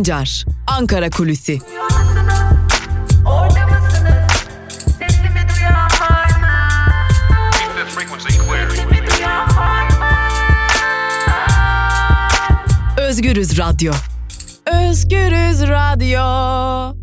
Sancar, 0.00 0.44
Ankara 0.66 1.10
Kulüsi. 1.10 1.58
Özgürüz 12.98 13.58
Radyo. 13.58 13.92
Özgürüz 14.66 15.62
Radyo. 15.62 16.96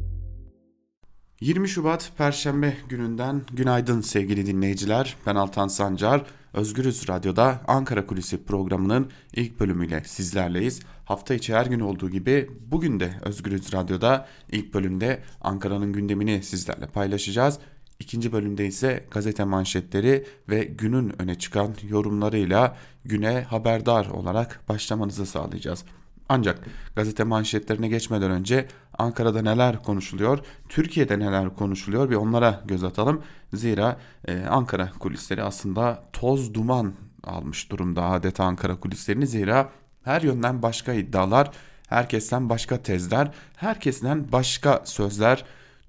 20 1.41 1.69
Şubat 1.69 2.11
Perşembe 2.17 2.77
gününden 2.89 3.41
günaydın 3.53 4.01
sevgili 4.01 4.45
dinleyiciler. 4.45 5.15
Ben 5.25 5.35
Altan 5.35 5.67
Sancar. 5.67 6.25
Özgürüz 6.53 7.09
Radyo'da 7.09 7.61
Ankara 7.67 8.05
Kulisi 8.05 8.45
programının 8.45 9.11
ilk 9.33 9.59
bölümüyle 9.59 10.03
sizlerleyiz. 10.05 10.79
Hafta 11.07 11.33
içi 11.33 11.55
her 11.55 11.65
gün 11.65 11.79
olduğu 11.79 12.09
gibi 12.09 12.49
bugün 12.71 12.99
de 12.99 13.11
Özgürüz 13.21 13.73
Radyo'da 13.73 14.27
ilk 14.51 14.73
bölümde 14.73 15.23
Ankara'nın 15.41 15.93
gündemini 15.93 16.43
sizlerle 16.43 16.87
paylaşacağız. 16.87 17.59
İkinci 17.99 18.31
bölümde 18.31 18.65
ise 18.65 19.05
gazete 19.11 19.43
manşetleri 19.43 20.25
ve 20.49 20.63
günün 20.63 21.21
öne 21.21 21.35
çıkan 21.35 21.75
yorumlarıyla 21.89 22.77
güne 23.05 23.41
haberdar 23.41 24.05
olarak 24.05 24.61
başlamanızı 24.69 25.25
sağlayacağız. 25.25 25.83
Ancak 26.29 26.65
gazete 26.95 27.23
manşetlerine 27.23 27.87
geçmeden 27.87 28.31
önce 28.31 28.67
Ankara'da 28.97 29.41
neler 29.41 29.83
konuşuluyor, 29.83 30.39
Türkiye'de 30.69 31.19
neler 31.19 31.55
konuşuluyor 31.55 32.09
bir 32.09 32.15
onlara 32.15 32.63
göz 32.65 32.83
atalım. 32.83 33.21
Zira 33.53 33.99
e, 34.27 34.45
Ankara 34.45 34.91
kulisleri 34.99 35.43
aslında 35.43 36.03
toz 36.13 36.53
duman 36.53 36.93
almış 37.23 37.71
durumda 37.71 38.03
adeta 38.03 38.43
Ankara 38.43 38.79
kulislerini. 38.79 39.27
Zira 39.27 39.69
her 40.07 40.21
yönden 40.21 40.61
başka 40.61 40.93
iddialar, 40.93 41.51
herkesten 41.87 42.49
başka 42.49 42.83
tezler, 42.83 43.31
herkesten 43.55 44.31
başka 44.31 44.81
sözler 44.85 45.45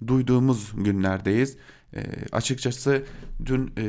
duyduğumuz 0.06 0.72
günlerdeyiz. 0.76 1.56
E, 1.96 2.00
açıkçası 2.32 3.04
dün 3.46 3.72
e, 3.78 3.84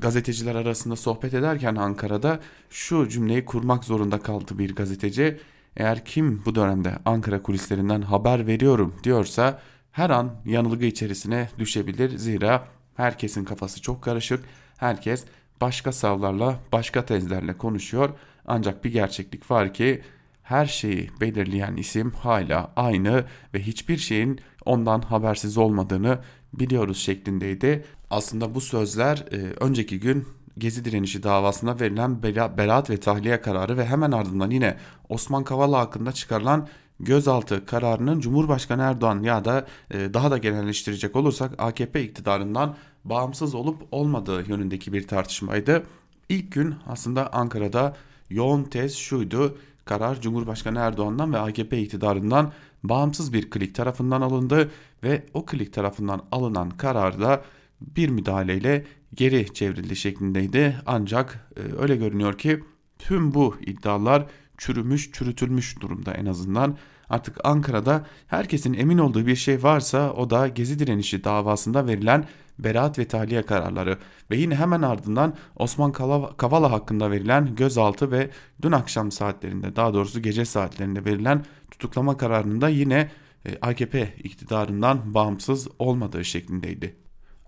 gazeteciler 0.00 0.54
arasında 0.54 0.96
sohbet 0.96 1.34
ederken 1.34 1.74
Ankara'da 1.74 2.40
şu 2.70 3.08
cümleyi 3.08 3.44
kurmak 3.44 3.84
zorunda 3.84 4.18
kaldı 4.18 4.58
bir 4.58 4.74
gazeteci. 4.74 5.40
Eğer 5.76 6.04
kim 6.04 6.42
bu 6.44 6.54
dönemde 6.54 6.92
Ankara 7.04 7.42
kulislerinden 7.42 8.02
haber 8.02 8.46
veriyorum 8.46 8.94
diyorsa 9.04 9.60
her 9.92 10.10
an 10.10 10.30
yanılgı 10.44 10.84
içerisine 10.84 11.48
düşebilir. 11.58 12.18
Zira 12.18 12.68
herkesin 12.96 13.44
kafası 13.44 13.82
çok 13.82 14.02
karışık. 14.02 14.44
Herkes 14.76 15.24
başka 15.60 15.92
savlarla, 15.92 16.58
başka 16.72 17.04
tezlerle 17.04 17.58
konuşuyor. 17.58 18.10
Ancak 18.46 18.84
bir 18.84 18.92
gerçeklik 18.92 19.50
var 19.50 19.74
ki 19.74 20.02
her 20.42 20.66
şeyi 20.66 21.10
belirleyen 21.20 21.76
isim 21.76 22.10
hala 22.10 22.72
aynı 22.76 23.24
ve 23.54 23.62
hiçbir 23.62 23.96
şeyin 23.96 24.40
ondan 24.64 25.00
habersiz 25.00 25.58
olmadığını 25.58 26.18
biliyoruz 26.52 26.98
şeklindeydi. 26.98 27.84
Aslında 28.10 28.54
bu 28.54 28.60
sözler 28.60 29.24
e, 29.32 29.36
önceki 29.60 30.00
gün 30.00 30.26
Gezi 30.58 30.84
direnişi 30.84 31.22
davasında 31.22 31.80
verilen 31.80 32.22
beraat 32.22 32.90
ve 32.90 32.96
tahliye 32.96 33.40
kararı 33.40 33.76
ve 33.76 33.86
hemen 33.86 34.12
ardından 34.12 34.50
yine 34.50 34.76
Osman 35.08 35.44
Kavala 35.44 35.78
hakkında 35.78 36.12
çıkarılan 36.12 36.68
gözaltı 37.00 37.66
kararının 37.66 38.20
Cumhurbaşkanı 38.20 38.82
Erdoğan 38.82 39.22
ya 39.22 39.44
da 39.44 39.66
e, 39.90 40.14
daha 40.14 40.30
da 40.30 40.38
genelleştirecek 40.38 41.16
olursak 41.16 41.52
AKP 41.58 42.02
iktidarından 42.02 42.76
bağımsız 43.04 43.54
olup 43.54 43.82
olmadığı 43.90 44.48
yönündeki 44.48 44.92
bir 44.92 45.08
tartışmaydı. 45.08 45.82
İlk 46.28 46.52
gün 46.52 46.74
aslında 46.86 47.32
Ankara'da 47.32 47.96
yoğun 48.34 48.64
tez 48.64 48.94
şuydu. 48.94 49.58
Karar 49.84 50.20
Cumhurbaşkanı 50.20 50.78
Erdoğan'dan 50.78 51.32
ve 51.32 51.38
AKP 51.38 51.78
iktidarından 51.78 52.52
bağımsız 52.82 53.32
bir 53.32 53.50
klik 53.50 53.74
tarafından 53.74 54.20
alındı 54.20 54.70
ve 55.02 55.26
o 55.34 55.44
klik 55.44 55.72
tarafından 55.72 56.22
alınan 56.32 56.70
kararda 56.70 57.44
bir 57.80 58.08
müdahaleyle 58.08 58.84
geri 59.14 59.54
çevrildi 59.54 59.96
şeklindeydi. 59.96 60.76
Ancak 60.86 61.50
e, 61.56 61.82
öyle 61.82 61.96
görünüyor 61.96 62.38
ki 62.38 62.64
tüm 62.98 63.34
bu 63.34 63.56
iddialar 63.60 64.26
çürümüş, 64.58 65.12
çürütülmüş 65.12 65.80
durumda 65.80 66.14
en 66.14 66.26
azından. 66.26 66.76
Artık 67.08 67.44
Ankara'da 67.44 68.06
herkesin 68.26 68.74
emin 68.74 68.98
olduğu 68.98 69.26
bir 69.26 69.36
şey 69.36 69.62
varsa 69.62 70.12
o 70.12 70.30
da 70.30 70.48
Gezi 70.48 70.78
direnişi 70.78 71.24
davasında 71.24 71.86
verilen 71.86 72.24
beraat 72.58 72.98
ve 72.98 73.08
tahliye 73.08 73.42
kararları 73.42 73.98
ve 74.30 74.36
yine 74.36 74.54
hemen 74.54 74.82
ardından 74.82 75.34
Osman 75.56 75.92
Kavala 76.36 76.72
hakkında 76.72 77.10
verilen 77.10 77.54
gözaltı 77.54 78.10
ve 78.10 78.30
dün 78.62 78.72
akşam 78.72 79.12
saatlerinde 79.12 79.76
daha 79.76 79.94
doğrusu 79.94 80.22
gece 80.22 80.44
saatlerinde 80.44 81.04
verilen 81.04 81.44
tutuklama 81.70 82.16
kararında 82.16 82.68
yine 82.68 83.10
e, 83.46 83.58
AKP 83.62 84.14
iktidarından 84.24 85.14
bağımsız 85.14 85.68
olmadığı 85.78 86.24
şeklindeydi. 86.24 86.96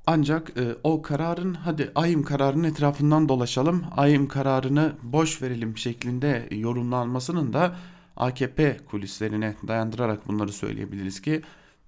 Ancak 0.07 0.59
e, 0.59 0.77
o 0.85 1.03
kararın 1.03 1.55
hadi 1.55 1.93
ayım 1.95 2.23
kararının 2.23 2.65
etrafından 2.65 3.29
dolaşalım, 3.29 3.85
ayım 3.97 4.29
kararını 4.29 4.93
boş 5.03 5.43
verelim 5.43 5.79
şeklinde 5.79 6.49
yorumlanmasının 6.51 7.53
da 7.53 7.77
AKP 8.17 8.77
kulislerine 8.91 9.55
dayandırarak 9.69 10.29
bunları 10.29 10.53
söyleyebiliriz 10.53 11.23
ki 11.23 11.43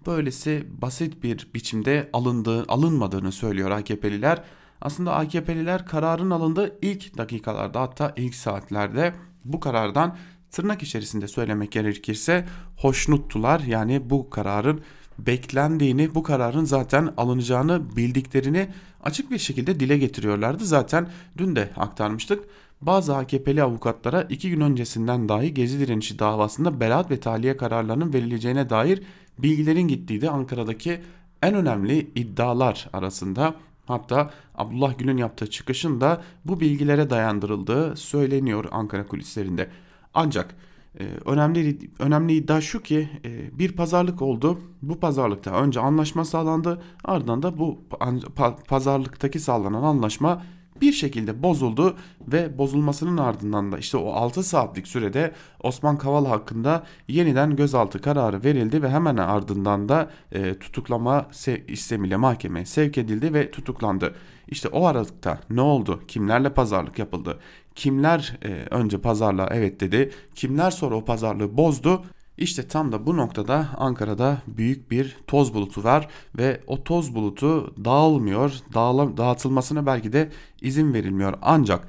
böylesi 0.09 0.67
basit 0.83 1.23
bir 1.23 1.49
biçimde 1.55 2.11
alındığı, 2.13 2.65
alınmadığını 2.69 3.33
söylüyor 3.33 3.71
AKP'liler. 3.71 4.43
Aslında 4.81 5.15
AKP'liler 5.15 5.87
kararın 5.87 6.31
alındığı 6.31 6.79
ilk 6.83 7.19
dakikalarda 7.19 7.81
hatta 7.81 8.13
ilk 8.17 8.35
saatlerde 8.35 9.15
bu 9.45 9.61
karardan 9.61 10.17
tırnak 10.51 10.83
içerisinde 10.83 11.29
söylemek 11.29 11.73
gerekirse 11.73 12.47
hoşnuttular. 12.77 13.61
Yani 13.61 14.11
bu 14.11 14.31
kararın 14.31 14.81
beklendiğini, 15.19 16.15
bu 16.15 16.23
kararın 16.23 16.65
zaten 16.65 17.15
alınacağını 17.17 17.97
bildiklerini 17.97 18.69
açık 19.03 19.31
bir 19.31 19.39
şekilde 19.39 19.81
dile 19.81 19.99
getiriyorlardı. 19.99 20.65
Zaten 20.65 21.09
dün 21.39 21.57
de 21.57 21.71
aktarmıştık. 21.77 22.45
Bazı 22.81 23.17
AKP'li 23.17 23.63
avukatlara 23.63 24.23
iki 24.23 24.51
gün 24.51 24.61
öncesinden 24.61 25.29
dahi 25.29 25.55
Gezi 25.55 25.81
direnişi 25.81 26.19
davasında 26.19 26.81
beraat 26.81 27.11
ve 27.11 27.21
tahliye 27.21 27.57
kararlarının 27.57 28.13
verileceğine 28.13 28.71
dair 28.71 29.03
bilgilerin 29.39 29.89
gittiği 29.89 30.21
de 30.21 30.31
Ankara'daki 30.31 31.01
en 31.43 31.55
önemli 31.55 32.11
iddialar 32.15 32.89
arasında. 32.93 33.55
Hatta 33.87 34.31
Abdullah 34.55 34.99
Gül'ün 34.99 35.17
yaptığı 35.17 35.51
çıkışın 35.51 36.01
da 36.01 36.23
bu 36.45 36.61
bilgilere 36.61 37.11
dayandırıldığı 37.11 37.97
söyleniyor 37.97 38.65
Ankara 38.71 39.07
kulislerinde. 39.07 39.71
Ancak 40.15 40.55
ee, 41.01 41.05
önemli 41.27 41.79
önemli 41.99 42.33
iddia 42.33 42.61
şu 42.61 42.83
ki 42.83 43.09
e, 43.25 43.59
bir 43.59 43.73
pazarlık 43.73 44.23
oldu. 44.23 44.61
Bu 44.83 45.01
pazarlıkta 45.01 45.51
önce 45.51 45.81
anlaşma 45.81 46.25
sağlandı. 46.25 46.83
Ardından 47.05 47.43
da 47.43 47.59
bu 47.59 47.79
pazarlıktaki 48.69 49.41
sağlanan 49.41 49.83
anlaşma 49.83 50.43
bir 50.81 50.93
şekilde 50.93 51.43
bozuldu 51.43 51.97
ve 52.21 52.59
bozulmasının 52.59 53.17
ardından 53.17 53.73
da 53.73 53.79
işte 53.79 53.97
o 53.97 54.13
6 54.13 54.43
saatlik 54.43 54.89
sürede 54.89 55.33
Osman 55.61 55.99
Kavala 55.99 56.31
hakkında 56.31 56.85
yeniden 57.09 57.57
gözaltı 57.57 58.01
kararı 58.01 58.45
verildi 58.45 58.83
ve 58.83 58.91
hemen 58.91 59.17
ardından 59.17 59.89
da 59.89 60.11
e, 60.33 60.55
tutuklama 60.55 61.27
istemiyle 61.69 62.17
mahkemeye 62.17 62.67
sevk 62.67 62.99
edildi 62.99 63.35
ve 63.35 63.51
tutuklandı. 63.51 64.15
İşte 64.49 64.69
o 64.69 64.87
aralıkta 64.87 65.41
ne 65.51 65.61
oldu? 65.61 66.01
Kimlerle 66.09 66.55
pazarlık 66.55 66.99
yapıldı? 66.99 67.39
Kimler 67.75 68.39
e, 68.45 68.49
önce 68.71 68.99
pazarlığa 68.99 69.49
evet 69.53 69.81
dedi? 69.81 70.11
Kimler 70.35 70.71
sonra 70.71 70.95
o 70.95 71.05
pazarlığı 71.05 71.57
bozdu? 71.57 72.03
İşte 72.39 72.69
tam 72.69 72.93
da 72.93 73.07
bu 73.07 73.17
noktada 73.17 73.69
Ankara'da 73.77 74.43
büyük 74.47 74.91
bir 74.91 75.17
toz 75.27 75.55
bulutu 75.55 75.85
var 75.85 76.09
ve 76.39 76.61
o 76.67 76.85
toz 76.85 77.15
bulutu 77.15 77.75
dağılmıyor, 77.85 78.53
dağıtılmasına 79.17 79.87
belki 79.87 80.13
de 80.13 80.31
izin 80.61 80.95
verilmiyor. 80.95 81.35
Ancak 81.43 81.89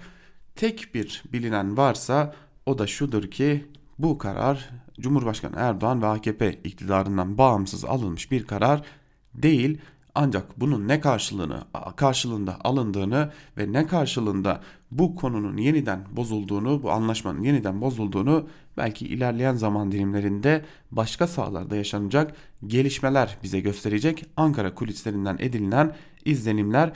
tek 0.55 0.95
bir 0.95 1.23
bilinen 1.33 1.77
varsa 1.77 2.35
o 2.65 2.77
da 2.77 2.87
şudur 2.87 3.31
ki 3.31 3.65
bu 3.99 4.17
karar 4.17 4.69
Cumhurbaşkanı 4.99 5.55
Erdoğan 5.57 6.01
ve 6.01 6.07
AKP 6.07 6.53
iktidarından 6.53 7.37
bağımsız 7.37 7.85
alınmış 7.85 8.31
bir 8.31 8.47
karar 8.47 8.81
değil. 9.33 9.77
Ancak 10.15 10.59
bunun 10.59 10.87
ne 10.87 10.99
karşılığını 10.99 11.63
karşılığında 11.95 12.57
alındığını 12.63 13.31
ve 13.57 13.71
ne 13.73 13.87
karşılığında 13.87 14.61
bu 14.91 15.15
konunun 15.15 15.57
yeniden 15.57 16.05
bozulduğunu, 16.11 16.83
bu 16.83 16.91
anlaşmanın 16.91 17.41
yeniden 17.41 17.81
bozulduğunu 17.81 18.47
belki 18.79 19.07
ilerleyen 19.07 19.55
zaman 19.55 19.91
dilimlerinde 19.91 20.65
başka 20.91 21.27
sahalarda 21.27 21.75
yaşanacak 21.75 22.33
gelişmeler 22.67 23.37
bize 23.43 23.59
gösterecek. 23.59 24.25
Ankara 24.37 24.75
kulislerinden 24.75 25.37
edinilen 25.39 25.95
izlenimler 26.25 26.91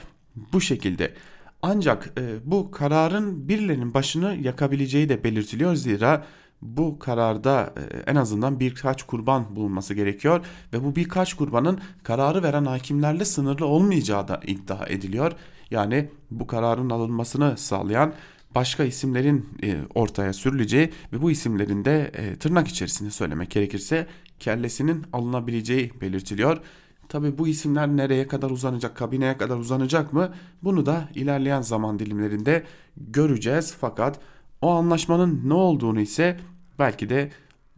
bu 0.52 0.60
şekilde. 0.60 1.14
Ancak 1.62 2.12
e, 2.18 2.22
bu 2.44 2.70
kararın 2.70 3.48
birilerinin 3.48 3.94
başını 3.94 4.36
yakabileceği 4.42 5.08
de 5.08 5.24
belirtiliyor 5.24 5.74
zira 5.74 6.24
bu 6.62 6.98
kararda 6.98 7.74
e, 7.76 8.10
en 8.10 8.16
azından 8.16 8.60
birkaç 8.60 9.02
kurban 9.02 9.56
bulunması 9.56 9.94
gerekiyor 9.94 10.46
ve 10.72 10.84
bu 10.84 10.96
birkaç 10.96 11.34
kurbanın 11.34 11.78
kararı 12.02 12.42
veren 12.42 12.64
hakimlerle 12.64 13.24
sınırlı 13.24 13.66
olmayacağı 13.66 14.28
da 14.28 14.40
iddia 14.46 14.86
ediliyor. 14.86 15.32
Yani 15.70 16.10
bu 16.30 16.46
kararın 16.46 16.90
alınmasını 16.90 17.56
sağlayan 17.56 18.14
başka 18.54 18.84
isimlerin 18.84 19.48
e, 19.62 19.76
ortaya 19.94 20.32
sürüleceği 20.32 20.90
ve 21.12 21.22
bu 21.22 21.30
isimlerin 21.30 21.84
de 21.84 22.10
e, 22.14 22.36
tırnak 22.36 22.68
içerisinde 22.68 23.10
söylemek 23.10 23.50
gerekirse 23.50 24.06
kellesinin 24.40 25.04
alınabileceği 25.12 25.92
belirtiliyor. 26.00 26.60
Tabi 27.08 27.38
bu 27.38 27.48
isimler 27.48 27.88
nereye 27.88 28.26
kadar 28.26 28.50
uzanacak, 28.50 28.96
kabineye 28.96 29.36
kadar 29.36 29.56
uzanacak 29.56 30.12
mı? 30.12 30.34
Bunu 30.62 30.86
da 30.86 31.08
ilerleyen 31.14 31.60
zaman 31.62 31.98
dilimlerinde 31.98 32.64
göreceğiz. 32.96 33.76
Fakat 33.80 34.20
o 34.60 34.70
anlaşmanın 34.70 35.40
ne 35.44 35.54
olduğunu 35.54 36.00
ise 36.00 36.40
belki 36.78 37.08
de 37.08 37.30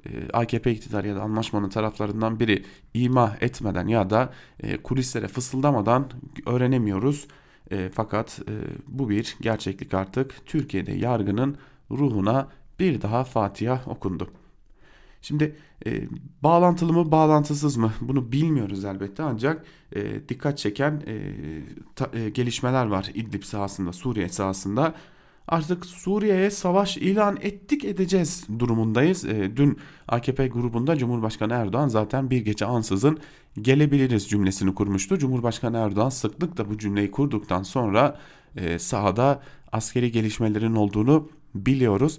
e, 0.06 0.31
AKP 0.32 0.73
iktidarı 0.73 1.08
ya 1.08 1.17
da 1.17 1.23
anlaşmanın 1.23 1.69
taraflarından 1.69 2.40
biri 2.40 2.64
ima 2.94 3.37
etmeden 3.40 3.87
ya 3.88 4.11
da 4.11 4.32
kulislere 4.82 5.28
fısıldamadan 5.28 6.11
öğrenemiyoruz. 6.46 7.26
E, 7.70 7.90
fakat 7.94 8.40
bu 8.86 9.08
bir 9.08 9.36
gerçeklik 9.40 9.94
artık 9.94 10.46
Türkiye'de 10.46 10.92
yargının 10.92 11.56
ruhuna 11.90 12.48
bir 12.80 13.02
daha 13.02 13.24
Fatiha 13.24 13.82
okundu. 13.86 14.30
Şimdi 15.22 15.56
e, 15.86 16.02
bağlantılı 16.42 16.92
mı 16.92 17.10
bağlantısız 17.10 17.76
mı 17.76 17.92
bunu 18.00 18.32
bilmiyoruz 18.32 18.84
elbette 18.84 19.22
ancak 19.22 19.64
e, 19.92 20.28
dikkat 20.28 20.58
çeken 20.58 21.02
e, 21.06 21.34
ta, 21.96 22.10
e, 22.12 22.28
gelişmeler 22.30 22.86
var 22.86 23.10
İdlib 23.14 23.42
sahasında 23.42 23.92
Suriye 23.92 24.28
sahasında. 24.28 24.94
Artık 25.48 25.87
Suriye'ye 25.87 26.50
savaş 26.50 26.96
ilan 26.96 27.38
ettik 27.40 27.84
edeceğiz 27.84 28.46
durumundayız. 28.58 29.25
E, 29.25 29.56
dün 29.56 29.78
AKP 30.08 30.48
grubunda 30.48 30.96
Cumhurbaşkanı 30.96 31.52
Erdoğan 31.52 31.88
zaten 31.88 32.31
bir 32.31 32.44
gece 32.44 32.64
ansızın 32.64 33.19
gelebiliriz 33.60 34.28
cümlesini 34.28 34.75
kurmuştu. 34.75 35.19
Cumhurbaşkanı 35.19 35.76
Erdoğan 35.76 36.08
sıklıkla 36.08 36.70
bu 36.70 36.78
cümleyi 36.78 37.10
kurduktan 37.10 37.62
sonra 37.62 38.19
e, 38.56 38.78
sahada 38.78 39.43
askeri 39.72 40.12
gelişmelerin 40.12 40.75
olduğunu 40.75 41.28
biliyoruz 41.54 42.19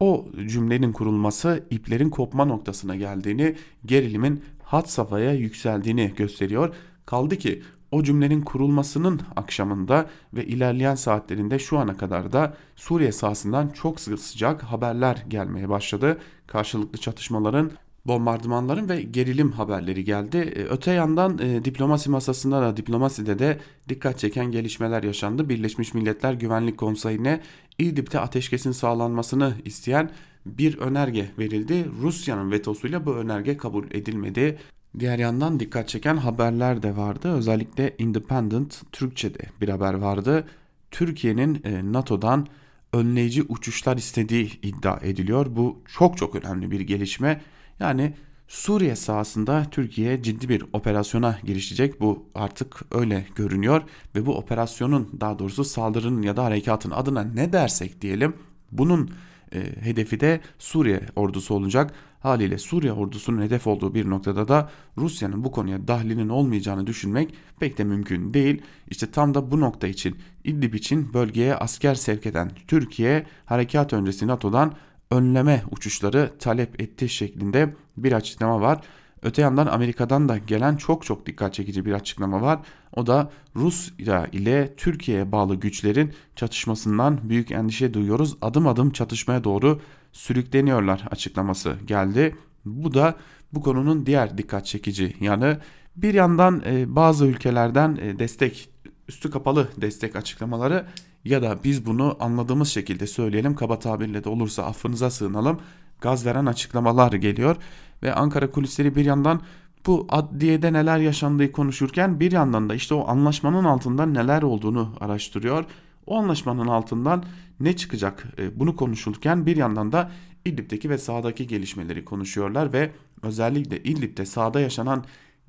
o 0.00 0.26
cümlenin 0.46 0.92
kurulması 0.92 1.64
iplerin 1.70 2.10
kopma 2.10 2.44
noktasına 2.44 2.96
geldiğini, 2.96 3.56
gerilimin 3.86 4.44
hat 4.62 4.90
safhaya 4.90 5.32
yükseldiğini 5.32 6.12
gösteriyor. 6.16 6.74
Kaldı 7.06 7.36
ki 7.36 7.62
o 7.92 8.02
cümlenin 8.02 8.40
kurulmasının 8.40 9.20
akşamında 9.36 10.06
ve 10.34 10.46
ilerleyen 10.46 10.94
saatlerinde 10.94 11.58
şu 11.58 11.78
ana 11.78 11.96
kadar 11.96 12.32
da 12.32 12.56
Suriye 12.76 13.12
sahasından 13.12 13.68
çok 13.68 14.00
sıcak 14.00 14.62
haberler 14.62 15.24
gelmeye 15.28 15.68
başladı. 15.68 16.18
Karşılıklı 16.46 16.98
çatışmaların 16.98 17.70
bombardımanların 18.06 18.88
ve 18.88 19.02
gerilim 19.02 19.52
haberleri 19.52 20.04
geldi. 20.04 20.36
E, 20.36 20.62
öte 20.62 20.92
yandan 20.92 21.38
e, 21.38 21.64
diplomasi 21.64 22.10
masasında 22.10 22.62
da 22.62 22.76
diplomaside 22.76 23.38
de 23.38 23.58
dikkat 23.88 24.18
çeken 24.18 24.50
gelişmeler 24.50 25.02
yaşandı. 25.02 25.48
Birleşmiş 25.48 25.94
Milletler 25.94 26.32
Güvenlik 26.32 26.78
Konseyi'ne 26.78 27.40
İdlib'de 27.78 28.20
ateşkesin 28.20 28.72
sağlanmasını 28.72 29.54
isteyen 29.64 30.10
bir 30.46 30.78
önerge 30.78 31.30
verildi. 31.38 31.86
Rusya'nın 32.02 32.50
vetosuyla 32.50 33.06
bu 33.06 33.14
önerge 33.14 33.56
kabul 33.56 33.84
edilmedi. 33.90 34.58
Diğer 34.98 35.18
yandan 35.18 35.60
dikkat 35.60 35.88
çeken 35.88 36.16
haberler 36.16 36.82
de 36.82 36.96
vardı. 36.96 37.32
Özellikle 37.32 37.94
Independent 37.98 38.82
Türkçe'de 38.92 39.38
bir 39.60 39.68
haber 39.68 39.94
vardı. 39.94 40.44
Türkiye'nin 40.90 41.62
e, 41.64 41.92
NATO'dan 41.92 42.46
önleyici 42.92 43.42
uçuşlar 43.42 43.96
istediği 43.96 44.60
iddia 44.62 44.98
ediliyor. 45.02 45.46
Bu 45.50 45.82
çok 45.96 46.16
çok 46.16 46.34
önemli 46.34 46.70
bir 46.70 46.80
gelişme. 46.80 47.40
Yani 47.80 48.14
Suriye 48.48 48.96
sahasında 48.96 49.66
Türkiye 49.70 50.22
ciddi 50.22 50.48
bir 50.48 50.64
operasyona 50.72 51.38
girişecek. 51.44 52.00
Bu 52.00 52.26
artık 52.34 52.82
öyle 52.90 53.26
görünüyor 53.34 53.82
ve 54.14 54.26
bu 54.26 54.36
operasyonun 54.36 55.18
daha 55.20 55.38
doğrusu 55.38 55.64
saldırının 55.64 56.22
ya 56.22 56.36
da 56.36 56.44
harekatın 56.44 56.90
adına 56.90 57.22
ne 57.22 57.52
dersek 57.52 58.00
diyelim 58.00 58.36
bunun 58.72 59.10
e, 59.54 59.60
hedefi 59.80 60.20
de 60.20 60.40
Suriye 60.58 61.00
ordusu 61.16 61.54
olacak. 61.54 61.94
Haliyle 62.22 62.58
Suriye 62.58 62.92
ordusunun 62.92 63.42
hedef 63.42 63.66
olduğu 63.66 63.94
bir 63.94 64.10
noktada 64.10 64.48
da 64.48 64.70
Rusya'nın 64.98 65.44
bu 65.44 65.52
konuya 65.52 65.88
dahlinin 65.88 66.28
olmayacağını 66.28 66.86
düşünmek 66.86 67.34
pek 67.60 67.78
de 67.78 67.84
mümkün 67.84 68.34
değil. 68.34 68.62
İşte 68.90 69.10
tam 69.10 69.34
da 69.34 69.50
bu 69.50 69.60
nokta 69.60 69.86
için 69.86 70.16
İdlib 70.44 70.74
için 70.74 71.14
bölgeye 71.14 71.54
asker 71.54 71.94
sevk 71.94 72.26
eden 72.26 72.50
Türkiye 72.68 73.26
harekat 73.46 73.92
öncesi 73.92 74.26
NATO'dan 74.26 74.74
önleme 75.10 75.62
uçuşları 75.70 76.30
talep 76.38 76.82
etti 76.82 77.08
şeklinde 77.08 77.74
bir 77.96 78.12
açıklama 78.12 78.60
var. 78.60 78.80
Öte 79.22 79.42
yandan 79.42 79.66
Amerika'dan 79.66 80.28
da 80.28 80.38
gelen 80.38 80.76
çok 80.76 81.04
çok 81.04 81.26
dikkat 81.26 81.54
çekici 81.54 81.84
bir 81.84 81.92
açıklama 81.92 82.42
var. 82.42 82.60
O 82.96 83.06
da 83.06 83.30
Rusya 83.56 84.26
ile 84.26 84.74
Türkiye'ye 84.76 85.32
bağlı 85.32 85.54
güçlerin 85.54 86.12
çatışmasından 86.36 87.18
büyük 87.28 87.50
endişe 87.50 87.94
duyuyoruz. 87.94 88.36
Adım 88.40 88.66
adım 88.66 88.90
çatışmaya 88.90 89.44
doğru 89.44 89.80
sürükleniyorlar 90.12 91.04
açıklaması 91.10 91.76
geldi. 91.86 92.36
Bu 92.64 92.94
da 92.94 93.14
bu 93.52 93.60
konunun 93.60 94.06
diğer 94.06 94.38
dikkat 94.38 94.66
çekici 94.66 95.16
yanı. 95.20 95.58
Bir 95.96 96.14
yandan 96.14 96.62
e, 96.66 96.96
bazı 96.96 97.26
ülkelerden 97.26 97.98
e, 98.00 98.18
destek, 98.18 98.70
üstü 99.08 99.30
kapalı 99.30 99.68
destek 99.76 100.16
açıklamaları 100.16 100.86
ya 101.24 101.42
da 101.42 101.58
biz 101.64 101.86
bunu 101.86 102.16
anladığımız 102.20 102.68
şekilde 102.68 103.06
söyleyelim 103.06 103.54
kaba 103.54 103.78
tabirle 103.78 104.24
de 104.24 104.28
olursa 104.28 104.64
affınıza 104.64 105.10
sığınalım 105.10 105.60
gaz 106.00 106.26
veren 106.26 106.46
açıklamalar 106.46 107.12
geliyor 107.12 107.56
ve 108.02 108.14
Ankara 108.14 108.50
kulisleri 108.50 108.96
bir 108.96 109.04
yandan 109.04 109.40
bu 109.86 110.06
adliyede 110.08 110.72
neler 110.72 110.98
yaşandığı 110.98 111.52
konuşurken 111.52 112.20
bir 112.20 112.32
yandan 112.32 112.68
da 112.68 112.74
işte 112.74 112.94
o 112.94 113.08
anlaşmanın 113.08 113.64
altında 113.64 114.06
neler 114.06 114.42
olduğunu 114.42 114.94
araştırıyor. 115.00 115.64
O 116.06 116.18
anlaşmanın 116.18 116.66
altından 116.66 117.24
ne 117.64 117.76
çıkacak 117.76 118.24
e, 118.38 118.60
bunu 118.60 118.76
konuşulurken 118.76 119.46
bir 119.46 119.56
yandan 119.56 119.92
da 119.92 120.10
İdlib'deki 120.44 120.90
ve 120.90 120.98
sahadaki 120.98 121.46
gelişmeleri 121.46 122.04
konuşuyorlar 122.04 122.72
ve 122.72 122.90
özellikle 123.22 123.82
İdlib'de 123.82 124.26
sahada 124.26 124.60
yaşanan 124.60 125.04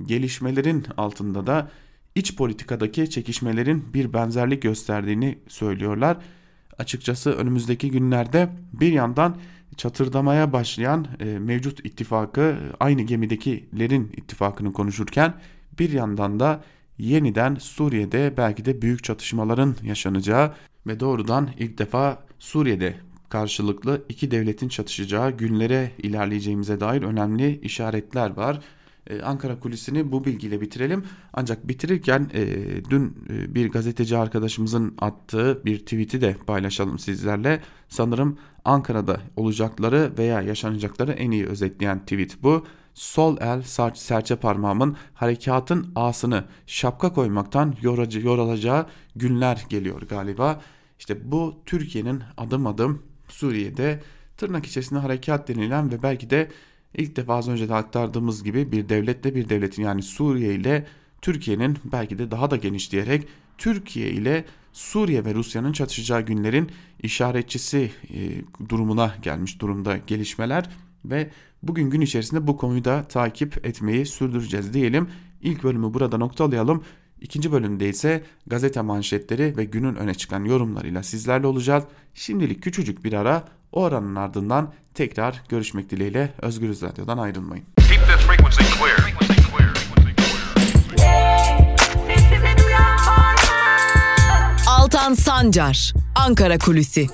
gelişmelerin 0.05 0.85
altında 0.97 1.47
da 1.47 1.71
iç 2.15 2.35
politikadaki 2.35 3.09
çekişmelerin 3.09 3.93
bir 3.93 4.13
benzerlik 4.13 4.61
gösterdiğini 4.61 5.37
söylüyorlar. 5.47 6.17
Açıkçası 6.77 7.31
önümüzdeki 7.31 7.91
günlerde 7.91 8.49
bir 8.73 8.91
yandan 8.91 9.37
çatırdamaya 9.77 10.53
başlayan 10.53 11.07
e, 11.19 11.25
mevcut 11.25 11.85
ittifakı 11.85 12.57
aynı 12.79 13.01
gemidekilerin 13.01 14.11
ittifakını 14.17 14.73
konuşurken 14.73 15.33
bir 15.79 15.91
yandan 15.91 16.39
da 16.39 16.63
yeniden 16.97 17.55
Suriye'de 17.55 18.33
belki 18.37 18.65
de 18.65 18.81
büyük 18.81 19.03
çatışmaların 19.03 19.75
yaşanacağı 19.83 20.53
ve 20.87 20.99
doğrudan 20.99 21.49
ilk 21.59 21.77
defa 21.77 22.23
Suriye'de 22.39 22.95
karşılıklı 23.29 24.05
iki 24.09 24.31
devletin 24.31 24.67
çatışacağı 24.67 25.31
günlere 25.31 25.91
ilerleyeceğimize 25.97 26.79
dair 26.79 27.01
önemli 27.01 27.59
işaretler 27.61 28.37
var. 28.37 28.59
Ee, 29.07 29.21
Ankara 29.21 29.59
kulisini 29.59 30.11
bu 30.11 30.25
bilgiyle 30.25 30.61
bitirelim. 30.61 31.03
Ancak 31.33 31.67
bitirirken 31.67 32.29
e, 32.33 32.45
dün 32.89 33.17
e, 33.29 33.55
bir 33.55 33.71
gazeteci 33.71 34.17
arkadaşımızın 34.17 34.95
attığı 34.99 35.65
bir 35.65 35.79
tweet'i 35.79 36.21
de 36.21 36.35
paylaşalım 36.47 36.99
sizlerle. 36.99 37.61
Sanırım 37.89 38.37
Ankara'da 38.65 39.21
olacakları 39.35 40.11
veya 40.17 40.41
yaşanacakları 40.41 41.11
en 41.11 41.31
iyi 41.31 41.45
özetleyen 41.45 41.99
tweet 41.99 42.43
bu. 42.43 42.65
Sol 42.93 43.37
el 43.41 43.61
serçe 43.93 44.35
parmağımın 44.35 44.97
harekatın 45.13 45.91
asını 45.95 46.45
şapka 46.67 47.13
koymaktan 47.13 47.75
yorulacağı 47.81 48.87
günler 49.15 49.65
geliyor 49.69 50.01
galiba. 50.01 50.61
İşte 50.99 51.31
bu 51.31 51.55
Türkiye'nin 51.65 52.23
adım 52.37 52.67
adım 52.67 53.03
Suriye'de 53.27 54.03
tırnak 54.37 54.65
içerisinde 54.65 54.99
harekat 54.99 55.47
denilen 55.47 55.91
ve 55.91 56.03
belki 56.03 56.29
de 56.29 56.49
İlk 56.97 57.15
defa 57.15 57.35
az 57.35 57.49
önce 57.49 57.69
de 57.69 57.73
aktardığımız 57.73 58.43
gibi 58.43 58.71
bir 58.71 58.89
devletle 58.89 59.35
bir 59.35 59.49
devletin 59.49 59.83
yani 59.83 60.03
Suriye 60.03 60.53
ile 60.55 60.87
Türkiye'nin 61.21 61.77
belki 61.83 62.19
de 62.19 62.31
daha 62.31 62.51
da 62.51 62.55
genişleyerek 62.55 63.27
Türkiye 63.57 64.09
ile 64.09 64.45
Suriye 64.73 65.25
ve 65.25 65.33
Rusya'nın 65.33 65.73
çatışacağı 65.73 66.21
günlerin 66.21 66.71
işaretçisi 67.03 67.91
e, 68.13 68.41
durumuna 68.69 69.15
gelmiş 69.21 69.61
durumda 69.61 69.97
gelişmeler 69.97 70.69
ve 71.05 71.29
bugün 71.63 71.89
gün 71.89 72.01
içerisinde 72.01 72.47
bu 72.47 72.57
konuyu 72.57 72.85
da 72.85 73.03
takip 73.03 73.65
etmeyi 73.65 74.05
sürdüreceğiz 74.05 74.73
diyelim. 74.73 75.09
İlk 75.41 75.63
bölümü 75.63 75.93
burada 75.93 76.17
noktalayalım. 76.17 76.83
İkinci 77.21 77.51
bölümde 77.51 77.89
ise 77.89 78.23
gazete 78.47 78.81
manşetleri 78.81 79.57
ve 79.57 79.63
günün 79.63 79.95
öne 79.95 80.13
çıkan 80.13 80.45
yorumlarıyla 80.45 81.03
sizlerle 81.03 81.47
olacağız. 81.47 81.83
Şimdilik 82.13 82.63
küçücük 82.63 83.03
bir 83.03 83.13
ara 83.13 83.43
o 83.71 83.83
aranın 83.83 84.15
ardından 84.15 84.73
tekrar 84.93 85.43
görüşmek 85.49 85.89
dileğiyle 85.89 86.33
Özgürüz 86.41 86.81
Radyo'dan 86.81 87.17
ayrılmayın. 87.17 87.65
Altan 94.67 95.13
Sancar, 95.13 95.93
Ankara 96.15 96.57
Kulüsi. 96.57 97.07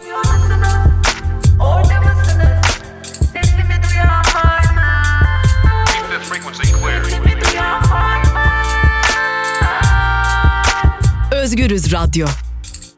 Radyo. 11.91 12.27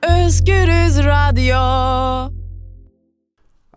Özgürüz 0.03 0.97
Radyo. 0.97 1.57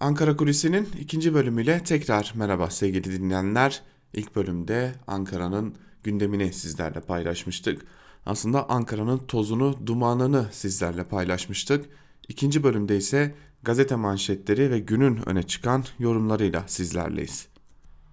Ankara 0.01 0.37
Kulisi'nin 0.37 0.89
ikinci 1.01 1.35
bölümüyle 1.35 1.85
tekrar 1.85 2.33
merhaba 2.35 2.71
sevgili 2.71 3.05
dinleyenler. 3.05 3.83
İlk 4.15 4.37
bölümde 4.37 4.93
Ankara'nın 5.07 5.75
gündemini 6.05 6.53
sizlerle 6.53 7.01
paylaşmıştık. 7.01 7.83
Aslında 8.27 8.69
Ankara'nın 8.69 9.19
tozunu, 9.19 9.87
dumanını 9.87 10.47
sizlerle 10.53 11.05
paylaşmıştık. 11.05 11.85
İkinci 12.29 12.63
bölümde 12.63 12.97
ise 12.97 13.35
gazete 13.63 13.97
manşetleri 13.97 14.71
ve 14.71 14.79
günün 14.79 15.29
öne 15.29 15.43
çıkan 15.43 15.85
yorumlarıyla 15.99 16.65
sizlerleyiz. 16.67 17.49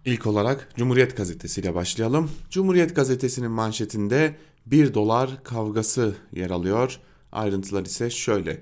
İlk 0.06 0.28
olarak 0.28 0.70
Cumhuriyet 0.78 1.18
Gazetesi 1.18 1.62
ile 1.62 1.76
başlayalım. 1.76 2.32
Cumhuriyet 2.50 2.96
Gazetesi'nin 2.96 3.52
manşetinde 3.52 4.36
1 4.66 4.94
dolar 4.94 5.44
kavgası 5.44 6.16
yer 6.32 6.50
alıyor. 6.50 7.00
Ayrıntılar 7.32 7.86
ise 7.86 8.10
şöyle. 8.10 8.62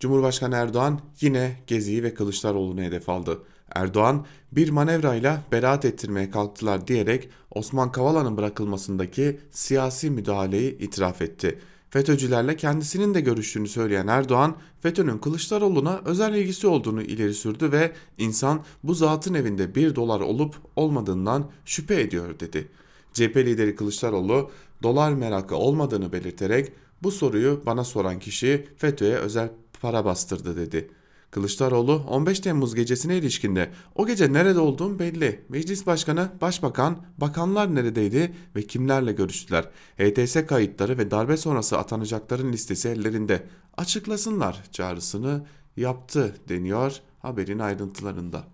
Cumhurbaşkanı 0.00 0.54
Erdoğan 0.54 1.00
yine 1.20 1.62
Gezi'yi 1.66 2.02
ve 2.02 2.14
Kılıçdaroğlu'nu 2.14 2.82
hedef 2.82 3.08
aldı. 3.08 3.38
Erdoğan 3.74 4.26
bir 4.52 4.68
manevrayla 4.68 5.42
beraat 5.52 5.84
ettirmeye 5.84 6.30
kalktılar 6.30 6.86
diyerek 6.86 7.28
Osman 7.50 7.92
Kavala'nın 7.92 8.36
bırakılmasındaki 8.36 9.40
siyasi 9.50 10.10
müdahaleyi 10.10 10.78
itiraf 10.78 11.22
etti. 11.22 11.58
FETÖ'cülerle 11.90 12.56
kendisinin 12.56 13.14
de 13.14 13.20
görüştüğünü 13.20 13.68
söyleyen 13.68 14.06
Erdoğan, 14.06 14.56
FETÖ'nün 14.80 15.18
Kılıçdaroğlu'na 15.18 16.00
özel 16.04 16.34
ilgisi 16.34 16.66
olduğunu 16.66 17.02
ileri 17.02 17.34
sürdü 17.34 17.72
ve 17.72 17.92
insan 18.18 18.64
bu 18.82 18.94
zatın 18.94 19.34
evinde 19.34 19.74
bir 19.74 19.94
dolar 19.94 20.20
olup 20.20 20.54
olmadığından 20.76 21.50
şüphe 21.64 22.00
ediyor 22.00 22.40
dedi. 22.40 22.68
CHP 23.12 23.36
lideri 23.36 23.76
Kılıçdaroğlu 23.76 24.50
dolar 24.82 25.12
merakı 25.12 25.56
olmadığını 25.56 26.12
belirterek 26.12 26.72
bu 27.02 27.10
soruyu 27.10 27.62
bana 27.66 27.84
soran 27.84 28.18
kişi 28.18 28.68
FETÖ'ye 28.76 29.16
özel 29.16 29.50
para 29.80 30.04
bastırdı 30.04 30.56
dedi. 30.56 30.90
Kılıçdaroğlu 31.30 32.04
15 32.08 32.40
Temmuz 32.40 32.74
gecesine 32.74 33.16
ilişkinde 33.16 33.70
o 33.94 34.06
gece 34.06 34.32
nerede 34.32 34.60
olduğum 34.60 34.98
belli. 34.98 35.44
Meclis 35.48 35.86
Başkanı, 35.86 36.28
Başbakan, 36.40 36.98
bakanlar 37.18 37.74
neredeydi 37.74 38.34
ve 38.56 38.62
kimlerle 38.62 39.12
görüştüler? 39.12 39.68
HTS 39.98 40.46
kayıtları 40.46 40.98
ve 40.98 41.10
darbe 41.10 41.36
sonrası 41.36 41.78
atanacakların 41.78 42.52
listesi 42.52 42.88
ellerinde. 42.88 43.46
Açıklasınlar 43.76 44.62
çağrısını 44.72 45.46
yaptı 45.76 46.36
deniyor 46.48 47.00
haberin 47.18 47.58
ayrıntılarında. 47.58 48.44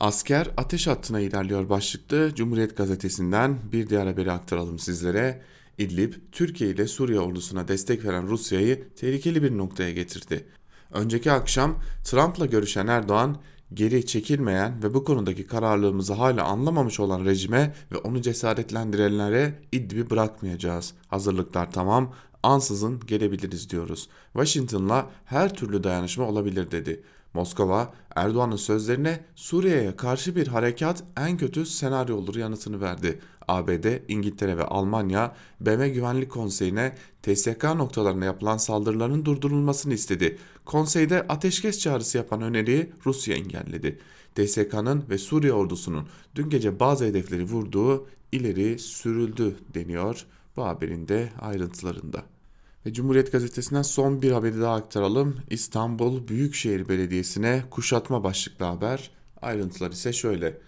Asker 0.00 0.50
ateş 0.56 0.86
hattına 0.86 1.20
ilerliyor 1.20 1.68
başlıklı 1.68 2.34
Cumhuriyet 2.34 2.76
Gazetesi'nden 2.76 3.58
bir 3.72 3.88
diğer 3.88 4.06
haberi 4.06 4.32
aktaralım 4.32 4.78
sizlere. 4.78 5.42
İdlib, 5.78 6.14
Türkiye 6.32 6.70
ile 6.70 6.86
Suriye 6.86 7.20
ordusuna 7.20 7.68
destek 7.68 8.04
veren 8.04 8.28
Rusya'yı 8.28 8.88
tehlikeli 8.96 9.42
bir 9.42 9.58
noktaya 9.58 9.92
getirdi. 9.92 10.44
Önceki 10.90 11.32
akşam 11.32 11.78
Trump'la 12.04 12.46
görüşen 12.46 12.86
Erdoğan, 12.86 13.36
geri 13.74 14.06
çekilmeyen 14.06 14.82
ve 14.82 14.94
bu 14.94 15.04
konudaki 15.04 15.46
kararlılığımızı 15.46 16.12
hala 16.12 16.44
anlamamış 16.44 17.00
olan 17.00 17.24
rejime 17.24 17.74
ve 17.92 17.96
onu 17.96 18.22
cesaretlendirenlere 18.22 19.62
İdlib'i 19.72 20.10
bırakmayacağız. 20.10 20.94
Hazırlıklar 21.08 21.72
tamam, 21.72 22.14
ansızın 22.42 23.00
gelebiliriz 23.06 23.70
diyoruz. 23.70 24.08
Washington'la 24.32 25.10
her 25.24 25.54
türlü 25.54 25.84
dayanışma 25.84 26.24
olabilir 26.24 26.70
dedi. 26.70 27.02
Moskova, 27.34 27.94
Erdoğan'ın 28.16 28.56
sözlerine 28.56 29.24
Suriye'ye 29.34 29.96
karşı 29.96 30.36
bir 30.36 30.46
harekat 30.48 31.04
en 31.16 31.36
kötü 31.36 31.66
senaryo 31.66 32.16
olur 32.16 32.36
yanıtını 32.36 32.80
verdi. 32.80 33.20
ABD, 33.48 34.10
İngiltere 34.10 34.56
ve 34.56 34.64
Almanya, 34.64 35.34
BM 35.60 35.88
Güvenlik 35.88 36.30
Konseyi'ne 36.30 36.94
TSK 37.22 37.64
noktalarına 37.64 38.24
yapılan 38.24 38.56
saldırıların 38.56 39.24
durdurulmasını 39.24 39.94
istedi. 39.94 40.38
Konseyde 40.64 41.22
ateşkes 41.28 41.78
çağrısı 41.78 42.18
yapan 42.18 42.42
öneriyi 42.42 42.92
Rusya 43.06 43.36
engelledi. 43.36 43.98
TSK'nın 44.34 45.04
ve 45.10 45.18
Suriye 45.18 45.52
ordusunun 45.52 46.08
dün 46.34 46.50
gece 46.50 46.80
bazı 46.80 47.04
hedefleri 47.04 47.44
vurduğu 47.44 48.06
ileri 48.32 48.78
sürüldü 48.78 49.56
deniyor 49.74 50.26
bu 50.56 50.64
haberin 50.64 51.08
de 51.08 51.32
ayrıntılarında. 51.40 52.22
Ve 52.86 52.92
Cumhuriyet 52.92 53.32
Gazetesi'nden 53.32 53.82
son 53.82 54.22
bir 54.22 54.32
haberi 54.32 54.60
daha 54.60 54.74
aktaralım. 54.74 55.36
İstanbul 55.50 56.28
Büyükşehir 56.28 56.88
Belediyesi'ne 56.88 57.64
kuşatma 57.70 58.24
başlıklı 58.24 58.64
haber. 58.64 59.10
Ayrıntılar 59.42 59.90
ise 59.90 60.12
şöyle. 60.12 60.58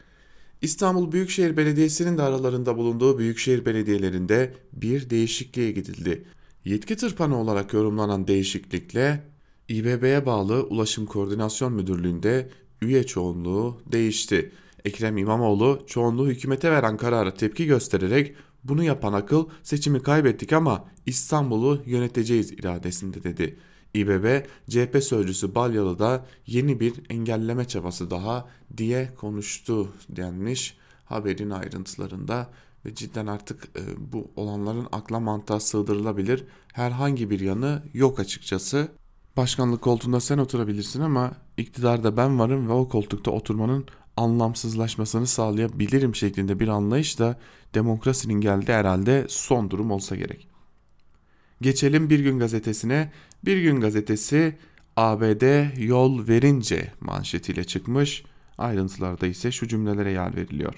İstanbul 0.62 1.12
Büyükşehir 1.12 1.56
Belediyesi'nin 1.56 2.18
de 2.18 2.22
aralarında 2.22 2.76
bulunduğu 2.76 3.18
büyükşehir 3.18 3.64
belediyelerinde 3.64 4.54
bir 4.72 5.10
değişikliğe 5.10 5.70
gidildi. 5.70 6.24
Yetki 6.64 6.96
tırpanı 6.96 7.40
olarak 7.40 7.72
yorumlanan 7.72 8.26
değişiklikle 8.26 9.22
İBB'ye 9.68 10.26
bağlı 10.26 10.62
Ulaşım 10.62 11.06
Koordinasyon 11.06 11.72
Müdürlüğü'nde 11.72 12.50
üye 12.82 13.04
çoğunluğu 13.04 13.80
değişti. 13.86 14.52
Ekrem 14.84 15.18
İmamoğlu 15.18 15.82
çoğunluğu 15.86 16.28
hükümete 16.28 16.70
veren 16.70 16.96
karara 16.96 17.34
tepki 17.34 17.66
göstererek 17.66 18.34
bunu 18.64 18.82
yapan 18.84 19.12
akıl 19.12 19.48
seçimi 19.62 20.02
kaybettik 20.02 20.52
ama 20.52 20.84
İstanbul'u 21.06 21.82
yöneteceğiz 21.86 22.52
iradesinde 22.52 23.22
dedi. 23.22 23.56
İBB 23.96 24.46
CHP 24.68 25.04
sözcüsü 25.04 25.54
Balyalı 25.54 25.98
da 25.98 26.26
yeni 26.46 26.80
bir 26.80 26.94
engelleme 27.10 27.64
çabası 27.64 28.10
daha 28.10 28.48
diye 28.76 29.14
konuştu 29.14 29.88
denmiş 30.08 30.76
haberin 31.04 31.50
ayrıntılarında 31.50 32.50
ve 32.86 32.94
cidden 32.94 33.26
artık 33.26 33.64
e, 33.64 34.12
bu 34.12 34.30
olanların 34.36 34.86
akla 34.92 35.20
mantığa 35.20 35.60
sığdırılabilir 35.60 36.44
herhangi 36.72 37.30
bir 37.30 37.40
yanı 37.40 37.82
yok 37.94 38.20
açıkçası. 38.20 38.88
Başkanlık 39.36 39.82
koltuğunda 39.82 40.20
sen 40.20 40.38
oturabilirsin 40.38 41.00
ama 41.00 41.32
iktidarda 41.56 42.16
ben 42.16 42.38
varım 42.38 42.68
ve 42.68 42.72
o 42.72 42.88
koltukta 42.88 43.30
oturmanın 43.30 43.84
anlamsızlaşmasını 44.16 45.26
sağlayabilirim 45.26 46.14
şeklinde 46.14 46.60
bir 46.60 46.68
anlayış 46.68 47.18
da 47.18 47.38
demokrasinin 47.74 48.40
geldi 48.40 48.72
herhalde 48.72 49.26
son 49.28 49.70
durum 49.70 49.90
olsa 49.90 50.16
gerek. 50.16 50.55
Geçelim 51.60 52.10
Bir 52.10 52.18
Gün 52.18 52.38
Gazetesi'ne. 52.38 53.12
Bir 53.44 53.62
Gün 53.62 53.80
Gazetesi 53.80 54.56
ABD 54.96 55.76
yol 55.78 56.28
verince 56.28 56.92
manşetiyle 57.00 57.64
çıkmış. 57.64 58.24
Ayrıntılarda 58.58 59.26
ise 59.26 59.52
şu 59.52 59.68
cümlelere 59.68 60.10
yer 60.10 60.36
veriliyor. 60.36 60.74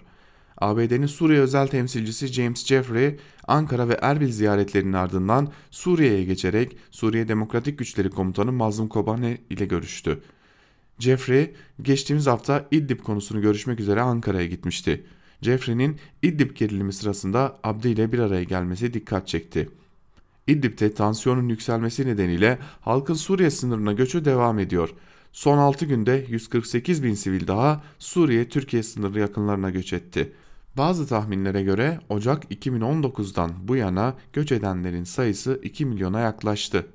ABD'nin 0.58 1.06
Suriye 1.06 1.40
özel 1.40 1.68
temsilcisi 1.68 2.26
James 2.26 2.66
Jeffrey, 2.66 3.16
Ankara 3.46 3.88
ve 3.88 3.98
Erbil 4.02 4.32
ziyaretlerinin 4.32 4.92
ardından 4.92 5.52
Suriye'ye 5.70 6.24
geçerek 6.24 6.76
Suriye 6.90 7.28
Demokratik 7.28 7.78
Güçleri 7.78 8.10
Komutanı 8.10 8.52
Mazlum 8.52 8.88
Kobane 8.88 9.38
ile 9.50 9.66
görüştü. 9.66 10.20
Jeffrey 10.98 11.54
geçtiğimiz 11.82 12.26
hafta 12.26 12.68
İdlib 12.70 13.00
konusunu 13.00 13.40
görüşmek 13.40 13.80
üzere 13.80 14.00
Ankara'ya 14.00 14.46
gitmişti. 14.46 15.04
Jeffrey'nin 15.42 15.98
İdlib 16.22 16.56
gerilimi 16.56 16.92
sırasında 16.92 17.58
Abdi 17.64 17.88
ile 17.88 18.12
bir 18.12 18.18
araya 18.18 18.42
gelmesi 18.42 18.94
dikkat 18.94 19.28
çekti. 19.28 19.68
İdlib'de 20.48 20.94
tansiyonun 20.94 21.48
yükselmesi 21.48 22.06
nedeniyle 22.06 22.58
halkın 22.80 23.14
Suriye 23.14 23.50
sınırına 23.50 23.92
göçü 23.92 24.24
devam 24.24 24.58
ediyor. 24.58 24.94
Son 25.32 25.58
6 25.58 25.84
günde 25.86 26.24
148 26.28 27.02
bin 27.02 27.14
sivil 27.14 27.46
daha 27.46 27.82
Suriye-Türkiye 27.98 28.82
sınırı 28.82 29.20
yakınlarına 29.20 29.70
göç 29.70 29.92
etti. 29.92 30.32
Bazı 30.76 31.06
tahminlere 31.06 31.62
göre 31.62 32.00
Ocak 32.08 32.44
2019'dan 32.52 33.50
bu 33.62 33.76
yana 33.76 34.14
göç 34.32 34.52
edenlerin 34.52 35.04
sayısı 35.04 35.60
2 35.62 35.86
milyona 35.86 36.20
yaklaştı. 36.20 36.86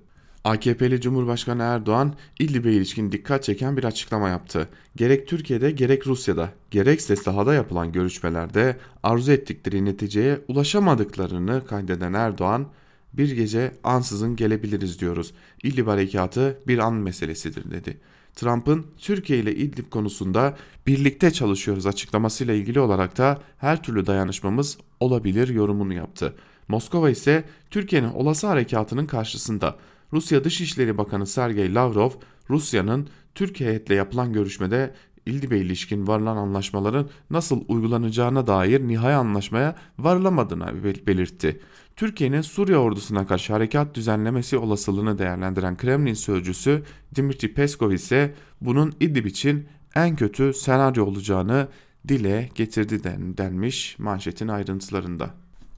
AKP'li 0.44 1.02
Cumhurbaşkanı 1.02 1.64
Erdoğan 1.64 2.14
İdlib'e 2.40 2.72
ilişkin 2.72 3.12
dikkat 3.12 3.44
çeken 3.44 3.78
bir 3.78 3.84
açıklama 3.84 4.30
yaptı. 4.30 4.70
Gerek 4.96 5.28
Türkiye'de 5.28 5.72
gerek 5.72 6.08
Rusya'da 6.08 6.50
gerekse 6.72 7.16
sahada 7.16 7.54
yapılan 7.54 7.92
görüşmelerde 7.92 8.78
arzu 9.04 9.32
ettikleri 9.32 9.86
neticeye 9.86 10.40
ulaşamadıklarını 10.48 11.66
kaydeden 11.66 12.14
Erdoğan 12.14 12.68
bir 13.14 13.32
gece 13.32 13.72
ansızın 13.84 14.36
gelebiliriz 14.36 15.00
diyoruz. 15.00 15.34
İdlib 15.64 15.88
harekatı 15.88 16.60
bir 16.68 16.78
an 16.78 16.94
meselesidir 16.94 17.72
dedi. 17.72 17.98
Trump'ın 18.36 18.86
Türkiye 18.98 19.40
ile 19.40 19.56
İdlib 19.56 19.90
konusunda 19.90 20.58
birlikte 20.88 21.32
çalışıyoruz 21.32 21.86
açıklamasıyla 21.86 22.54
ilgili 22.54 22.80
olarak 22.80 23.18
da 23.18 23.42
her 23.58 23.84
türlü 23.84 24.06
dayanışmamız 24.06 24.78
olabilir 25.00 25.48
yorumunu 25.48 25.94
yaptı. 25.94 26.36
Moskova 26.68 27.10
ise 27.10 27.44
Türkiye'nin 27.70 28.14
olası 28.14 28.48
harekatının 28.48 29.06
karşısında. 29.06 29.76
Rusya 30.14 30.44
Dışişleri 30.44 30.98
Bakanı 30.98 31.28
Sergey 31.28 31.74
Lavrov, 31.74 32.12
Rusya'nın 32.50 33.08
Türkiye 33.36 33.70
heyetle 33.70 33.96
yapılan 33.96 34.34
görüşmede 34.34 34.94
İldib'e 35.26 35.58
ilişkin 35.58 36.08
varılan 36.08 36.38
anlaşmaların 36.38 37.10
nasıl 37.30 37.62
uygulanacağına 37.68 38.48
dair 38.48 38.88
nihai 38.88 39.14
anlaşmaya 39.14 39.76
varılamadığını 40.00 40.84
belirtti. 40.84 41.60
Türkiye'nin 41.96 42.42
Suriye 42.42 42.78
ordusuna 42.78 43.28
karşı 43.28 43.54
harekat 43.54 43.96
düzenlemesi 43.96 44.58
olasılığını 44.58 45.18
değerlendiren 45.18 45.78
Kremlin 45.78 46.14
sözcüsü 46.14 46.84
Dimitri 47.16 47.54
Peskov 47.54 47.92
ise 47.92 48.34
bunun 48.62 48.94
İdlib 49.00 49.26
için 49.26 49.66
en 49.96 50.16
kötü 50.16 50.54
senaryo 50.54 51.06
olacağını 51.06 51.68
dile 52.08 52.50
getirdi 52.56 53.04
den, 53.04 53.38
denmiş 53.38 54.00
manşetin 54.00 54.48
ayrıntılarında. 54.48 55.30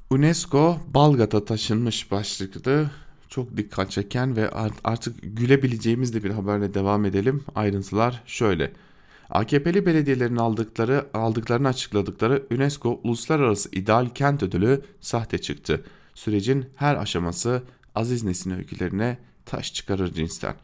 UNESCO 0.09 0.77
Balgat'a 0.93 1.45
taşınmış 1.45 2.11
başlıklı 2.11 2.89
çok 3.29 3.57
dikkat 3.57 3.91
çeken 3.91 4.35
ve 4.35 4.49
artık 4.83 5.15
gülebileceğimiz 5.23 6.13
de 6.13 6.23
bir 6.23 6.29
haberle 6.29 6.73
devam 6.73 7.05
edelim. 7.05 7.43
Ayrıntılar 7.55 8.23
şöyle. 8.25 8.71
AKP'li 9.29 9.85
belediyelerin 9.85 10.35
aldıkları 10.35 11.05
aldıklarını 11.13 11.67
açıkladıkları 11.67 12.43
UNESCO 12.51 12.99
Uluslararası 13.03 13.69
İdeal 13.71 14.09
Kent 14.09 14.43
Ödülü 14.43 14.81
sahte 15.01 15.37
çıktı. 15.37 15.83
Sürecin 16.13 16.65
her 16.75 16.95
aşaması 16.95 17.63
Aziz 17.95 18.23
Nesin 18.23 18.51
öykülerine 18.51 19.17
taş 19.45 19.73
çıkarır 19.73 20.13
cinsten. 20.13 20.55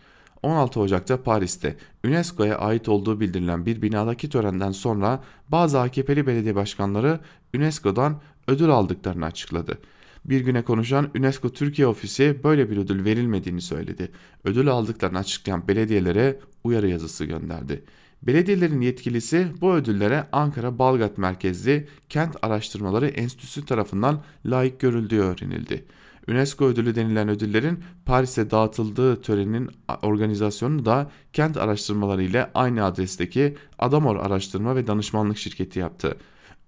16 0.44 0.80
Ocak'ta 0.80 1.24
Paris'te 1.24 1.78
UNESCO'ya 2.06 2.58
ait 2.58 2.90
olduğu 2.90 3.20
bildirilen 3.20 3.66
bir 3.66 3.82
binadaki 3.82 4.30
törenden 4.30 4.72
sonra 4.72 5.24
bazı 5.50 5.80
AKP'li 5.80 6.28
belediye 6.28 6.56
başkanları 6.56 7.20
UNESCO'dan 7.56 8.22
ödül 8.48 8.70
aldıklarını 8.70 9.26
açıkladı. 9.26 9.78
Bir 10.26 10.42
güne 10.42 10.62
konuşan 10.62 11.10
UNESCO 11.18 11.50
Türkiye 11.50 11.88
ofisi 11.88 12.40
böyle 12.44 12.70
bir 12.70 12.78
ödül 12.78 13.06
verilmediğini 13.06 13.62
söyledi. 13.62 14.12
Ödül 14.44 14.68
aldıklarını 14.68 15.18
açıklayan 15.18 15.68
belediyelere 15.68 16.40
uyarı 16.64 16.90
yazısı 16.90 17.26
gönderdi. 17.26 17.84
Belediyelerin 18.24 18.82
yetkilisi 18.82 19.48
bu 19.62 19.74
ödüllere 19.74 20.28
Ankara 20.32 20.80
Balgat 20.80 21.18
merkezli 21.18 21.88
Kent 22.10 22.36
Araştırmaları 22.42 23.08
Enstitüsü 23.08 23.66
tarafından 23.66 24.24
layık 24.46 24.80
görüldüğü 24.80 25.20
öğrenildi. 25.20 25.86
UNESCO 26.28 26.66
ödülü 26.66 26.96
denilen 26.96 27.30
ödüllerin 27.30 27.80
Paris'te 28.06 28.52
dağıtıldığı 28.52 29.22
törenin 29.22 29.70
organizasyonu 30.02 30.86
da 30.86 31.12
kent 31.34 31.58
araştırmaları 31.58 32.24
ile 32.24 32.52
aynı 32.54 32.86
adresteki 32.86 33.58
Adamor 33.80 34.16
Araştırma 34.16 34.76
ve 34.76 34.88
Danışmanlık 34.88 35.38
Şirketi 35.38 35.80
yaptı. 35.80 36.18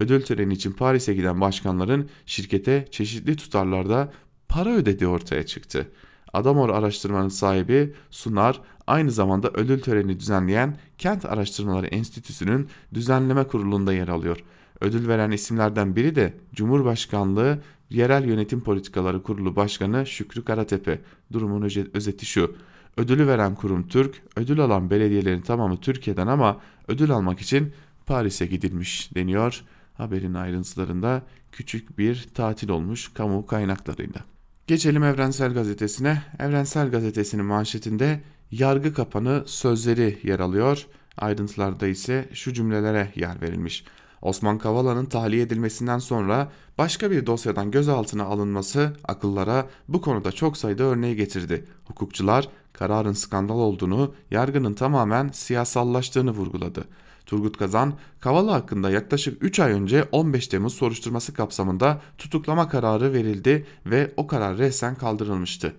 Ödül 0.00 0.22
töreni 0.22 0.54
için 0.54 0.72
Paris'e 0.72 1.14
giden 1.14 1.40
başkanların 1.40 2.08
şirkete 2.26 2.88
çeşitli 2.90 3.36
tutarlarda 3.36 4.12
para 4.48 4.70
ödediği 4.70 5.08
ortaya 5.08 5.46
çıktı. 5.46 5.90
Adamor 6.32 6.70
araştırmanın 6.70 7.28
sahibi 7.28 7.94
Sunar 8.10 8.60
aynı 8.86 9.10
zamanda 9.10 9.50
ödül 9.54 9.80
töreni 9.80 10.20
düzenleyen 10.20 10.76
Kent 10.98 11.24
Araştırmaları 11.24 11.86
Enstitüsü'nün 11.86 12.68
düzenleme 12.94 13.44
kurulunda 13.44 13.92
yer 13.92 14.08
alıyor. 14.08 14.38
Ödül 14.80 15.08
veren 15.08 15.30
isimlerden 15.30 15.96
biri 15.96 16.14
de 16.14 16.34
Cumhurbaşkanlığı 16.54 17.58
Yerel 17.90 18.24
Yönetim 18.24 18.60
Politikaları 18.60 19.22
Kurulu 19.22 19.56
Başkanı 19.56 20.06
Şükrü 20.06 20.44
Karatepe. 20.44 21.00
Durumun 21.32 21.70
özeti 21.94 22.26
şu. 22.26 22.56
Ödülü 22.96 23.26
veren 23.26 23.54
kurum 23.54 23.88
Türk, 23.88 24.22
ödül 24.36 24.60
alan 24.60 24.90
belediyelerin 24.90 25.40
tamamı 25.40 25.76
Türkiye'den 25.76 26.26
ama 26.26 26.60
ödül 26.88 27.10
almak 27.10 27.40
için 27.40 27.72
Paris'e 28.06 28.46
gidilmiş 28.46 29.14
deniyor. 29.14 29.62
Haberin 29.94 30.34
ayrıntılarında 30.34 31.22
küçük 31.52 31.98
bir 31.98 32.28
tatil 32.34 32.68
olmuş 32.68 33.10
kamu 33.14 33.46
kaynaklarıyla. 33.46 34.20
Geçelim 34.66 35.04
Evrensel 35.04 35.54
Gazetesi'ne. 35.54 36.22
Evrensel 36.38 36.90
Gazetesi'nin 36.90 37.44
manşetinde 37.44 38.20
yargı 38.58 38.94
kapanı 38.94 39.42
sözleri 39.46 40.18
yer 40.22 40.40
alıyor. 40.40 40.86
Ayrıntılarda 41.18 41.86
ise 41.86 42.28
şu 42.32 42.52
cümlelere 42.52 43.12
yer 43.14 43.42
verilmiş. 43.42 43.84
Osman 44.22 44.58
Kavala'nın 44.58 45.06
tahliye 45.06 45.42
edilmesinden 45.42 45.98
sonra 45.98 46.52
başka 46.78 47.10
bir 47.10 47.26
dosyadan 47.26 47.70
gözaltına 47.70 48.24
alınması 48.24 48.92
akıllara 49.04 49.66
bu 49.88 50.00
konuda 50.00 50.32
çok 50.32 50.56
sayıda 50.56 50.82
örneği 50.82 51.16
getirdi. 51.16 51.64
Hukukçular 51.84 52.48
kararın 52.72 53.12
skandal 53.12 53.58
olduğunu, 53.58 54.14
yargının 54.30 54.74
tamamen 54.74 55.28
siyasallaştığını 55.28 56.30
vurguladı. 56.30 56.84
Turgut 57.26 57.56
Kazan, 57.56 57.94
Kavala 58.20 58.52
hakkında 58.52 58.90
yaklaşık 58.90 59.44
3 59.44 59.60
ay 59.60 59.72
önce 59.72 60.04
15 60.12 60.48
Temmuz 60.48 60.74
soruşturması 60.74 61.34
kapsamında 61.34 62.00
tutuklama 62.18 62.68
kararı 62.68 63.12
verildi 63.12 63.66
ve 63.86 64.12
o 64.16 64.26
karar 64.26 64.58
resen 64.58 64.94
kaldırılmıştı. 64.94 65.72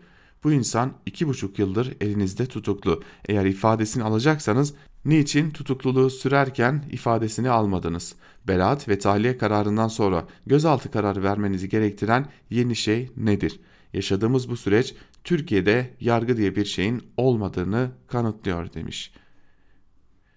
Bu 0.45 0.51
insan 0.51 0.93
2,5 1.07 1.61
yıldır 1.61 1.93
elinizde 2.01 2.45
tutuklu. 2.45 3.03
Eğer 3.29 3.45
ifadesini 3.45 4.03
alacaksanız 4.03 4.73
niçin 5.05 5.51
tutukluluğu 5.51 6.09
sürerken 6.09 6.83
ifadesini 6.91 7.49
almadınız? 7.49 8.15
Beraat 8.47 8.89
ve 8.89 8.99
tahliye 8.99 9.37
kararından 9.37 9.87
sonra 9.87 10.25
gözaltı 10.45 10.91
kararı 10.91 11.23
vermenizi 11.23 11.69
gerektiren 11.69 12.27
yeni 12.49 12.75
şey 12.75 13.09
nedir? 13.17 13.59
Yaşadığımız 13.93 14.49
bu 14.49 14.57
süreç 14.57 14.95
Türkiye'de 15.23 15.93
yargı 15.99 16.37
diye 16.37 16.55
bir 16.55 16.65
şeyin 16.65 17.03
olmadığını 17.17 17.91
kanıtlıyor 18.07 18.73
demiş. 18.73 19.13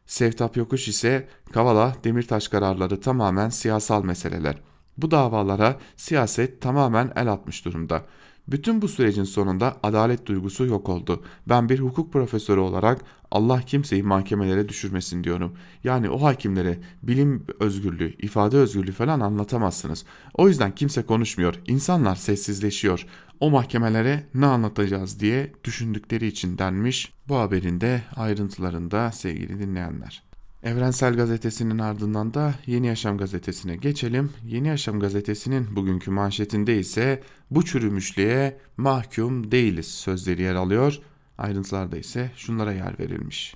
Sevtap 0.06 0.56
Yokuş 0.56 0.88
ise 0.88 1.28
Kavala 1.52 1.96
Demirtaş 2.04 2.48
kararları 2.48 3.00
tamamen 3.00 3.48
siyasal 3.48 4.04
meseleler. 4.04 4.56
Bu 4.96 5.10
davalara 5.10 5.78
siyaset 5.96 6.60
tamamen 6.60 7.12
el 7.16 7.32
atmış 7.32 7.64
durumda. 7.64 8.04
Bütün 8.48 8.82
bu 8.82 8.88
sürecin 8.88 9.24
sonunda 9.24 9.76
adalet 9.82 10.26
duygusu 10.26 10.66
yok 10.66 10.88
oldu. 10.88 11.24
Ben 11.48 11.68
bir 11.68 11.78
hukuk 11.78 12.12
profesörü 12.12 12.60
olarak 12.60 13.00
Allah 13.30 13.60
kimseyi 13.60 14.02
mahkemelere 14.02 14.68
düşürmesin 14.68 15.24
diyorum. 15.24 15.52
Yani 15.84 16.10
o 16.10 16.22
hakimlere 16.22 16.78
bilim 17.02 17.46
özgürlüğü, 17.60 18.14
ifade 18.18 18.56
özgürlüğü 18.56 18.92
falan 18.92 19.20
anlatamazsınız. 19.20 20.04
O 20.34 20.48
yüzden 20.48 20.74
kimse 20.74 21.02
konuşmuyor. 21.02 21.54
İnsanlar 21.66 22.16
sessizleşiyor. 22.16 23.06
O 23.40 23.50
mahkemelere 23.50 24.26
ne 24.34 24.46
anlatacağız 24.46 25.20
diye 25.20 25.52
düşündükleri 25.64 26.26
için 26.26 26.58
denmiş 26.58 27.12
bu 27.28 27.36
haberin 27.36 27.80
de 27.80 28.02
ayrıntılarında 28.16 29.12
sevgili 29.12 29.58
dinleyenler. 29.58 30.27
Evrensel 30.62 31.16
Gazetesi'nin 31.16 31.78
ardından 31.78 32.34
da 32.34 32.54
Yeni 32.66 32.86
Yaşam 32.86 33.18
Gazetesi'ne 33.18 33.76
geçelim. 33.76 34.32
Yeni 34.46 34.68
Yaşam 34.68 35.00
Gazetesi'nin 35.00 35.76
bugünkü 35.76 36.10
manşetinde 36.10 36.78
ise 36.78 37.22
bu 37.50 37.64
çürümüşlüğe 37.64 38.58
mahkum 38.76 39.50
değiliz 39.50 39.86
sözleri 39.86 40.42
yer 40.42 40.54
alıyor. 40.54 40.98
Ayrıntılarda 41.38 41.96
ise 41.96 42.30
şunlara 42.36 42.72
yer 42.72 42.98
verilmiş. 42.98 43.54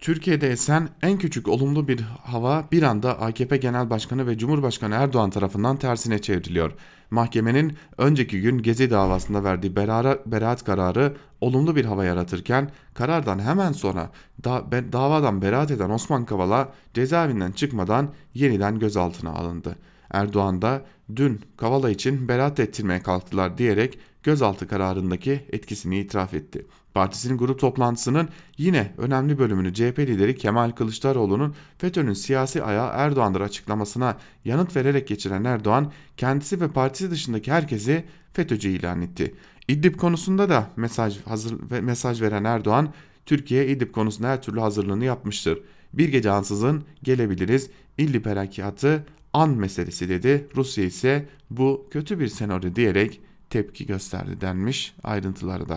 Türkiye'de 0.00 0.50
esen 0.50 0.88
en 1.02 1.18
küçük 1.18 1.48
olumlu 1.48 1.88
bir 1.88 2.00
hava 2.00 2.64
bir 2.72 2.82
anda 2.82 3.20
AKP 3.20 3.56
Genel 3.56 3.90
Başkanı 3.90 4.26
ve 4.26 4.38
Cumhurbaşkanı 4.38 4.94
Erdoğan 4.94 5.30
tarafından 5.30 5.76
tersine 5.76 6.18
çevriliyor. 6.22 6.72
Mahkemenin 7.10 7.76
önceki 7.98 8.40
gün 8.40 8.58
Gezi 8.58 8.90
davasında 8.90 9.44
verdiği 9.44 9.76
berara, 9.76 10.18
beraat 10.26 10.64
kararı 10.64 11.16
olumlu 11.40 11.76
bir 11.76 11.84
hava 11.84 12.04
yaratırken 12.04 12.70
karardan 12.94 13.38
hemen 13.38 13.72
sonra 13.72 14.10
da, 14.44 14.72
be, 14.72 14.92
davadan 14.92 15.42
beraat 15.42 15.70
eden 15.70 15.90
Osman 15.90 16.24
Kavala 16.24 16.72
cezaevinden 16.94 17.52
çıkmadan 17.52 18.08
yeniden 18.34 18.78
gözaltına 18.78 19.30
alındı. 19.30 19.76
Erdoğan 20.10 20.62
da 20.62 20.82
dün 21.16 21.40
Kavala 21.56 21.90
için 21.90 22.28
beraat 22.28 22.60
ettirmeye 22.60 23.02
kalktılar 23.02 23.58
diyerek 23.58 23.98
gözaltı 24.22 24.68
kararındaki 24.68 25.46
etkisini 25.52 25.98
itiraf 25.98 26.34
etti. 26.34 26.66
Partisinin 26.96 27.38
grup 27.38 27.60
toplantısının 27.60 28.28
yine 28.58 28.92
önemli 28.98 29.38
bölümünü 29.38 29.74
CHP 29.74 29.98
lideri 29.98 30.36
Kemal 30.36 30.70
Kılıçdaroğlu'nun 30.70 31.54
FETÖ'nün 31.78 32.12
siyasi 32.12 32.62
ayağı 32.62 32.90
Erdoğan'dır 32.94 33.40
açıklamasına 33.40 34.16
yanıt 34.44 34.76
vererek 34.76 35.08
geçiren 35.08 35.44
Erdoğan 35.44 35.92
kendisi 36.16 36.60
ve 36.60 36.68
partisi 36.68 37.10
dışındaki 37.10 37.52
herkesi 37.52 38.04
FETÖ'cü 38.32 38.68
ilan 38.68 39.02
etti. 39.02 39.34
İdlib 39.68 39.96
konusunda 39.96 40.48
da 40.48 40.70
mesaj 40.76 41.22
hazır 41.24 41.80
mesaj 41.80 42.22
veren 42.22 42.44
Erdoğan 42.44 42.92
Türkiye 43.26 43.66
İdlib 43.66 43.92
konusunda 43.92 44.28
her 44.28 44.42
türlü 44.42 44.60
hazırlığını 44.60 45.04
yapmıştır. 45.04 45.58
Bir 45.92 46.08
gece 46.08 46.30
ansızın 46.30 46.84
gelebiliriz. 47.02 47.70
İdlib 47.98 48.26
harekatı 48.26 49.06
an 49.32 49.50
meselesi 49.50 50.08
dedi. 50.08 50.48
Rusya 50.56 50.84
ise 50.84 51.28
bu 51.50 51.86
kötü 51.90 52.20
bir 52.20 52.28
senaryo 52.28 52.74
diyerek 52.74 53.20
tepki 53.50 53.86
gösterdi 53.86 54.40
denmiş 54.40 54.94
ayrıntıları 55.02 55.68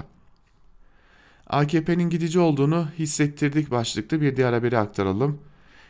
AKP'nin 1.50 2.10
gidici 2.10 2.40
olduğunu 2.40 2.88
hissettirdik 3.00 3.72
başlıklı 3.72 4.22
bir 4.22 4.36
diğer 4.36 4.54
haberi 4.54 4.78
aktaralım. 4.78 5.40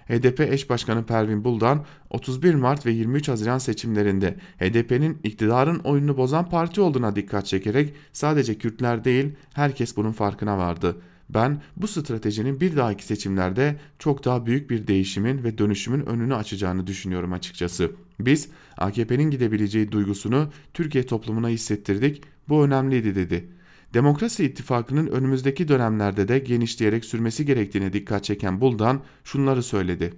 HDP 0.08 0.40
eş 0.40 0.70
başkanı 0.70 1.06
Pervin 1.06 1.44
Buldan 1.44 1.86
31 2.10 2.56
Mart 2.56 2.86
ve 2.86 2.92
23 2.92 3.30
Haziran 3.30 3.58
seçimlerinde 3.58 4.36
HDP'nin 4.60 5.18
iktidarın 5.24 5.80
oyununu 5.80 6.18
bozan 6.18 6.50
parti 6.50 6.82
olduğuna 6.82 7.16
dikkat 7.16 7.46
çekerek 7.46 7.94
sadece 8.14 8.58
Kürtler 8.58 9.04
değil 9.04 9.32
herkes 9.54 9.98
bunun 9.98 10.12
farkına 10.12 10.58
vardı. 10.58 10.96
Ben 11.30 11.62
bu 11.78 11.88
stratejinin 11.88 12.62
bir 12.62 12.76
dahaki 12.76 13.06
seçimlerde 13.06 13.76
çok 14.00 14.26
daha 14.26 14.46
büyük 14.46 14.70
bir 14.70 14.88
değişimin 14.88 15.44
ve 15.44 15.58
dönüşümün 15.58 16.06
önünü 16.06 16.36
açacağını 16.36 16.88
düşünüyorum 16.88 17.34
açıkçası. 17.34 17.92
Biz 18.20 18.50
AKP'nin 18.78 19.32
gidebileceği 19.32 19.92
duygusunu 19.92 20.50
Türkiye 20.74 21.06
toplumuna 21.06 21.50
hissettirdik. 21.50 22.24
Bu 22.50 22.66
önemliydi 22.66 23.16
dedi. 23.16 23.59
Demokrasi 23.94 24.46
ittifakının 24.46 25.08
önümüzdeki 25.08 25.68
dönemlerde 25.68 26.28
de 26.28 26.40
genişleyerek 26.40 27.06
sürmesi 27.06 27.46
gerektiğine 27.46 27.94
dikkat 27.94 28.24
çeken 28.24 28.62
Buldan 28.62 29.02
şunları 29.24 29.64
söyledi. 29.64 30.14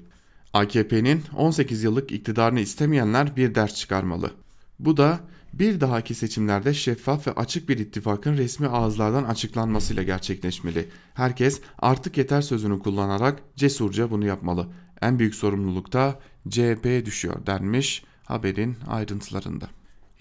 AKP'nin 0.54 1.24
18 1.36 1.84
yıllık 1.84 2.12
iktidarını 2.12 2.60
istemeyenler 2.60 3.36
bir 3.36 3.56
ders 3.56 3.76
çıkarmalı. 3.76 4.32
Bu 4.80 4.98
da 4.98 5.20
bir 5.54 5.82
dahaki 5.82 6.16
seçimlerde 6.16 6.74
şeffaf 6.74 7.28
ve 7.28 7.32
açık 7.32 7.70
bir 7.70 7.78
ittifakın 7.78 8.38
resmi 8.38 8.68
ağızlardan 8.68 9.24
açıklanmasıyla 9.24 10.04
gerçekleşmeli. 10.04 10.88
Herkes 11.14 11.62
artık 11.80 12.18
yeter 12.18 12.42
sözünü 12.42 12.80
kullanarak 12.80 13.44
cesurca 13.56 14.12
bunu 14.12 14.26
yapmalı. 14.26 14.68
En 15.02 15.20
büyük 15.20 15.36
sorumluluk 15.36 15.94
da 15.94 16.20
CHP'ye 16.50 17.06
düşüyor 17.06 17.46
denmiş 17.46 18.04
haberin 18.26 18.78
ayrıntılarında. 18.88 19.68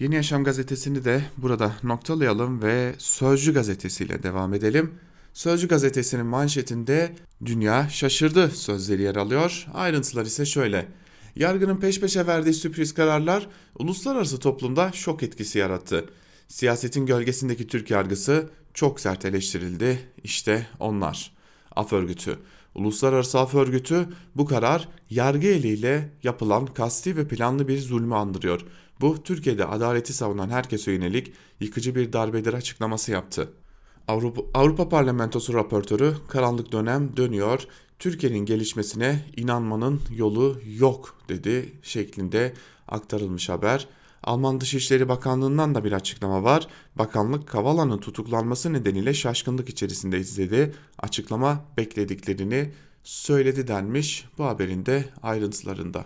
Yeni 0.01 0.15
Yaşam 0.15 0.43
gazetesini 0.43 1.05
de 1.05 1.23
burada 1.37 1.75
noktalayalım 1.83 2.61
ve 2.61 2.95
Sözcü 2.97 3.53
gazetesiyle 3.53 4.23
devam 4.23 4.53
edelim. 4.53 4.93
Sözcü 5.33 5.67
gazetesinin 5.67 6.25
manşetinde 6.25 7.15
dünya 7.45 7.89
şaşırdı 7.89 8.49
sözleri 8.49 9.01
yer 9.01 9.15
alıyor. 9.15 9.67
Ayrıntılar 9.73 10.25
ise 10.25 10.45
şöyle. 10.45 10.87
Yargının 11.35 11.77
peş 11.77 11.99
peşe 11.99 12.27
verdiği 12.27 12.53
sürpriz 12.53 12.93
kararlar 12.93 13.47
uluslararası 13.79 14.39
toplumda 14.39 14.91
şok 14.91 15.23
etkisi 15.23 15.59
yarattı. 15.59 16.05
Siyasetin 16.47 17.05
gölgesindeki 17.05 17.67
Türk 17.67 17.91
yargısı 17.91 18.49
çok 18.73 18.99
sert 18.99 19.25
eleştirildi. 19.25 19.99
İşte 20.23 20.67
onlar. 20.79 21.33
Af 21.75 21.93
örgütü. 21.93 22.37
Uluslararası 22.75 23.39
Af 23.39 23.55
Örgütü 23.55 24.07
bu 24.35 24.45
karar 24.45 24.87
yargı 25.09 25.47
eliyle 25.47 26.09
yapılan 26.23 26.65
kasti 26.65 27.17
ve 27.17 27.27
planlı 27.27 27.67
bir 27.67 27.79
zulmü 27.79 28.15
andırıyor. 28.15 28.65
Bu 29.01 29.23
Türkiye'de 29.23 29.65
adaleti 29.65 30.13
savunan 30.13 30.49
herkese 30.49 30.91
yönelik 30.91 31.33
yıkıcı 31.59 31.95
bir 31.95 32.13
darbedir 32.13 32.53
açıklaması 32.53 33.11
yaptı. 33.11 33.49
Avrupa, 34.07 34.41
Avrupa 34.53 34.89
Parlamentosu 34.89 35.53
raportörü 35.53 36.13
karanlık 36.27 36.71
dönem 36.71 37.17
dönüyor. 37.17 37.67
Türkiye'nin 37.99 38.45
gelişmesine 38.45 39.25
inanmanın 39.37 40.01
yolu 40.15 40.61
yok 40.77 41.17
dedi 41.29 41.73
şeklinde 41.81 42.53
aktarılmış 42.87 43.49
haber. 43.49 43.87
Alman 44.23 44.61
Dışişleri 44.61 45.09
Bakanlığı'ndan 45.09 45.75
da 45.75 45.83
bir 45.83 45.91
açıklama 45.91 46.43
var. 46.43 46.67
Bakanlık 46.95 47.47
Kavala'nın 47.47 47.97
tutuklanması 47.97 48.73
nedeniyle 48.73 49.13
şaşkınlık 49.13 49.69
içerisinde 49.69 50.19
izledi. 50.19 50.73
Açıklama 50.99 51.65
beklediklerini 51.77 52.71
söyledi 53.03 53.67
denmiş 53.67 54.25
bu 54.37 54.45
haberin 54.45 54.85
de 54.85 55.05
ayrıntılarında. 55.23 56.05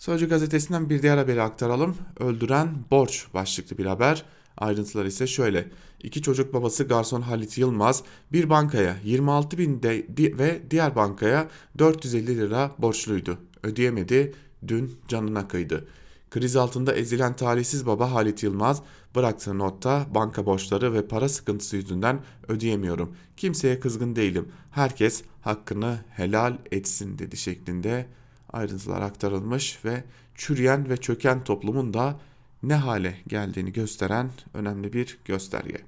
Sözcü 0.00 0.28
gazetesinden 0.28 0.90
bir 0.90 1.02
diğer 1.02 1.18
haberi 1.18 1.42
aktaralım. 1.42 1.96
Öldüren 2.20 2.68
borç 2.90 3.26
başlıklı 3.34 3.78
bir 3.78 3.86
haber. 3.86 4.24
Ayrıntılar 4.56 5.04
ise 5.04 5.26
şöyle. 5.26 5.68
İki 6.02 6.22
çocuk 6.22 6.54
babası 6.54 6.84
garson 6.84 7.20
Halit 7.20 7.58
Yılmaz 7.58 8.02
bir 8.32 8.50
bankaya 8.50 8.96
26 9.04 9.58
bin 9.58 9.82
de, 9.82 10.06
ve 10.38 10.62
diğer 10.70 10.96
bankaya 10.96 11.48
450 11.78 12.38
lira 12.38 12.74
borçluydu. 12.78 13.38
Ödeyemedi, 13.62 14.34
dün 14.68 14.98
canına 15.08 15.48
kıydı. 15.48 15.88
Kriz 16.30 16.56
altında 16.56 16.94
ezilen 16.94 17.36
talihsiz 17.36 17.86
baba 17.86 18.12
Halit 18.12 18.42
Yılmaz 18.42 18.82
bıraktığı 19.14 19.58
notta 19.58 20.06
banka 20.14 20.46
borçları 20.46 20.92
ve 20.92 21.08
para 21.08 21.28
sıkıntısı 21.28 21.76
yüzünden 21.76 22.20
ödeyemiyorum. 22.48 23.16
Kimseye 23.36 23.80
kızgın 23.80 24.16
değilim. 24.16 24.48
Herkes 24.70 25.22
hakkını 25.40 25.98
helal 26.10 26.58
etsin 26.70 27.18
dedi 27.18 27.36
şeklinde 27.36 28.06
ayrıntılar 28.52 29.02
aktarılmış 29.02 29.84
ve 29.84 30.04
çürüyen 30.34 30.88
ve 30.88 30.96
çöken 30.96 31.44
toplumun 31.44 31.94
da 31.94 32.20
ne 32.62 32.74
hale 32.74 33.16
geldiğini 33.26 33.72
gösteren 33.72 34.30
önemli 34.54 34.92
bir 34.92 35.18
gösterge. 35.24 35.80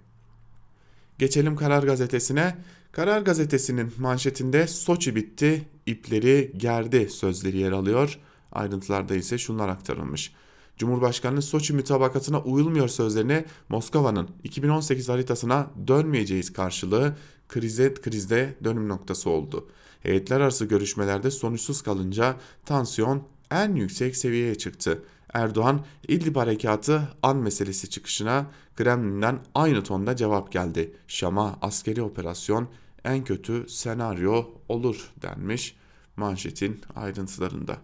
Geçelim 1.19 1.57
Karar 1.57 1.83
Gazetesi'ne. 1.83 2.57
Karar 2.93 3.23
Gazetesi'nin 3.23 3.93
manşetinde 3.99 4.67
Soçi 4.67 5.17
bitti, 5.17 5.69
ipleri 5.87 6.53
gerdi 6.57 7.11
sözleri 7.11 7.59
yer 7.59 7.73
alıyor. 7.73 8.19
Ayrıntılarda 8.53 9.15
ise 9.15 9.39
şunlar 9.39 9.69
aktarılmış. 9.69 10.33
Cumhurbaşkanı 10.77 11.43
Soçi 11.43 11.73
mütabakatına 11.73 12.41
uyulmuyor 12.41 12.89
sözlerine 12.89 13.45
Moskova'nın 13.69 14.29
2018 14.45 15.09
haritasına 15.09 15.71
dönmeyeceğiz 15.87 16.53
karşılığı 16.53 17.17
krize 17.49 17.95
krizde 17.95 18.55
dönüm 18.65 18.89
noktası 18.89 19.31
oldu. 19.31 19.69
Heyetler 20.03 20.41
arası 20.41 20.65
görüşmelerde 20.65 21.31
sonuçsuz 21.31 21.83
kalınca 21.83 22.37
tansiyon 22.65 23.23
en 23.51 23.75
yüksek 23.75 24.17
seviyeye 24.17 24.55
çıktı. 24.55 25.03
Erdoğan 25.33 25.85
İdlib 26.09 26.37
harekatı 26.37 27.09
an 27.23 27.37
meselesi 27.37 27.91
çıkışına 27.91 28.47
Kremlin'den 28.77 29.39
aynı 29.55 29.85
tonda 29.85 30.17
cevap 30.17 30.53
geldi. 30.53 30.93
Şam'a 31.09 31.59
askeri 31.63 32.03
operasyon 32.03 32.69
en 33.05 33.25
kötü 33.25 33.69
senaryo 33.69 34.45
olur 34.69 35.11
denmiş 35.23 35.77
manşetin 36.17 36.81
ayrıntılarında. 36.97 37.77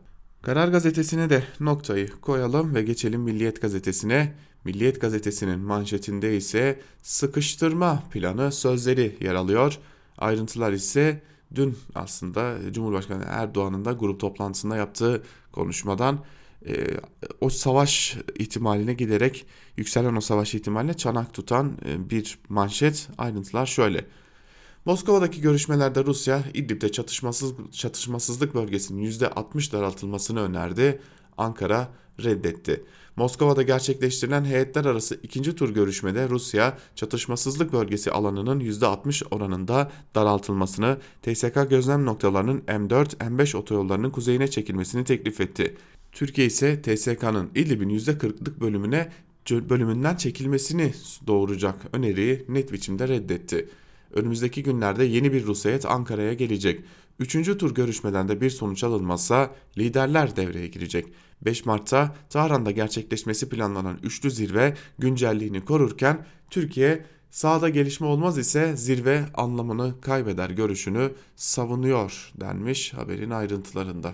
Karar 0.42 0.68
gazetesine 0.68 1.30
de 1.30 1.44
noktayı 1.60 2.08
koyalım 2.08 2.74
ve 2.74 2.82
geçelim 2.82 3.20
Milliyet 3.20 3.62
gazetesine. 3.62 4.34
Milliyet 4.64 5.00
gazetesinin 5.00 5.60
manşetinde 5.60 6.36
ise 6.36 6.80
sıkıştırma 7.02 8.02
planı 8.10 8.52
sözleri 8.52 9.16
yer 9.20 9.34
alıyor. 9.34 9.78
Ayrıntılar 10.18 10.72
ise 10.72 11.22
dün 11.54 11.78
aslında 11.94 12.72
Cumhurbaşkanı 12.72 13.24
Erdoğan'ın 13.28 13.84
da 13.84 13.92
grup 13.92 14.20
toplantısında 14.20 14.76
yaptığı 14.76 15.22
konuşmadan 15.52 16.24
e, 16.66 16.86
o 17.40 17.50
savaş 17.50 18.16
ihtimaline 18.38 18.94
giderek 18.94 19.46
yükselen 19.76 20.16
o 20.16 20.20
savaş 20.20 20.54
ihtimaline 20.54 20.94
çanak 20.94 21.34
tutan 21.34 21.78
e, 21.86 22.10
bir 22.10 22.38
manşet 22.48 23.08
ayrıntılar 23.18 23.66
şöyle. 23.66 24.04
Moskova'daki 24.84 25.40
görüşmelerde 25.40 26.04
Rusya 26.04 26.42
İdlib'de 26.54 26.92
çatışmasız, 26.92 27.52
çatışmasızlık 27.72 28.54
bölgesinin 28.54 29.10
%60 29.10 29.72
daraltılmasını 29.72 30.40
önerdi. 30.40 31.00
Ankara 31.36 31.88
reddetti. 32.24 32.84
Moskova'da 33.18 33.62
gerçekleştirilen 33.62 34.44
heyetler 34.44 34.84
arası 34.84 35.20
ikinci 35.22 35.56
tur 35.56 35.70
görüşmede 35.74 36.28
Rusya 36.28 36.78
çatışmasızlık 36.94 37.72
bölgesi 37.72 38.10
alanının 38.10 38.60
%60 38.60 39.24
oranında 39.30 39.90
daraltılmasını, 40.14 40.98
TSK 41.22 41.70
gözlem 41.70 42.04
noktalarının 42.04 42.60
M4, 42.60 43.16
M5 43.16 43.56
otoyollarının 43.56 44.10
kuzeyine 44.10 44.48
çekilmesini 44.48 45.04
teklif 45.04 45.40
etti. 45.40 45.76
Türkiye 46.12 46.46
ise 46.46 46.82
TSK'nın 46.82 47.50
İdlib'in 47.54 47.88
%40'lık 47.98 48.60
bölümüne 48.60 49.12
bölümünden 49.50 50.16
çekilmesini 50.16 50.92
doğuracak 51.26 51.76
öneriyi 51.92 52.44
net 52.48 52.72
biçimde 52.72 53.08
reddetti. 53.08 53.68
Önümüzdeki 54.14 54.62
günlerde 54.62 55.04
yeni 55.04 55.32
bir 55.32 55.46
Rus 55.46 55.64
heyet 55.64 55.86
Ankara'ya 55.86 56.32
gelecek. 56.32 56.80
Üçüncü 57.18 57.58
tur 57.58 57.74
görüşmeden 57.74 58.28
de 58.28 58.40
bir 58.40 58.50
sonuç 58.50 58.84
alınmazsa 58.84 59.50
liderler 59.78 60.36
devreye 60.36 60.66
girecek. 60.66 61.06
5 61.42 61.66
Mart'ta 61.66 62.16
Tahran'da 62.30 62.70
gerçekleşmesi 62.70 63.48
planlanan 63.48 63.98
üçlü 64.02 64.30
zirve 64.30 64.74
güncelliğini 64.98 65.64
korurken 65.64 66.26
Türkiye 66.50 67.04
sağda 67.30 67.68
gelişme 67.68 68.06
olmaz 68.06 68.38
ise 68.38 68.76
zirve 68.76 69.24
anlamını 69.34 70.00
kaybeder 70.00 70.50
görüşünü 70.50 71.12
savunuyor 71.36 72.32
denmiş 72.40 72.94
haberin 72.94 73.30
ayrıntılarında. 73.30 74.12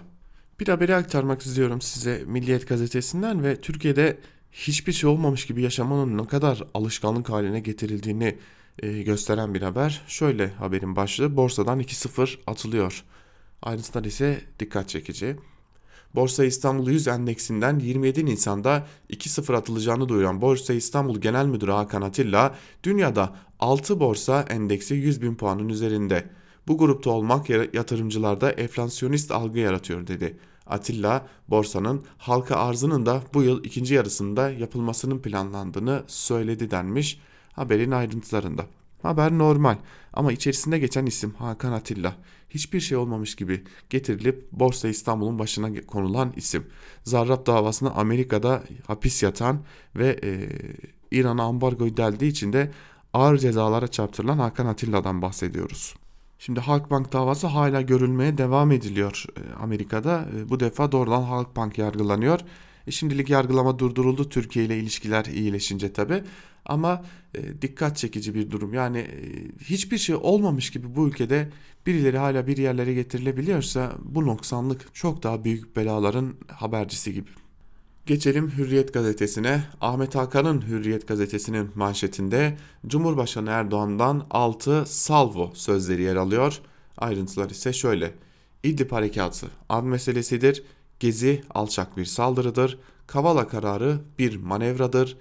Bir 0.60 0.68
haberi 0.68 0.94
aktarmak 0.94 1.42
istiyorum 1.42 1.80
size 1.80 2.24
Milliyet 2.26 2.68
gazetesinden 2.68 3.42
ve 3.42 3.60
Türkiye'de 3.60 4.18
hiçbir 4.52 4.92
şey 4.92 5.10
olmamış 5.10 5.46
gibi 5.46 5.62
yaşamanın 5.62 6.18
ne 6.18 6.26
kadar 6.26 6.62
alışkanlık 6.74 7.30
haline 7.30 7.60
getirildiğini 7.60 8.38
e, 8.78 9.02
gösteren 9.02 9.54
bir 9.54 9.62
haber. 9.62 10.02
Şöyle 10.06 10.48
haberin 10.48 10.96
başlığı 10.96 11.37
borsadan 11.37 11.80
2-0 11.80 12.38
atılıyor. 12.46 13.04
Ayrıntılar 13.62 14.04
ise 14.04 14.40
dikkat 14.60 14.88
çekici. 14.88 15.37
Borsa 16.14 16.44
İstanbul 16.44 16.90
100 16.90 17.08
endeksinden 17.08 17.78
27 17.78 18.26
Nisan'da 18.26 18.87
2-0 19.10 19.56
atılacağını 19.56 20.08
duyuran 20.08 20.40
Borsa 20.40 20.74
İstanbul 20.74 21.20
Genel 21.20 21.46
Müdürü 21.46 21.70
Hakan 21.70 22.02
Atilla, 22.02 22.54
dünyada 22.82 23.37
6 23.60 24.00
borsa 24.00 24.42
endeksi 24.42 24.94
100 24.94 25.22
bin 25.22 25.34
puanın 25.34 25.68
üzerinde. 25.68 26.30
Bu 26.68 26.78
grupta 26.78 27.10
olmak 27.10 27.50
yatırımcılarda 27.50 28.50
enflasyonist 28.50 29.30
algı 29.30 29.58
yaratıyor 29.58 30.06
dedi. 30.06 30.38
Atilla, 30.66 31.26
borsanın 31.48 32.04
halka 32.18 32.56
arzının 32.56 33.06
da 33.06 33.22
bu 33.34 33.42
yıl 33.42 33.64
ikinci 33.64 33.94
yarısında 33.94 34.50
yapılmasının 34.50 35.18
planlandığını 35.18 36.02
söyledi 36.06 36.70
denmiş 36.70 37.20
haberin 37.56 37.90
ayrıntılarında. 37.90 38.66
Haber 39.02 39.38
normal 39.38 39.76
ama 40.12 40.32
içerisinde 40.32 40.78
geçen 40.78 41.06
isim 41.06 41.34
Hakan 41.38 41.72
Atilla. 41.72 42.16
Hiçbir 42.50 42.80
şey 42.80 42.98
olmamış 42.98 43.34
gibi 43.34 43.64
getirilip 43.90 44.52
Borsa 44.52 44.88
İstanbul'un 44.88 45.38
başına 45.38 45.80
konulan 45.86 46.32
isim. 46.36 46.66
Zarrab 47.04 47.46
davasında 47.46 47.96
Amerika'da 47.96 48.62
hapis 48.86 49.22
yatan 49.22 49.60
ve 49.96 50.20
e, 50.22 50.48
İran'a 51.10 51.42
ambargoyu 51.42 51.96
deldiği 51.96 52.30
için 52.30 52.52
de 52.52 52.70
ağır 53.12 53.38
cezalara 53.38 53.88
çarptırılan 53.88 54.38
Hakan 54.38 54.66
Atilla'dan 54.66 55.22
bahsediyoruz. 55.22 55.94
Şimdi 56.38 56.60
Halkbank 56.60 57.12
davası 57.12 57.46
hala 57.46 57.80
görülmeye 57.80 58.38
devam 58.38 58.72
ediliyor 58.72 59.24
e, 59.36 59.54
Amerika'da. 59.62 60.28
E, 60.36 60.48
bu 60.48 60.60
defa 60.60 60.92
doğrudan 60.92 61.22
Halkbank 61.22 61.78
yargılanıyor. 61.78 62.40
E 62.86 62.90
şimdilik 62.90 63.30
yargılama 63.30 63.78
durduruldu 63.78 64.28
Türkiye 64.28 64.64
ile 64.64 64.78
ilişkiler 64.78 65.24
iyileşince 65.24 65.92
tabi. 65.92 66.24
Ama 66.66 67.05
e, 67.35 67.62
dikkat 67.62 67.96
çekici 67.96 68.35
bir 68.35 68.50
durum. 68.50 68.74
Yani 68.74 68.98
e, 68.98 69.18
hiçbir 69.64 69.98
şey 69.98 70.16
olmamış 70.16 70.70
gibi 70.70 70.96
bu 70.96 71.09
ülkede 71.09 71.50
birileri 71.87 72.18
hala 72.18 72.46
bir 72.46 72.57
yerlere 72.57 72.94
getirilebiliyorsa 72.94 73.92
bu 74.05 74.27
noksanlık 74.27 74.94
çok 74.94 75.22
daha 75.22 75.44
büyük 75.44 75.77
belaların 75.77 76.35
habercisi 76.48 77.14
gibi. 77.14 77.31
Geçelim 78.07 78.50
Hürriyet 78.50 78.94
gazetesine. 78.94 79.64
Ahmet 79.81 80.14
Hakan'ın 80.14 80.62
Hürriyet 80.62 81.09
gazetesinin 81.09 81.70
manşetinde 81.74 82.57
Cumhurbaşkanı 82.87 83.50
Erdoğan'dan 83.50 84.27
6 84.31 84.85
salvo 84.87 85.53
sözleri 85.55 86.03
yer 86.03 86.16
alıyor. 86.16 86.61
Ayrıntılar 86.98 87.50
ise 87.50 87.72
şöyle. 87.72 88.14
İdlib 88.62 88.92
harekatı 88.92 89.46
an 89.68 89.87
meselesidir. 89.87 90.62
Gezi 91.00 91.42
alçak 91.50 91.96
bir 91.96 92.05
saldırıdır. 92.05 92.79
Kavala 93.07 93.48
kararı 93.48 94.00
bir 94.18 94.37
manevradır. 94.37 95.16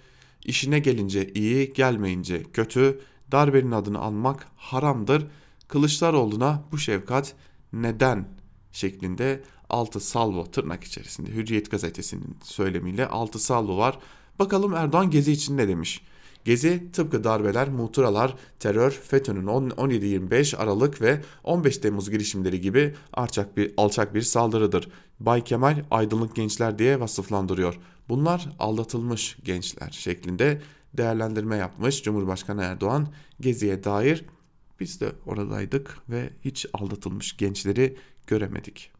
İşine 0.45 0.79
gelince 0.79 1.29
iyi, 1.33 1.73
gelmeyince 1.73 2.43
kötü. 2.43 2.99
Darbenin 3.31 3.71
adını 3.71 3.99
almak 3.99 4.47
haramdır. 4.55 5.27
Kılıçdaroğlu'na 5.67 6.63
bu 6.71 6.77
şefkat 6.77 7.35
neden 7.73 8.27
şeklinde 8.71 9.43
altı 9.69 9.99
salvo 9.99 10.51
tırnak 10.51 10.83
içerisinde 10.83 11.31
Hürriyet 11.31 11.71
gazetesinin 11.71 12.37
söylemiyle 12.43 13.07
altı 13.07 13.39
salvo 13.39 13.77
var. 13.77 13.99
Bakalım 14.39 14.73
Erdoğan 14.73 15.09
gezi 15.09 15.31
için 15.31 15.57
ne 15.57 15.67
demiş? 15.67 16.01
Gezi 16.45 16.91
tıpkı 16.91 17.23
darbeler, 17.23 17.69
muhtıralar, 17.69 18.35
terör, 18.59 18.91
FETÖ'nün 18.91 19.47
17-25 19.47 20.57
Aralık 20.57 21.01
ve 21.01 21.21
15 21.43 21.77
Temmuz 21.77 22.09
girişimleri 22.09 22.61
gibi 22.61 22.95
alçak 23.13 23.57
bir, 23.57 23.73
alçak 23.77 24.15
bir 24.15 24.21
saldırıdır. 24.21 24.89
Bay 25.19 25.43
Kemal 25.43 25.83
aydınlık 25.91 26.35
gençler 26.35 26.79
diye 26.79 26.99
vasıflandırıyor. 26.99 27.79
Bunlar 28.09 28.49
aldatılmış 28.59 29.37
gençler 29.43 29.91
şeklinde 29.91 30.61
değerlendirme 30.93 31.55
yapmış 31.55 32.03
Cumhurbaşkanı 32.03 32.61
Erdoğan 32.61 33.07
Gezi'ye 33.39 33.83
dair. 33.83 34.25
Biz 34.79 35.01
de 35.01 35.11
oradaydık 35.25 35.97
ve 36.09 36.29
hiç 36.45 36.65
aldatılmış 36.73 37.37
gençleri 37.37 37.97
göremedik. 38.27 38.91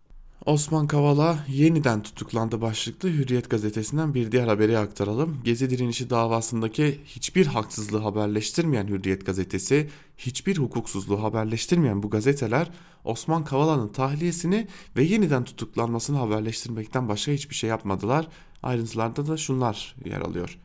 Osman 0.45 0.87
Kavala 0.87 1.45
yeniden 1.49 2.03
tutuklandı 2.03 2.61
başlıklı 2.61 3.09
Hürriyet 3.09 3.49
gazetesinden 3.49 4.13
bir 4.13 4.31
diğer 4.31 4.47
haberi 4.47 4.77
aktaralım. 4.77 5.37
Gezi 5.43 5.69
direnişi 5.69 6.09
davasındaki 6.09 6.99
hiçbir 7.05 7.45
haksızlığı 7.45 7.97
haberleştirmeyen 7.97 8.87
Hürriyet 8.87 9.25
gazetesi, 9.25 9.89
hiçbir 10.17 10.57
hukuksuzluğu 10.57 11.23
haberleştirmeyen 11.23 12.03
bu 12.03 12.09
gazeteler 12.09 12.71
Osman 13.03 13.43
Kavala'nın 13.43 13.87
tahliyesini 13.87 14.67
ve 14.97 15.03
yeniden 15.03 15.43
tutuklanmasını 15.43 16.17
haberleştirmekten 16.17 17.09
başka 17.09 17.31
hiçbir 17.31 17.55
şey 17.55 17.69
yapmadılar. 17.69 18.27
Ayrıntılarda 18.63 19.27
da 19.27 19.37
şunlar 19.37 19.95
yer 20.05 20.21
alıyor. 20.21 20.59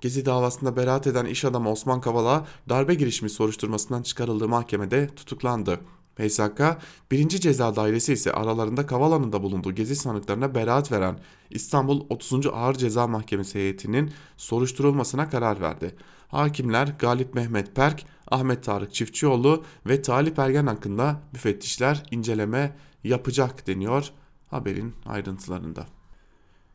Gezi 0.00 0.26
davasında 0.26 0.76
beraat 0.76 1.06
eden 1.06 1.24
iş 1.24 1.44
adamı 1.44 1.70
Osman 1.70 2.00
Kavala 2.00 2.46
darbe 2.68 2.94
girişimi 2.94 3.30
soruşturmasından 3.30 4.02
çıkarıldığı 4.02 4.48
mahkemede 4.48 5.08
tutuklandı. 5.16 5.80
PSK 6.16 6.62
1. 7.10 7.28
Ceza 7.28 7.76
Dairesi 7.76 8.12
ise 8.12 8.32
aralarında 8.32 8.86
Kavala'nın 8.86 9.32
da 9.32 9.42
bulunduğu 9.42 9.72
gezi 9.72 9.96
sanıklarına 9.96 10.54
beraat 10.54 10.92
veren 10.92 11.18
İstanbul 11.50 12.06
30. 12.10 12.46
Ağır 12.46 12.74
Ceza 12.74 13.06
Mahkemesi 13.06 13.58
heyetinin 13.58 14.12
soruşturulmasına 14.36 15.30
karar 15.30 15.60
verdi. 15.60 15.94
Hakimler 16.28 16.94
Galip 16.98 17.34
Mehmet 17.34 17.74
Perk, 17.74 18.04
Ahmet 18.30 18.64
Tarık 18.64 18.94
Çiftçioğlu 18.94 19.64
ve 19.86 20.02
Talip 20.02 20.38
Ergen 20.38 20.66
hakkında 20.66 21.20
müfettişler 21.32 22.02
inceleme 22.10 22.76
yapacak 23.04 23.66
deniyor 23.66 24.10
haberin 24.50 24.94
ayrıntılarında. 25.06 25.86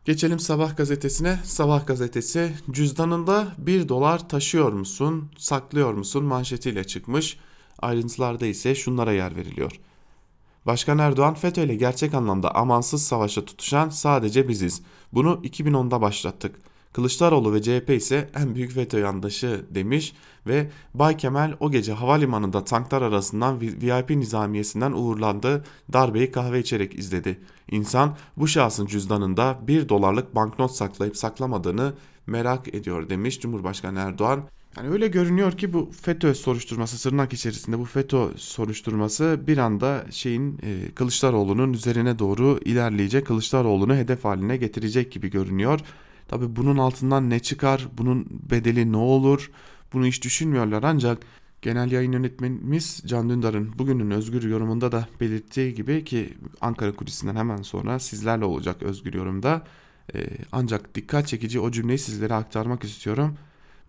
Geçelim 0.06 0.40
Sabah 0.40 0.78
gazetesine. 0.78 1.40
Sabah 1.44 1.88
gazetesi 1.88 2.54
cüzdanında 2.72 3.48
1 3.58 3.90
dolar 3.90 4.30
taşıyor 4.30 4.72
musun, 4.72 5.32
saklıyor 5.38 5.94
musun 5.94 6.24
manşetiyle 6.24 6.84
çıkmış. 6.84 7.38
Ayrıntılarda 7.80 8.46
ise 8.46 8.76
şunlara 8.76 9.14
yer 9.14 9.36
veriliyor. 9.36 9.72
Başkan 10.66 10.98
Erdoğan 10.98 11.34
FETÖ 11.34 11.64
ile 11.64 11.76
gerçek 11.76 12.14
anlamda 12.14 12.56
amansız 12.56 13.04
savaşa 13.04 13.46
tutuşan 13.46 13.90
sadece 13.90 14.48
biziz. 14.48 14.82
Bunu 15.14 15.42
2010'da 15.44 16.02
başlattık. 16.02 16.56
Kılıçdaroğlu 16.94 17.54
ve 17.54 17.62
CHP 17.62 17.90
ise 17.90 18.30
en 18.36 18.56
büyük 18.56 18.72
FETÖ 18.72 19.00
yandaşı 19.00 19.66
demiş 19.70 20.14
ve 20.48 20.72
Bay 20.94 21.18
Kemal 21.18 21.54
o 21.60 21.72
gece 21.72 21.94
havalimanında 21.94 22.64
tanklar 22.64 23.02
arasından 23.02 23.62
VIP 23.62 24.10
nizamiyesinden 24.10 24.92
uğurlandı, 24.92 25.66
darbeyi 25.94 26.32
kahve 26.32 26.60
içerek 26.60 27.00
izledi. 27.00 27.40
İnsan 27.72 28.16
bu 28.38 28.48
şahsın 28.48 28.86
cüzdanında 28.86 29.60
1 29.68 29.90
dolarlık 29.90 30.36
banknot 30.36 30.72
saklayıp 30.72 31.18
saklamadığını 31.18 31.94
merak 32.28 32.76
ediyor 32.76 33.10
demiş 33.10 33.40
Cumhurbaşkanı 33.40 34.00
Erdoğan. 34.00 34.44
Yani 34.78 34.90
öyle 34.90 35.08
görünüyor 35.08 35.52
ki 35.52 35.74
bu 35.74 35.92
FETÖ 36.02 36.34
soruşturması 36.34 36.98
sırnak 36.98 37.34
içerisinde 37.34 37.80
bu 37.80 37.86
FETÖ 37.86 38.30
soruşturması 38.38 39.40
bir 39.48 39.58
anda 39.58 40.06
şeyin 40.12 40.60
e, 40.64 40.92
Kılıçdaroğlu'nun 40.96 41.74
üzerine 41.74 42.20
doğru 42.20 42.60
ilerleyecek 42.66 43.28
Kılıçdaroğlu'nu 43.28 43.96
hedef 43.96 44.26
haline 44.26 44.58
getirecek 44.58 45.12
gibi 45.12 45.30
görünüyor. 45.30 45.80
Tabi 46.28 46.56
bunun 46.56 46.78
altından 46.78 47.30
ne 47.30 47.40
çıkar 47.40 47.88
bunun 47.98 48.28
bedeli 48.52 48.92
ne 48.92 48.98
olur 48.98 49.52
bunu 49.94 50.06
hiç 50.06 50.24
düşünmüyorlar 50.24 50.84
ancak 50.84 51.18
Genel 51.62 51.92
yayın 51.92 52.12
yönetmenimiz 52.12 53.04
Can 53.06 53.30
Dündar'ın 53.30 53.80
bugünün 53.80 54.12
özgür 54.12 54.44
yorumunda 54.44 54.92
da 54.92 55.08
belirttiği 55.20 55.74
gibi 55.74 56.04
ki 56.04 56.34
Ankara 56.62 56.92
kulisinden 56.92 57.36
hemen 57.36 57.62
sonra 57.62 58.00
sizlerle 58.00 58.46
olacak 58.46 58.84
özgür 58.84 59.14
yorumda. 59.14 59.64
Ee, 60.16 60.28
ancak 60.52 60.96
dikkat 60.96 61.28
çekici 61.28 61.60
o 61.60 61.72
cümleyi 61.72 62.00
sizlere 62.00 62.34
aktarmak 62.34 62.84
istiyorum 62.84 63.38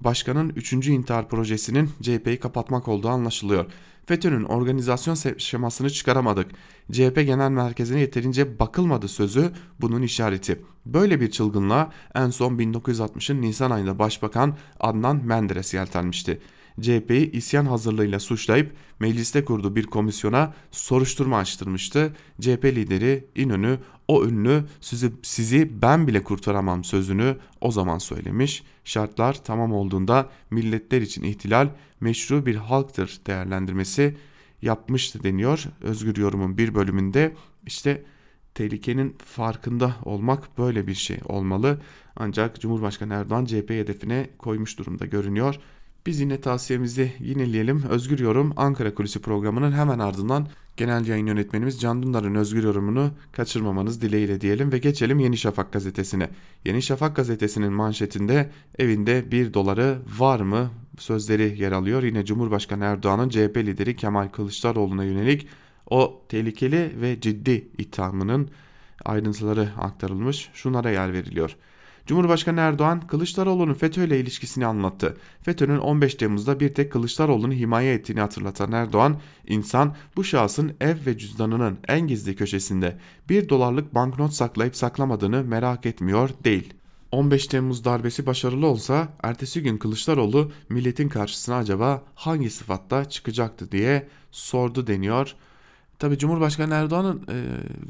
başkanın 0.05 0.53
3. 0.57 0.73
intihar 0.73 1.29
projesinin 1.29 1.91
CHP'yi 2.03 2.41
kapatmak 2.41 2.89
olduğu 2.89 3.09
anlaşılıyor. 3.09 3.67
FETÖ'nün 4.07 4.45
organizasyon 4.45 5.39
şemasını 5.39 5.91
çıkaramadık. 5.91 6.51
CHP 6.93 7.15
Genel 7.15 7.51
Merkezi'ne 7.51 8.01
yeterince 8.01 8.59
bakılmadı 8.59 9.09
sözü 9.09 9.53
bunun 9.81 10.03
işareti. 10.03 10.63
Böyle 10.87 11.21
bir 11.21 11.31
çılgınlığa 11.31 11.93
en 12.15 12.31
son 12.31 12.59
1960'ın 12.59 13.43
Nisan 13.43 13.71
ayında 13.71 13.99
Başbakan 13.99 14.57
Adnan 14.81 15.27
Menderes 15.27 15.75
yeltenmişti. 15.75 16.41
CHP'yi 16.81 17.31
isyan 17.33 17.67
hazırlığıyla 17.67 18.21
suçlayıp 18.21 18.73
mecliste 19.01 19.45
kurduğu 19.45 19.77
bir 19.77 19.87
komisyona 19.87 20.55
soruşturma 20.71 21.39
açtırmıştı. 21.39 22.13
CHP 22.41 22.65
lideri 22.65 23.25
İnönü 23.35 23.79
o 24.09 24.25
ünlü 24.25 24.65
sizi, 24.81 25.13
sizi 25.23 25.83
ben 25.83 26.07
bile 26.07 26.23
kurtaramam 26.23 26.85
sözünü 26.85 27.37
o 27.61 27.71
zaman 27.71 27.99
söylemiş. 27.99 28.63
Şartlar 28.85 29.45
tamam 29.45 29.73
olduğunda 29.73 30.31
milletler 30.51 31.03
için 31.03 31.23
ihtilal 31.23 31.69
meşru 32.01 32.47
bir 32.47 32.57
halktır 32.57 33.21
değerlendirmesi 33.27 34.17
yapmıştı 34.63 35.23
deniyor. 35.23 35.65
Özgür 35.81 36.17
Yorum'un 36.17 36.59
bir 36.59 36.75
bölümünde 36.75 37.35
işte 37.67 38.05
tehlikenin 38.55 39.17
farkında 39.25 39.95
olmak 40.05 40.59
böyle 40.59 40.87
bir 40.87 40.95
şey 40.95 41.19
olmalı. 41.25 41.81
Ancak 42.17 42.61
Cumhurbaşkanı 42.61 43.15
Erdoğan 43.15 43.45
CHP 43.45 43.71
hedefine 43.71 44.31
koymuş 44.39 44.79
durumda 44.79 45.07
görünüyor. 45.07 45.59
Biz 46.07 46.21
yine 46.21 46.41
tavsiyemizi 46.41 47.13
yineleyelim. 47.21 47.83
Özgür 47.91 48.19
Yorum 48.19 48.53
Ankara 48.57 48.95
Kulisi 48.95 49.21
programının 49.21 49.73
hemen 49.73 49.99
ardından 49.99 50.49
genel 50.77 51.07
yayın 51.07 51.27
yönetmenimiz 51.27 51.81
Can 51.81 52.03
Dündar'ın 52.03 52.35
özgür 52.35 52.65
yorumunu 52.65 53.11
kaçırmamanız 53.33 54.03
dileğiyle 54.03 54.41
diyelim 54.41 54.73
ve 54.73 54.79
geçelim 54.79 55.19
Yeni 55.19 55.37
Şafak 55.37 55.73
gazetesine. 55.73 56.31
Yeni 56.65 56.83
Şafak 56.83 57.17
gazetesinin 57.17 57.73
manşetinde 57.73 58.51
evinde 58.79 59.31
1 59.31 59.55
doları 59.55 59.99
var 60.19 60.41
mı 60.41 60.71
sözleri 60.99 61.63
yer 61.63 61.73
alıyor. 61.73 62.03
Yine 62.03 62.25
Cumhurbaşkanı 62.25 62.85
Erdoğan'ın 62.85 63.29
CHP 63.29 63.57
lideri 63.57 63.97
Kemal 63.97 64.29
Kılıçdaroğlu'na 64.29 65.05
yönelik 65.05 65.47
o 65.91 66.23
tehlikeli 66.29 66.93
ve 67.01 67.21
ciddi 67.21 67.69
ithamının 67.79 68.51
ayrıntıları 69.05 69.69
aktarılmış. 69.79 70.51
Şunlara 70.55 70.91
yer 70.91 71.13
veriliyor. 71.13 71.57
Cumhurbaşkanı 72.07 72.61
Erdoğan 72.61 73.01
Kılıçdaroğlu'nun 73.01 73.75
FETÖ 73.75 74.07
ile 74.07 74.21
ilişkisini 74.21 74.67
anlattı. 74.67 75.17
FETÖ'nün 75.43 75.79
15 75.79 76.15
Temmuz'da 76.15 76.61
bir 76.61 76.75
tek 76.75 76.93
Kılıçdaroğlu'nu 76.93 77.53
himaye 77.53 77.95
ettiğini 77.95 78.21
hatırlatan 78.21 78.73
Erdoğan, 78.73 79.17
insan 79.47 79.95
bu 80.17 80.25
şahsın 80.25 80.73
ev 80.81 80.97
ve 81.07 81.19
cüzdanının 81.19 81.79
en 81.89 82.07
gizli 82.07 82.37
köşesinde 82.37 82.99
bir 83.29 83.49
dolarlık 83.49 83.95
banknot 83.95 84.33
saklayıp 84.33 84.77
saklamadığını 84.77 85.45
merak 85.45 85.87
etmiyor 85.87 86.31
değil. 86.45 86.75
15 87.13 87.47
Temmuz 87.47 87.85
darbesi 87.85 88.27
başarılı 88.27 88.67
olsa 88.67 89.09
ertesi 89.23 89.63
gün 89.63 89.77
Kılıçdaroğlu 89.77 90.53
milletin 90.69 91.09
karşısına 91.09 91.57
acaba 91.57 92.03
hangi 92.15 92.51
sıfatta 92.51 93.05
çıkacaktı 93.05 93.73
diye 93.73 94.09
sordu 94.31 94.87
deniyor. 94.87 95.35
Tabi 96.03 96.19
Cumhurbaşkanı 96.19 96.75
Erdoğan'ın 96.75 97.23
e, 97.29 97.37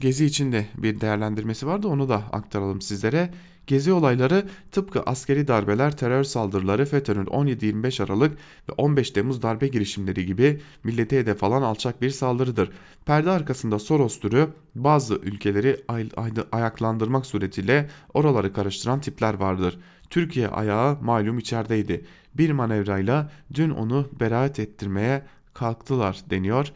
gezi 0.01 0.25
içinde 0.25 0.66
bir 0.77 1.01
değerlendirmesi 1.01 1.66
vardı 1.66 1.88
onu 1.88 2.09
da 2.09 2.14
aktaralım 2.33 2.81
sizlere. 2.81 3.31
Gezi 3.66 3.92
olayları 3.92 4.44
tıpkı 4.72 5.03
askeri 5.03 5.48
darbeler, 5.48 5.96
terör 5.96 6.25
saldırıları, 6.25 6.87
FETÖ'nün 6.87 7.25
17-25 7.25 8.05
Aralık 8.05 8.33
ve 8.68 8.72
15 8.77 9.11
Temmuz 9.11 9.42
darbe 9.42 9.68
girişimleri 9.68 10.27
gibi 10.27 10.61
millete 10.85 11.18
hedef 11.18 11.44
alan 11.44 11.62
alçak 11.62 12.03
bir 12.03 12.11
saldırıdır. 12.11 12.70
Perde 13.07 13.31
arkasında 13.31 13.79
Soros 13.79 14.20
türü 14.20 14.48
bazı 14.75 15.14
ülkeleri 15.14 15.81
ay 15.88 16.09
ayaklandırmak 16.53 17.27
suretiyle 17.27 17.90
oraları 18.14 18.53
karıştıran 18.53 19.01
tipler 19.01 19.35
vardır. 19.35 19.79
Türkiye 20.11 20.48
ayağı 20.48 20.98
malum 21.03 21.38
içerideydi. 21.38 22.05
Bir 22.35 22.51
manevrayla 22.51 23.31
dün 23.55 23.70
onu 23.70 24.09
beraat 24.20 24.59
ettirmeye 24.59 25.22
kalktılar 25.55 26.20
deniyor. 26.31 26.72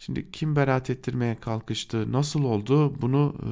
Şimdi 0.00 0.30
kim 0.30 0.56
beraat 0.56 0.90
ettirmeye 0.90 1.36
kalkıştı, 1.40 2.12
nasıl 2.12 2.44
oldu 2.44 3.02
bunu 3.02 3.34
e, 3.42 3.50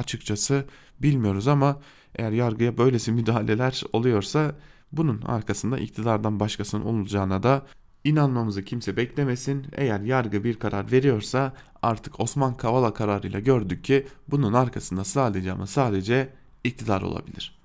açıkçası 0.00 0.64
bilmiyoruz 1.02 1.48
ama 1.48 1.80
eğer 2.16 2.32
yargıya 2.32 2.78
böylesi 2.78 3.12
müdahaleler 3.12 3.82
oluyorsa 3.92 4.54
bunun 4.92 5.22
arkasında 5.22 5.78
iktidardan 5.78 6.40
başkasının 6.40 6.84
olacağına 6.84 7.42
da 7.42 7.66
inanmamızı 8.04 8.64
kimse 8.64 8.96
beklemesin. 8.96 9.66
Eğer 9.72 10.00
yargı 10.00 10.44
bir 10.44 10.58
karar 10.58 10.92
veriyorsa 10.92 11.52
artık 11.82 12.20
Osman 12.20 12.56
Kavala 12.56 12.94
kararıyla 12.94 13.40
gördük 13.40 13.84
ki 13.84 14.06
bunun 14.28 14.52
arkasında 14.52 15.04
sadece 15.04 15.52
ama 15.52 15.66
sadece 15.66 16.28
iktidar 16.64 17.02
olabilir. 17.02 17.58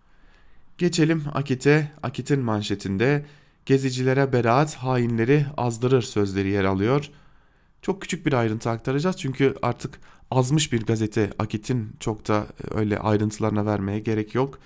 Geçelim 0.77 1.23
Akit'e. 1.33 1.91
Akit'in 2.03 2.39
manşetinde 2.39 3.25
gezicilere 3.65 4.33
beraat 4.33 4.75
hainleri 4.75 5.45
azdırır 5.57 6.01
sözleri 6.01 6.49
yer 6.49 6.63
alıyor. 6.63 7.11
Çok 7.81 8.01
küçük 8.01 8.25
bir 8.25 8.33
ayrıntı 8.33 8.69
aktaracağız 8.69 9.17
çünkü 9.17 9.55
artık 9.61 9.99
azmış 10.31 10.73
bir 10.73 10.85
gazete 10.85 11.29
Akit'in 11.39 11.89
çok 11.99 12.27
da 12.27 12.47
öyle 12.71 12.99
ayrıntılarına 12.99 13.65
vermeye 13.65 13.99
gerek 13.99 14.35
yok. 14.35 14.59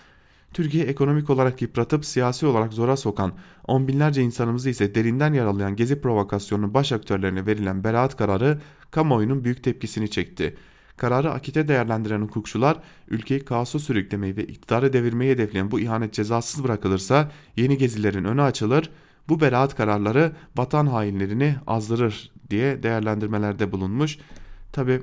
Türkiye 0.54 0.86
ekonomik 0.86 1.30
olarak 1.30 1.62
yıpratıp 1.62 2.06
siyasi 2.06 2.46
olarak 2.46 2.74
zora 2.74 2.98
sokan, 2.98 3.34
on 3.68 3.88
binlerce 3.88 4.22
insanımızı 4.22 4.70
ise 4.70 4.96
derinden 4.96 5.34
yaralayan 5.34 5.76
gezi 5.76 6.02
provokasyonunun 6.02 6.74
baş 6.74 6.92
aktörlerine 6.92 7.46
verilen 7.46 7.84
beraat 7.84 8.18
kararı 8.18 8.62
kamuoyunun 8.92 9.44
büyük 9.44 9.64
tepkisini 9.64 10.10
çekti. 10.10 10.58
Kararı 10.98 11.32
akite 11.32 11.68
değerlendiren 11.68 12.22
hukukçular 12.22 12.78
ülkeyi 13.08 13.46
kaosu 13.46 13.80
sürüklemeyi 13.80 14.38
ve 14.38 14.44
iktidarı 14.44 14.94
devirmeyi 14.94 15.32
hedefleyen 15.32 15.72
bu 15.72 15.80
ihanet 15.80 16.14
cezasız 16.14 16.64
bırakılırsa 16.64 17.32
yeni 17.56 17.78
gezilerin 17.78 18.24
önü 18.24 18.42
açılır, 18.42 18.90
bu 19.30 19.42
beraat 19.42 19.76
kararları 19.76 20.32
vatan 20.58 20.88
hainlerini 20.88 21.56
azdırır 21.68 22.33
diye 22.50 22.84
değerlendirmelerde 22.84 23.72
bulunmuş. 23.72 24.18
Tabi 24.72 25.02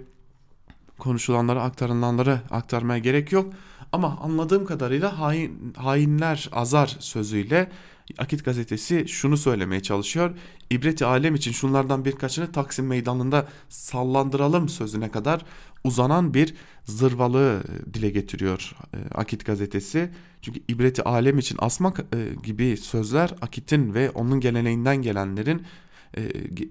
konuşulanları 0.98 1.60
aktarılanları 1.60 2.40
aktarmaya 2.50 2.98
gerek 2.98 3.32
yok. 3.32 3.52
Ama 3.92 4.18
anladığım 4.22 4.66
kadarıyla 4.66 5.20
hain, 5.20 5.74
hainler 5.76 6.48
azar 6.52 6.96
sözüyle 7.00 7.70
Akit 8.18 8.44
gazetesi 8.44 9.08
şunu 9.08 9.36
söylemeye 9.36 9.82
çalışıyor. 9.82 10.30
İbreti 10.70 11.04
alem 11.04 11.34
için 11.34 11.52
şunlardan 11.52 12.04
birkaçını 12.04 12.52
Taksim 12.52 12.86
meydanında 12.86 13.48
sallandıralım 13.68 14.68
sözüne 14.68 15.10
kadar 15.10 15.44
uzanan 15.84 16.34
bir 16.34 16.54
zırvalığı 16.84 17.62
dile 17.94 18.10
getiriyor 18.10 18.76
e, 18.94 19.14
Akit 19.14 19.46
gazetesi. 19.46 20.10
Çünkü 20.42 20.60
ibreti 20.68 21.02
alem 21.02 21.38
için 21.38 21.56
asmak 21.60 22.00
e, 22.00 22.04
gibi 22.44 22.76
sözler 22.76 23.34
Akit'in 23.40 23.94
ve 23.94 24.10
onun 24.10 24.40
geleneğinden 24.40 25.02
gelenlerin 25.02 25.58
e, 25.58 25.62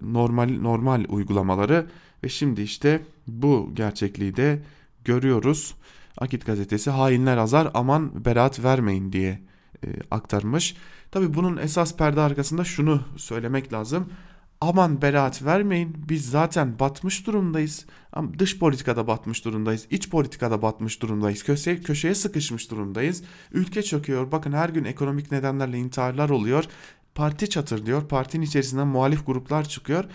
normal 0.02 0.49
normal 0.62 1.06
uygulamaları 1.10 1.88
ve 2.23 2.30
şimdi 2.30 2.62
işte 2.62 3.02
bu 3.28 3.71
gerçekliği 3.73 4.36
de 4.36 4.62
görüyoruz. 5.06 5.75
Akit 6.17 6.45
gazetesi 6.45 6.89
hainler 6.89 7.38
azar 7.38 7.71
aman 7.73 8.25
beraat 8.25 8.63
vermeyin 8.63 9.12
diye 9.12 9.41
e, 9.86 9.88
aktarmış. 10.12 10.75
Tabi 11.12 11.34
bunun 11.34 11.58
esas 11.58 11.97
perde 11.97 12.21
arkasında 12.21 12.63
şunu 12.63 13.02
söylemek 13.17 13.73
lazım. 13.73 14.10
Aman 14.62 15.02
beraat 15.02 15.45
vermeyin 15.45 15.95
biz 16.10 16.30
zaten 16.30 16.80
batmış 16.80 17.28
durumdayız. 17.28 17.86
Dış 18.39 18.60
politikada 18.60 19.08
batmış 19.08 19.45
durumdayız. 19.45 19.88
iç 19.89 20.10
politikada 20.10 20.62
batmış 20.62 21.02
durumdayız. 21.02 21.43
Köşeye, 21.43 21.82
köşeye 21.82 22.15
sıkışmış 22.15 22.71
durumdayız. 22.71 23.23
Ülke 23.52 23.84
çöküyor. 23.84 24.32
Bakın 24.32 24.52
her 24.52 24.69
gün 24.69 24.84
ekonomik 24.84 25.32
nedenlerle 25.32 25.78
intiharlar 25.78 26.30
oluyor. 26.30 26.65
Parti 27.19 27.49
çatır 27.49 27.86
diyor. 27.86 28.08
Partinin 28.08 28.45
içerisinden 28.45 28.88
muhalif 28.88 29.25
gruplar 29.25 29.69
çıkıyor. 29.69 30.05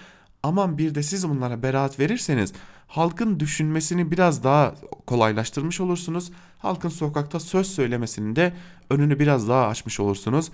Aman 0.43 0.79
bir 0.79 0.95
de 0.95 1.03
siz 1.03 1.29
bunlara 1.29 1.63
beraat 1.63 1.99
verirseniz 1.99 2.53
halkın 2.87 3.41
düşünmesini 3.41 4.11
biraz 4.11 4.45
daha 4.45 4.75
kolaylaştırmış 5.07 5.81
olursunuz. 5.81 6.33
Halkın 6.59 6.89
sokakta 6.89 7.41
söz 7.41 7.67
söylemesinin 7.67 8.37
de 8.37 8.55
önünü 8.91 9.19
biraz 9.19 9.49
daha 9.49 9.67
açmış 9.67 10.01
olursunuz. 10.01 10.51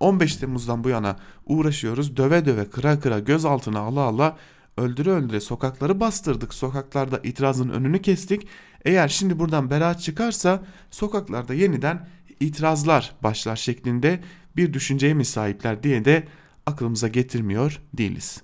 15 0.00 0.36
Temmuz'dan 0.36 0.84
bu 0.84 0.88
yana 0.88 1.16
uğraşıyoruz. 1.46 2.16
Döve 2.16 2.44
döve 2.44 2.70
kıra 2.70 3.00
kıra 3.00 3.18
gözaltına 3.18 3.80
ala 3.80 4.00
ala 4.00 4.36
öldüre 4.76 5.10
öldüre 5.10 5.40
sokakları 5.40 6.00
bastırdık. 6.00 6.54
Sokaklarda 6.54 7.20
itirazın 7.22 7.68
önünü 7.68 8.02
kestik. 8.02 8.48
Eğer 8.84 9.08
şimdi 9.08 9.38
buradan 9.38 9.70
beraat 9.70 10.00
çıkarsa 10.00 10.62
sokaklarda 10.90 11.54
yeniden 11.54 12.08
itirazlar 12.40 13.12
başlar 13.22 13.56
şeklinde 13.56 14.20
bir 14.56 14.72
düşünceye 14.72 15.14
mi 15.14 15.24
sahipler 15.24 15.82
diye 15.82 16.04
de 16.04 16.28
aklımıza 16.66 17.08
getirmiyor 17.08 17.80
değiliz. 17.94 18.42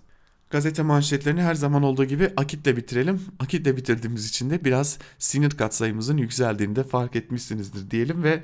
Gazete 0.50 0.82
manşetlerini 0.82 1.42
her 1.42 1.54
zaman 1.54 1.82
olduğu 1.82 2.04
gibi 2.04 2.30
akitle 2.36 2.76
bitirelim. 2.76 3.20
Akitle 3.38 3.76
bitirdiğimiz 3.76 4.28
için 4.28 4.50
de 4.50 4.64
biraz 4.64 4.98
sinir 5.18 5.50
katsayımızın 5.50 6.16
yükseldiğini 6.16 6.76
de 6.76 6.84
fark 6.84 7.16
etmişsinizdir 7.16 7.90
diyelim 7.90 8.22
ve 8.22 8.42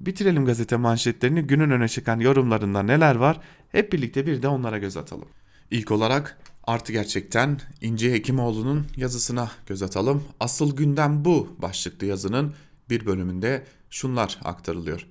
bitirelim 0.00 0.44
gazete 0.44 0.76
manşetlerini. 0.76 1.42
Günün 1.42 1.70
öne 1.70 1.88
çıkan 1.88 2.20
yorumlarında 2.20 2.82
neler 2.82 3.16
var 3.16 3.40
hep 3.72 3.92
birlikte 3.92 4.26
bir 4.26 4.42
de 4.42 4.48
onlara 4.48 4.78
göz 4.78 4.96
atalım. 4.96 5.28
İlk 5.70 5.90
olarak 5.90 6.38
artı 6.64 6.92
gerçekten 6.92 7.60
İnci 7.80 8.12
Hekimoğlu'nun 8.12 8.86
yazısına 8.96 9.50
göz 9.66 9.82
atalım. 9.82 10.24
Asıl 10.40 10.76
gündem 10.76 11.24
bu 11.24 11.56
başlıklı 11.62 12.06
yazının 12.06 12.54
bir 12.90 13.06
bölümünde 13.06 13.64
şunlar 13.90 14.38
aktarılıyor. 14.44 15.06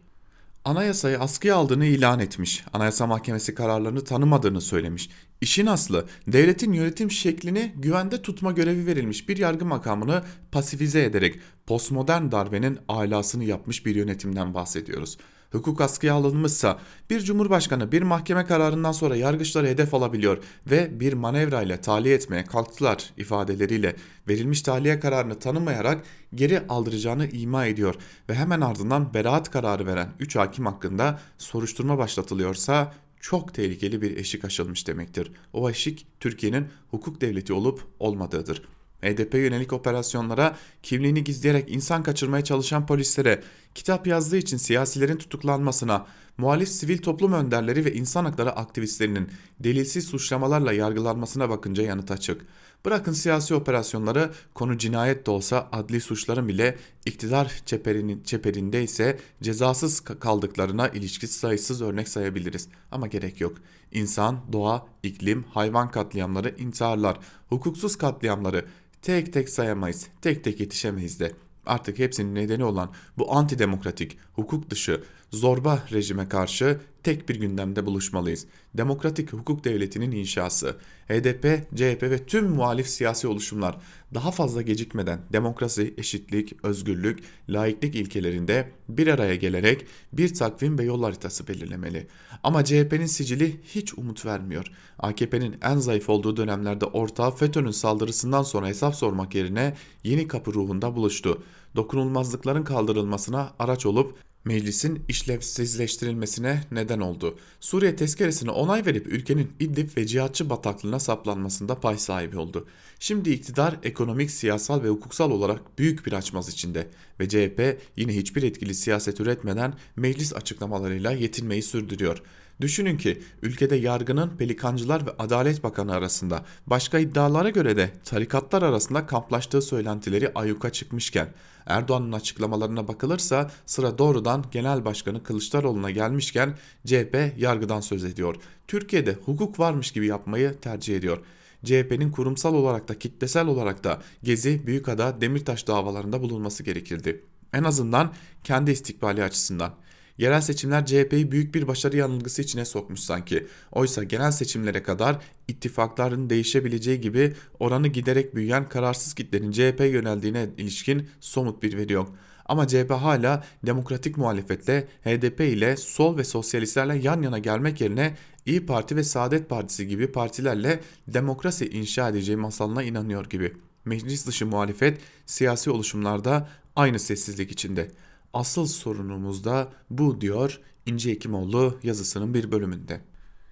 Anayasayı 0.66 1.20
askıya 1.20 1.56
aldığını 1.56 1.86
ilan 1.86 2.20
etmiş. 2.20 2.64
Anayasa 2.74 3.08
Mahkemesi 3.08 3.56
kararlarını 3.56 4.04
tanımadığını 4.04 4.62
söylemiş. 4.62 5.10
İşin 5.42 5.66
aslı 5.66 6.06
devletin 6.28 6.74
yönetim 6.74 7.12
şeklini 7.12 7.74
güvende 7.76 8.22
tutma 8.22 8.52
görevi 8.52 8.86
verilmiş 8.86 9.30
bir 9.30 9.38
yargı 9.38 9.66
makamını 9.66 10.24
pasifize 10.52 11.04
ederek 11.04 11.40
postmodern 11.66 12.32
darbenin 12.32 12.80
alasını 12.88 13.44
yapmış 13.44 13.86
bir 13.86 13.96
yönetimden 13.96 14.54
bahsediyoruz 14.54 15.18
hukuk 15.54 15.82
askıya 15.82 16.14
alınmışsa 16.14 16.80
bir 17.10 17.20
cumhurbaşkanı 17.20 17.92
bir 17.92 18.02
mahkeme 18.02 18.46
kararından 18.46 18.92
sonra 18.92 19.16
yargıçları 19.16 19.68
hedef 19.68 19.94
alabiliyor 19.94 20.38
ve 20.68 21.00
bir 21.00 21.14
manevra 21.14 21.62
ile 21.62 21.82
tahliye 21.82 22.16
etmeye 22.16 22.46
kalktılar 22.46 23.10
ifadeleriyle 23.18 23.96
verilmiş 24.28 24.62
tahliye 24.62 25.00
kararını 25.00 25.40
tanımayarak 25.40 26.04
geri 26.36 26.68
aldıracağını 26.70 27.28
ima 27.28 27.66
ediyor 27.66 27.96
ve 28.30 28.36
hemen 28.36 28.62
ardından 28.62 29.14
beraat 29.14 29.52
kararı 29.52 29.86
veren 29.86 30.10
3 30.20 30.36
hakim 30.36 30.66
hakkında 30.66 31.20
soruşturma 31.38 31.98
başlatılıyorsa 31.98 32.94
çok 33.20 33.54
tehlikeli 33.54 34.02
bir 34.02 34.18
eşik 34.18 34.46
aşılmış 34.46 34.88
demektir. 34.88 35.32
O 35.54 35.70
eşik 35.70 36.08
Türkiye'nin 36.20 36.68
hukuk 36.92 37.22
devleti 37.22 37.54
olup 37.54 37.82
olmadığıdır. 38.00 38.62
HDP 39.04 39.34
yönelik 39.34 39.74
operasyonlara 39.74 40.58
kimliğini 40.84 41.24
gizleyerek 41.24 41.72
insan 41.72 42.04
kaçırmaya 42.04 42.44
çalışan 42.44 42.86
polislere, 42.86 43.44
kitap 43.76 44.08
yazdığı 44.08 44.38
için 44.38 44.58
siyasilerin 44.58 45.18
tutuklanmasına, 45.18 46.06
muhalif 46.38 46.70
sivil 46.70 46.98
toplum 46.98 47.34
önderleri 47.34 47.86
ve 47.86 47.94
insan 47.94 48.26
hakları 48.26 48.52
aktivistlerinin 48.52 49.30
delilsiz 49.60 50.06
suçlamalarla 50.06 50.74
yargılanmasına 50.74 51.50
bakınca 51.50 51.84
yanıt 51.84 52.12
açık. 52.12 52.46
Bırakın 52.86 53.14
siyasi 53.14 53.56
operasyonları 53.56 54.32
konu 54.54 54.78
cinayet 54.78 55.26
de 55.26 55.32
olsa 55.32 55.70
adli 55.72 56.02
suçların 56.02 56.48
bile 56.48 56.78
iktidar 57.06 57.62
çeperinin, 57.66 58.24
çeperinde 58.24 58.84
ise 58.84 59.20
cezasız 59.42 60.00
kaldıklarına 60.00 60.88
ilişkin 60.88 61.28
sayısız 61.28 61.82
örnek 61.82 62.10
sayabiliriz. 62.10 62.68
Ama 62.92 63.08
gerek 63.08 63.42
yok. 63.42 63.58
İnsan, 63.92 64.40
doğa, 64.54 64.88
iklim, 65.04 65.44
hayvan 65.44 65.92
katliamları, 65.92 66.56
intiharlar, 66.58 67.20
hukuksuz 67.50 67.96
katliamları, 67.96 68.66
tek 69.02 69.34
tek 69.34 69.50
sayamayız, 69.50 70.08
tek 70.22 70.44
tek 70.44 70.60
yetişemeyiz 70.60 71.20
de. 71.20 71.32
Artık 71.66 72.00
hepsinin 72.00 72.36
nedeni 72.36 72.64
olan 72.64 72.92
bu 73.18 73.36
antidemokratik, 73.36 74.18
hukuk 74.34 74.70
dışı, 74.70 75.04
zorba 75.34 75.84
rejime 75.92 76.30
karşı 76.30 76.80
tek 77.04 77.30
bir 77.30 77.36
gündemde 77.36 77.86
buluşmalıyız. 77.86 78.46
Demokratik 78.74 79.34
hukuk 79.34 79.64
devletinin 79.64 80.12
inşası, 80.12 80.76
HDP, 81.08 81.76
CHP 81.76 82.04
ve 82.04 82.26
tüm 82.26 82.50
muhalif 82.50 82.88
siyasi 82.88 83.28
oluşumlar 83.28 83.78
daha 84.14 84.32
fazla 84.32 84.62
gecikmeden 84.62 85.20
demokrasi, 85.34 85.94
eşitlik, 85.98 86.66
özgürlük, 86.66 87.20
laiklik 87.50 87.96
ilkelerinde 87.96 88.72
bir 88.90 89.08
araya 89.08 89.36
gelerek 89.36 89.86
bir 90.14 90.34
takvim 90.34 90.80
ve 90.80 90.84
yol 90.84 91.04
haritası 91.04 91.48
belirlemeli. 91.48 92.08
Ama 92.44 92.66
CHP'nin 92.66 93.06
sicili 93.06 93.60
hiç 93.64 93.94
umut 93.94 94.26
vermiyor. 94.26 94.66
AKP'nin 95.00 95.56
en 95.62 95.78
zayıf 95.78 96.10
olduğu 96.10 96.38
dönemlerde 96.38 96.86
ortağı 96.86 97.36
FETÖ'nün 97.36 97.72
saldırısından 97.72 98.44
sonra 98.44 98.68
hesap 98.68 98.96
sormak 98.96 99.36
yerine 99.36 99.76
yeni 100.04 100.28
kapı 100.28 100.54
ruhunda 100.54 100.96
buluştu. 100.96 101.44
Dokunulmazlıkların 101.76 102.64
kaldırılmasına 102.64 103.54
araç 103.60 103.86
olup 103.86 104.18
meclisin 104.46 105.04
işlevsizleştirilmesine 105.08 106.64
neden 106.72 107.00
oldu. 107.00 107.38
Suriye 107.60 107.96
tezkeresine 107.96 108.52
onay 108.52 108.86
verip 108.86 109.08
ülkenin 109.08 109.52
İdlib 109.60 109.98
ve 109.98 110.08
cihatçı 110.08 110.50
bataklığına 110.50 111.00
saplanmasında 111.00 111.80
pay 111.80 111.98
sahibi 111.98 112.38
oldu. 112.38 112.68
Şimdi 113.00 113.30
iktidar 113.30 113.80
ekonomik, 113.84 114.32
siyasal 114.32 114.84
ve 114.84 114.90
hukuksal 114.90 115.32
olarak 115.32 115.80
büyük 115.80 116.06
bir 116.06 116.14
açmaz 116.14 116.50
içinde 116.50 116.88
ve 117.20 117.30
CHP 117.30 117.82
yine 117.96 118.16
hiçbir 118.16 118.44
etkili 118.44 118.76
siyaset 118.76 119.20
üretmeden 119.20 119.74
meclis 119.96 120.34
açıklamalarıyla 120.34 121.12
yetinmeyi 121.12 121.64
sürdürüyor. 121.64 122.22
Düşünün 122.64 122.98
ki 122.98 123.22
ülkede 123.42 123.76
yargının 123.76 124.38
pelikancılar 124.38 125.06
ve 125.06 125.12
Adalet 125.20 125.64
Bakanı 125.64 125.94
arasında 125.94 126.46
başka 126.68 127.00
iddialara 127.00 127.50
göre 127.50 127.78
de 127.78 127.92
tarikatlar 128.06 128.62
arasında 128.62 129.06
kamplaştığı 129.06 129.62
söylentileri 129.62 130.32
ayyuka 130.36 130.70
çıkmışken 130.70 131.28
Erdoğan'ın 131.66 132.12
açıklamalarına 132.12 132.88
bakılırsa 132.88 133.52
sıra 133.66 133.98
doğrudan 133.98 134.46
Genel 134.52 134.86
Başkanı 134.86 135.24
Kılıçdaroğlu'na 135.24 135.92
gelmişken 135.92 136.58
CHP 136.86 137.34
yargıdan 137.38 137.82
söz 137.82 138.04
ediyor. 138.04 138.36
Türkiye'de 138.68 139.14
hukuk 139.14 139.60
varmış 139.60 139.92
gibi 139.92 140.08
yapmayı 140.08 140.60
tercih 140.62 140.98
ediyor. 140.98 141.18
CHP'nin 141.66 142.12
kurumsal 142.12 142.54
olarak 142.54 142.88
da 142.88 143.00
kitlesel 143.00 143.48
olarak 143.48 143.84
da 143.84 144.02
Gezi, 144.24 144.68
Büyükada, 144.68 145.22
Demirtaş 145.22 145.68
davalarında 145.68 146.22
bulunması 146.22 146.64
gerekirdi. 146.64 147.24
En 147.54 147.64
azından 147.64 148.14
kendi 148.44 148.72
istikbali 148.72 149.24
açısından. 149.24 149.74
Yerel 150.18 150.42
seçimler 150.42 150.86
CHP'yi 150.86 151.32
büyük 151.32 151.56
bir 151.56 151.68
başarı 151.68 151.98
yanılgısı 151.98 152.42
içine 152.42 152.66
sokmuş 152.66 153.00
sanki. 153.00 153.48
Oysa 153.72 154.04
genel 154.04 154.32
seçimlere 154.32 154.84
kadar 154.84 155.18
ittifakların 155.48 156.30
değişebileceği 156.30 157.02
gibi 157.02 157.34
oranı 157.60 157.88
giderek 157.88 158.36
büyüyen 158.36 158.70
kararsız 158.70 159.14
kitlenin 159.14 159.52
CHP 159.52 159.80
yöneldiğine 159.80 160.50
ilişkin 160.58 161.10
somut 161.20 161.64
bir 161.64 161.78
veri 161.78 161.94
yok. 161.94 162.16
Ama 162.46 162.68
CHP 162.68 162.92
hala 162.92 163.44
demokratik 163.66 164.18
muhalefetle 164.18 164.88
HDP 165.04 165.42
ile 165.42 165.78
sol 165.78 166.18
ve 166.18 166.24
sosyalistlerle 166.24 166.96
yan 166.96 167.22
yana 167.22 167.40
gelmek 167.40 167.82
yerine 167.82 168.16
İyi 168.46 168.66
Parti 168.66 168.96
ve 168.96 169.04
Saadet 169.04 169.50
Partisi 169.50 169.88
gibi 169.88 170.12
partilerle 170.12 170.80
demokrasi 171.08 171.70
inşa 171.70 172.10
edeceği 172.10 172.38
masalına 172.38 172.84
inanıyor 172.84 173.26
gibi. 173.26 173.54
Meclis 173.86 174.28
dışı 174.28 174.46
muhalefet 174.46 175.00
siyasi 175.26 175.70
oluşumlarda 175.72 176.50
aynı 176.76 177.00
sessizlik 177.00 177.52
içinde. 177.52 177.92
Asıl 178.34 178.66
sorunumuz 178.66 179.44
da 179.44 179.68
bu 179.90 180.22
diyor 180.22 180.60
İnce 180.86 181.12
Hekimoğlu 181.12 181.78
yazısının 181.84 182.34
bir 182.34 182.52
bölümünde. 182.52 183.02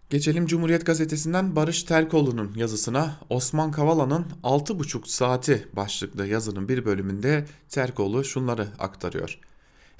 Geçelim 0.10 0.46
Cumhuriyet 0.46 0.86
Gazetesi'nden 0.86 1.56
Barış 1.56 1.84
Terkoğlu'nun 1.84 2.54
yazısına 2.56 3.20
Osman 3.30 3.72
Kavala'nın 3.72 4.26
6,5 4.44 5.08
saati 5.08 5.68
başlıklı 5.76 6.28
yazının 6.28 6.70
bir 6.70 6.86
bölümünde 6.86 7.46
Terkoğlu 7.70 8.24
şunları 8.24 8.68
aktarıyor. 8.80 9.40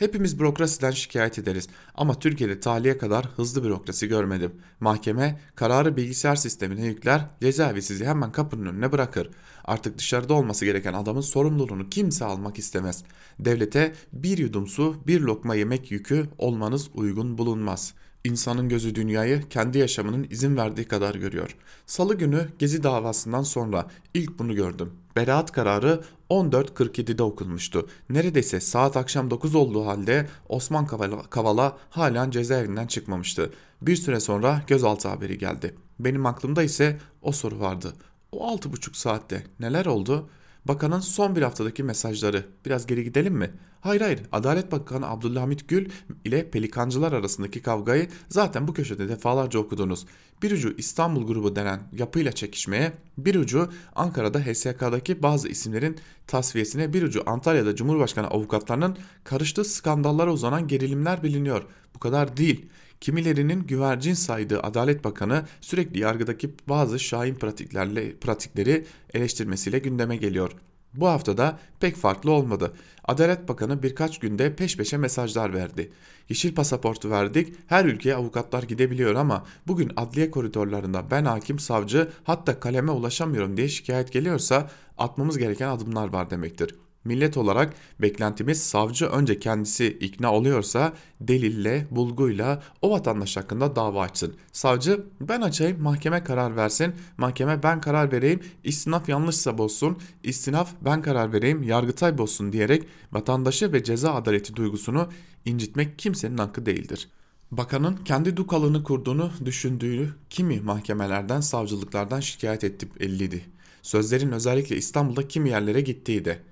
Hepimiz 0.02 0.40
bürokrasiden 0.40 0.92
şikayet 0.92 1.40
ederiz 1.40 1.68
ama 1.96 2.20
Türkiye'de 2.20 2.60
tahliye 2.60 2.98
kadar 2.98 3.26
hızlı 3.26 3.64
bürokrasi 3.64 4.08
görmedim. 4.08 4.52
Mahkeme 4.80 5.40
kararı 5.56 5.98
bilgisayar 5.98 6.36
sistemine 6.36 6.86
yükler, 6.86 7.26
cezaevi 7.42 7.82
sizi 7.82 8.06
hemen 8.06 8.32
kapının 8.32 8.66
önüne 8.66 8.92
bırakır. 8.92 9.30
Artık 9.66 9.98
dışarıda 9.98 10.34
olması 10.34 10.66
gereken 10.66 10.94
adamın 10.94 11.22
sorumluluğunu 11.22 11.90
kimse 11.90 12.26
almak 12.26 12.60
istemez. 12.60 13.04
Devlete 13.40 13.94
bir 14.14 14.38
yudum 14.38 14.68
su, 14.68 14.96
bir 15.08 15.22
lokma 15.22 15.56
yemek 15.56 15.92
yükü 15.92 16.30
olmanız 16.38 16.90
uygun 16.94 17.38
bulunmaz.'' 17.38 18.01
İnsanın 18.24 18.70
gözü 18.70 18.96
dünyayı 18.96 19.50
kendi 19.50 19.78
yaşamının 19.78 20.28
izin 20.30 20.58
verdiği 20.58 20.88
kadar 20.88 21.16
görüyor. 21.16 21.56
Salı 21.86 22.16
günü 22.18 22.48
Gezi 22.60 22.84
davasından 22.84 23.44
sonra 23.44 23.88
ilk 24.14 24.40
bunu 24.40 24.56
gördüm. 24.56 24.92
Beraat 25.16 25.52
kararı 25.52 26.02
14.47'de 26.30 27.24
okunmuştu. 27.24 27.90
Neredeyse 28.10 28.60
saat 28.60 28.98
akşam 28.98 29.30
9 29.30 29.56
olduğu 29.56 29.86
halde 29.86 30.30
Osman 30.50 30.86
Kavala, 30.86 31.24
Kavala 31.24 31.78
halen 31.90 32.32
cezaevinden 32.32 32.88
çıkmamıştı. 32.88 33.52
Bir 33.82 33.96
süre 33.96 34.20
sonra 34.20 34.62
gözaltı 34.68 35.08
haberi 35.08 35.38
geldi. 35.38 35.76
Benim 36.00 36.26
aklımda 36.26 36.64
ise 36.64 37.00
o 37.22 37.32
soru 37.32 37.60
vardı. 37.60 37.94
O 38.32 38.56
6,5 38.56 38.98
saatte 38.98 39.44
neler 39.60 39.86
oldu? 39.86 40.30
Bakanın 40.66 41.00
son 41.00 41.36
bir 41.36 41.42
haftadaki 41.42 41.84
mesajları. 41.84 42.46
Biraz 42.66 42.88
geri 42.88 43.04
gidelim 43.04 43.34
mi? 43.34 43.52
Hayır 43.82 44.02
hayır. 44.02 44.22
Adalet 44.32 44.72
Bakanı 44.72 45.08
Abdülhamit 45.08 45.68
Gül 45.68 45.90
ile 46.26 46.52
pelikancılar 46.52 47.14
arasındaki 47.14 47.62
kavgayı 47.62 48.08
zaten 48.30 48.68
bu 48.68 48.74
köşede 48.74 49.10
defalarca 49.10 49.60
okudunuz. 49.60 50.06
Bir 50.44 50.52
ucu 50.52 50.74
İstanbul 50.78 51.28
grubu 51.28 51.56
denen 51.56 51.80
yapıyla 51.92 52.32
çekişmeye, 52.32 52.94
bir 53.18 53.36
ucu 53.36 53.70
Ankara'da 53.96 54.40
HSK'daki 54.40 55.24
bazı 55.24 55.48
isimlerin 55.48 55.98
tasfiyesine, 56.28 56.94
bir 56.94 57.04
ucu 57.04 57.24
Antalya'da 57.26 57.76
Cumhurbaşkanı 57.76 58.28
avukatlarının 58.28 58.98
karıştığı 59.24 59.66
skandallara 59.66 60.32
uzanan 60.34 60.68
gerilimler 60.68 61.24
biliniyor. 61.24 61.64
Bu 61.96 62.00
kadar 62.00 62.38
değil. 62.38 62.66
Kimilerinin 63.02 63.64
güvercin 63.68 64.14
saydığı 64.14 64.60
Adalet 64.60 65.04
Bakanı 65.04 65.46
sürekli 65.62 66.00
yargıdaki 66.00 66.56
bazı 66.70 67.00
şahin 67.00 67.36
pratiklerle 67.36 68.16
pratikleri 68.16 68.86
eleştirmesiyle 69.14 69.80
gündeme 69.80 70.18
geliyor. 70.18 70.52
Bu 70.94 71.08
haftada 71.08 71.60
pek 71.80 71.96
farklı 71.96 72.32
olmadı. 72.32 72.74
Adalet 73.04 73.48
Bakanı 73.50 73.84
birkaç 73.84 74.20
günde 74.20 74.56
peş 74.56 74.78
peşe 74.78 74.98
mesajlar 74.98 75.54
verdi. 75.54 75.92
Yeşil 76.30 76.56
pasaportu 76.56 77.10
verdik, 77.10 77.54
her 77.68 77.86
ülkeye 77.86 78.16
avukatlar 78.16 78.64
gidebiliyor 78.64 79.16
ama 79.16 79.46
bugün 79.68 79.92
adliye 79.96 80.32
koridorlarında 80.32 81.12
ben 81.12 81.26
hakim, 81.26 81.60
savcı 81.60 82.10
hatta 82.24 82.60
kaleme 82.60 82.92
ulaşamıyorum 82.92 83.58
diye 83.58 83.70
şikayet 83.70 84.12
geliyorsa 84.12 84.70
atmamız 84.98 85.38
gereken 85.38 85.68
adımlar 85.68 86.14
var 86.14 86.30
demektir. 86.30 86.76
Millet 87.06 87.38
olarak 87.38 87.74
beklentimiz 88.02 88.64
savcı 88.64 89.06
önce 89.06 89.40
kendisi 89.40 89.88
ikna 89.88 90.34
oluyorsa 90.34 90.94
delille, 91.22 91.88
bulguyla 91.92 92.64
o 92.82 92.92
vatandaş 92.92 93.38
hakkında 93.38 93.76
dava 93.76 94.02
açsın. 94.02 94.36
Savcı 94.52 95.06
ben 95.22 95.42
açayım 95.42 95.82
mahkeme 95.82 96.24
karar 96.24 96.56
versin, 96.56 96.94
mahkeme 97.18 97.64
ben 97.64 97.82
karar 97.82 98.12
vereyim, 98.12 98.40
istinaf 98.64 99.10
yanlışsa 99.10 99.58
bozsun, 99.58 99.98
istinaf 100.24 100.72
ben 100.82 101.02
karar 101.02 101.34
vereyim, 101.34 101.64
yargıtay 101.64 102.18
bozsun 102.18 102.52
diyerek 102.52 102.84
vatandaşı 103.12 103.74
ve 103.74 103.84
ceza 103.84 104.14
adaleti 104.14 104.56
duygusunu 104.56 105.08
incitmek 105.46 106.00
kimsenin 106.00 106.38
hakkı 106.38 106.66
değildir. 106.66 107.10
Bakanın 107.52 107.96
kendi 107.96 108.38
dukalını 108.38 108.84
kurduğunu 108.84 109.32
düşündüğü 109.46 110.16
kimi 110.30 110.60
mahkemelerden, 110.60 111.42
savcılıklardan 111.42 112.20
şikayet 112.20 112.64
edip 112.64 113.02
elliydi. 113.02 113.46
Sözlerin 113.82 114.32
özellikle 114.32 114.76
İstanbul'da 114.76 115.28
kimi 115.28 115.50
yerlere 115.50 115.82
gittiği 115.82 116.26
de. 116.26 116.51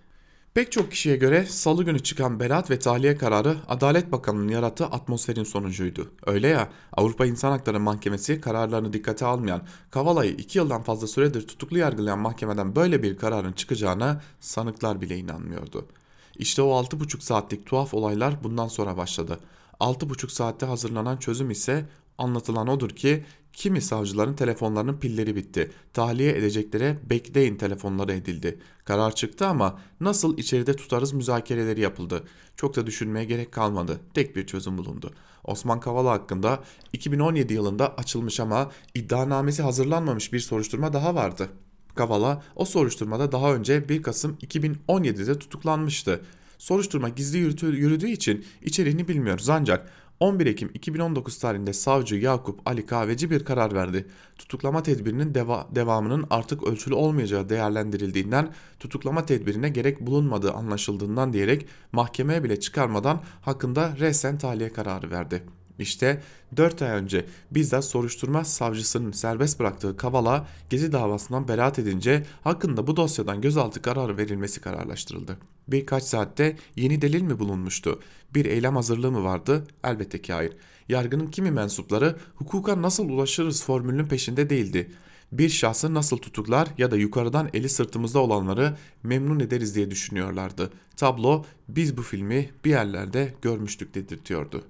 Pek 0.60 0.72
çok 0.72 0.92
kişiye 0.92 1.16
göre 1.16 1.46
salı 1.46 1.84
günü 1.84 2.00
çıkan 2.00 2.40
beraat 2.40 2.72
ve 2.72 2.80
tahliye 2.80 3.18
kararı 3.18 3.58
Adalet 3.68 4.12
Bakanı'nın 4.12 4.48
yarattığı 4.48 4.86
atmosferin 4.86 5.44
sonucuydu. 5.44 6.12
Öyle 6.26 6.48
ya 6.48 6.70
Avrupa 6.94 7.26
İnsan 7.26 7.52
Hakları 7.52 7.80
Mahkemesi 7.80 8.42
kararlarını 8.42 8.94
dikkate 8.94 9.26
almayan, 9.26 9.62
Kavala'yı 9.92 10.32
2 10.32 10.58
yıldan 10.58 10.84
fazla 10.84 11.08
süredir 11.08 11.48
tutuklu 11.48 11.78
yargılayan 11.78 12.20
mahkemeden 12.20 12.76
böyle 12.76 13.04
bir 13.04 13.18
kararın 13.18 13.52
çıkacağına 13.52 14.22
sanıklar 14.40 15.02
bile 15.02 15.18
inanmıyordu. 15.18 15.86
İşte 16.36 16.62
o 16.62 16.84
6,5 16.84 17.22
saatlik 17.22 17.66
tuhaf 17.66 17.94
olaylar 17.94 18.44
bundan 18.44 18.68
sonra 18.68 18.98
başladı. 18.98 19.40
6,5 19.80 20.30
saatte 20.30 20.66
hazırlanan 20.66 21.18
çözüm 21.18 21.52
ise 21.52 21.86
anlatılan 22.18 22.68
odur 22.68 22.90
ki 22.90 23.26
kimi 23.60 23.82
savcıların 23.82 24.34
telefonlarının 24.34 25.00
pilleri 25.00 25.36
bitti. 25.36 25.72
Tahliye 25.94 26.32
edeceklere 26.32 27.00
bekleyin 27.10 27.56
telefonları 27.56 28.14
edildi. 28.14 28.60
Karar 28.86 29.16
çıktı 29.16 29.48
ama 29.48 29.80
nasıl 30.00 30.38
içeride 30.38 30.74
tutarız 30.74 31.14
müzakereleri 31.14 31.82
yapıldı. 31.82 32.24
Çok 32.56 32.76
da 32.76 32.88
düşünmeye 32.88 33.26
gerek 33.26 33.52
kalmadı. 33.52 34.00
Tek 34.14 34.36
bir 34.36 34.48
çözüm 34.48 34.78
bulundu. 34.78 35.12
Osman 35.44 35.80
Kavala 35.80 36.12
hakkında 36.12 36.64
2017 36.94 37.54
yılında 37.54 37.96
açılmış 37.96 38.40
ama 38.40 38.72
iddianamesi 38.96 39.64
hazırlanmamış 39.64 40.34
bir 40.34 40.40
soruşturma 40.40 40.94
daha 40.94 41.16
vardı. 41.16 41.50
Kavala 41.96 42.44
o 42.56 42.66
soruşturmada 42.66 43.32
daha 43.32 43.54
önce 43.54 43.90
1 43.90 44.04
Kasım 44.04 44.38
2017'de 44.42 45.40
tutuklanmıştı. 45.40 46.22
Soruşturma 46.58 47.10
gizli 47.10 47.38
yürüdüğü 47.38 48.10
için 48.10 48.46
içeriğini 48.62 49.08
bilmiyoruz 49.08 49.50
ancak 49.50 49.92
11 50.20 50.46
Ekim 50.46 50.72
2019 50.74 51.40
tarihinde 51.40 51.74
savcı 51.74 52.16
Yakup 52.16 52.60
Ali 52.66 52.86
Kahveci 52.86 53.32
bir 53.32 53.46
karar 53.46 53.74
verdi. 53.74 54.08
Tutuklama 54.38 54.84
tedbirinin 54.84 55.34
deva 55.34 55.68
devamının 55.76 56.26
artık 56.30 56.64
ölçülü 56.64 56.94
olmayacağı 56.94 57.50
değerlendirildiğinden 57.50 58.54
tutuklama 58.80 59.26
tedbirine 59.26 59.70
gerek 59.70 60.02
bulunmadığı 60.02 60.52
anlaşıldığından 60.52 61.34
diyerek 61.34 61.68
mahkemeye 61.92 62.44
bile 62.44 62.60
çıkarmadan 62.60 63.22
hakkında 63.42 63.96
resen 64.00 64.38
tahliye 64.38 64.74
kararı 64.74 65.12
verdi. 65.12 65.44
İşte 65.80 66.22
4 66.58 66.82
ay 66.82 66.90
önce 66.90 67.26
bizzat 67.52 67.86
soruşturma 67.86 68.46
savcısının 68.46 69.12
serbest 69.12 69.60
bıraktığı 69.60 69.98
Kavala 69.98 70.48
Gezi 70.70 70.92
davasından 70.92 71.48
beraat 71.48 71.80
edince 71.80 72.26
hakkında 72.44 72.88
bu 72.88 72.96
dosyadan 72.96 73.42
gözaltı 73.42 73.82
kararı 73.82 74.18
verilmesi 74.18 74.62
kararlaştırıldı. 74.62 75.38
Birkaç 75.68 76.04
saatte 76.04 76.58
yeni 76.76 77.02
delil 77.02 77.22
mi 77.22 77.40
bulunmuştu? 77.40 78.00
Bir 78.34 78.46
eylem 78.46 78.76
hazırlığı 78.76 79.12
mı 79.12 79.24
vardı? 79.24 79.68
Elbette 79.84 80.22
ki 80.22 80.34
hayır. 80.34 80.54
Yargının 80.90 81.28
kimi 81.28 81.52
mensupları 81.52 82.16
hukuka 82.36 82.82
nasıl 82.82 83.10
ulaşırız 83.10 83.64
formülünün 83.64 84.08
peşinde 84.08 84.50
değildi. 84.50 84.92
Bir 85.32 85.50
şahsı 85.50 85.94
nasıl 85.94 86.18
tutuklar 86.18 86.68
ya 86.78 86.92
da 86.92 86.98
yukarıdan 86.98 87.50
eli 87.54 87.70
sırtımızda 87.70 88.20
olanları 88.20 88.78
memnun 89.04 89.40
ederiz 89.40 89.76
diye 89.76 89.92
düşünüyorlardı. 89.92 90.72
Tablo 90.98 91.46
biz 91.68 91.98
bu 91.98 92.02
filmi 92.02 92.50
bir 92.66 92.70
yerlerde 92.70 93.34
görmüştük 93.42 93.96
dedirtiyordu. 93.96 94.64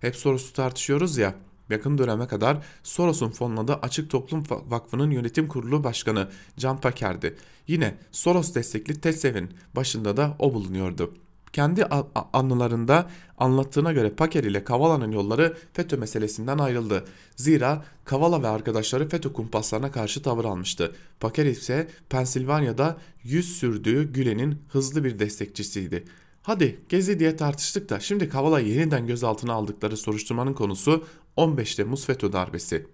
Hep 0.00 0.16
Soros'u 0.16 0.52
tartışıyoruz 0.52 1.18
ya. 1.18 1.34
Yakın 1.70 1.98
döneme 1.98 2.26
kadar 2.26 2.58
Soros'un 2.82 3.30
fonladığı 3.30 3.74
Açık 3.74 4.10
Toplum 4.10 4.44
Vakfı'nın 4.50 5.10
yönetim 5.10 5.48
kurulu 5.48 5.84
başkanı 5.84 6.28
Can 6.56 6.80
Paker'di. 6.80 7.36
Yine 7.66 7.94
Soros 8.12 8.54
destekli 8.54 9.00
TESEV'in 9.00 9.50
başında 9.76 10.16
da 10.16 10.36
o 10.38 10.54
bulunuyordu. 10.54 11.14
Kendi 11.52 11.84
anılarında 12.32 13.10
anlattığına 13.38 13.92
göre 13.92 14.10
Paker 14.10 14.44
ile 14.44 14.64
Kavala'nın 14.64 15.12
yolları 15.12 15.56
FETÖ 15.72 15.96
meselesinden 15.96 16.58
ayrıldı. 16.58 17.04
Zira 17.36 17.84
Kavala 18.04 18.42
ve 18.42 18.48
arkadaşları 18.48 19.08
FETÖ 19.08 19.32
kumpaslarına 19.32 19.90
karşı 19.90 20.22
tavır 20.22 20.44
almıştı. 20.44 20.92
Paker 21.20 21.46
ise 21.46 21.88
Pensilvanya'da 22.08 22.98
yüz 23.22 23.56
sürdüğü 23.58 24.12
Gülen'in 24.12 24.62
hızlı 24.68 25.04
bir 25.04 25.18
destekçisiydi. 25.18 26.04
Hadi 26.42 26.80
Gezi 26.88 27.18
diye 27.18 27.36
tartıştık 27.36 27.90
da 27.90 28.00
şimdi 28.00 28.28
Kavala 28.28 28.60
yeniden 28.60 29.06
gözaltına 29.06 29.52
aldıkları 29.52 29.96
soruşturmanın 29.96 30.54
konusu 30.54 31.04
15 31.36 31.74
Temmuz 31.74 32.06
FETÖ 32.06 32.32
darbesi. 32.32 32.86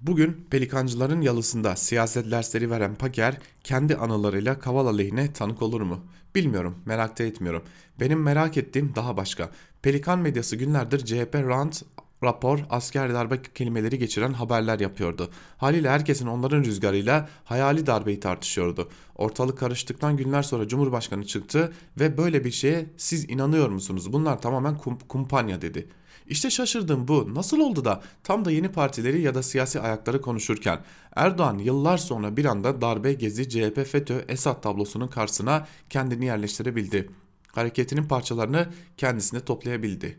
Bugün 0.00 0.46
pelikancıların 0.50 1.20
yalısında 1.20 1.76
siyaset 1.76 2.30
dersleri 2.30 2.70
veren 2.70 2.94
Paker 2.94 3.38
kendi 3.64 3.96
anılarıyla 3.96 4.58
Kavala 4.58 4.96
lehine 4.96 5.32
tanık 5.32 5.62
olur 5.62 5.80
mu? 5.80 6.00
Bilmiyorum, 6.34 6.78
merak 6.86 7.18
da 7.18 7.24
etmiyorum. 7.24 7.62
Benim 8.00 8.22
merak 8.22 8.56
ettiğim 8.56 8.92
daha 8.94 9.16
başka. 9.16 9.50
Pelikan 9.82 10.18
medyası 10.18 10.56
günlerdir 10.56 11.04
CHP 11.04 11.34
rant 11.34 11.82
rapor, 12.22 12.58
asker 12.70 13.14
darbe 13.14 13.42
kelimeleri 13.42 13.98
geçiren 13.98 14.32
haberler 14.32 14.80
yapıyordu. 14.80 15.30
Haliyle 15.56 15.90
herkesin 15.90 16.26
onların 16.26 16.64
rüzgarıyla 16.64 17.28
hayali 17.44 17.86
darbeyi 17.86 18.20
tartışıyordu. 18.20 18.88
Ortalık 19.16 19.58
karıştıktan 19.58 20.16
günler 20.16 20.42
sonra 20.42 20.68
Cumhurbaşkanı 20.68 21.26
çıktı 21.26 21.72
ve 22.00 22.16
böyle 22.16 22.44
bir 22.44 22.50
şeye 22.50 22.86
siz 22.96 23.30
inanıyor 23.30 23.68
musunuz? 23.68 24.12
Bunlar 24.12 24.42
tamamen 24.42 24.78
kum 24.78 24.98
kumpanya 24.98 25.62
dedi. 25.62 25.88
İşte 26.28 26.50
şaşırdım 26.50 27.08
bu. 27.08 27.34
Nasıl 27.34 27.60
oldu 27.60 27.84
da 27.84 28.02
tam 28.24 28.44
da 28.44 28.50
yeni 28.50 28.68
partileri 28.68 29.20
ya 29.20 29.34
da 29.34 29.42
siyasi 29.42 29.80
ayakları 29.80 30.20
konuşurken 30.20 30.80
Erdoğan 31.16 31.58
yıllar 31.58 31.98
sonra 31.98 32.36
bir 32.36 32.44
anda 32.44 32.80
darbe 32.80 33.12
gezi 33.12 33.48
CHP 33.48 33.86
FETÖ 33.86 34.24
Esad 34.28 34.62
tablosunun 34.62 35.08
karşısına 35.08 35.66
kendini 35.90 36.24
yerleştirebildi. 36.24 37.10
Hareketinin 37.52 38.04
parçalarını 38.04 38.68
kendisine 38.96 39.40
toplayabildi. 39.40 40.18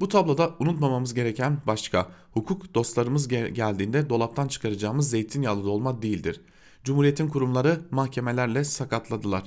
Bu 0.00 0.08
tabloda 0.08 0.54
unutmamamız 0.58 1.14
gereken 1.14 1.58
başka, 1.66 2.10
hukuk 2.32 2.74
dostlarımız 2.74 3.28
gel 3.28 3.48
geldiğinde 3.48 4.10
dolaptan 4.10 4.48
çıkaracağımız 4.48 5.10
zeytinyağlı 5.10 5.64
dolma 5.64 6.02
değildir. 6.02 6.40
Cumhuriyetin 6.84 7.28
kurumları 7.28 7.80
mahkemelerle 7.90 8.64
sakatladılar. 8.64 9.42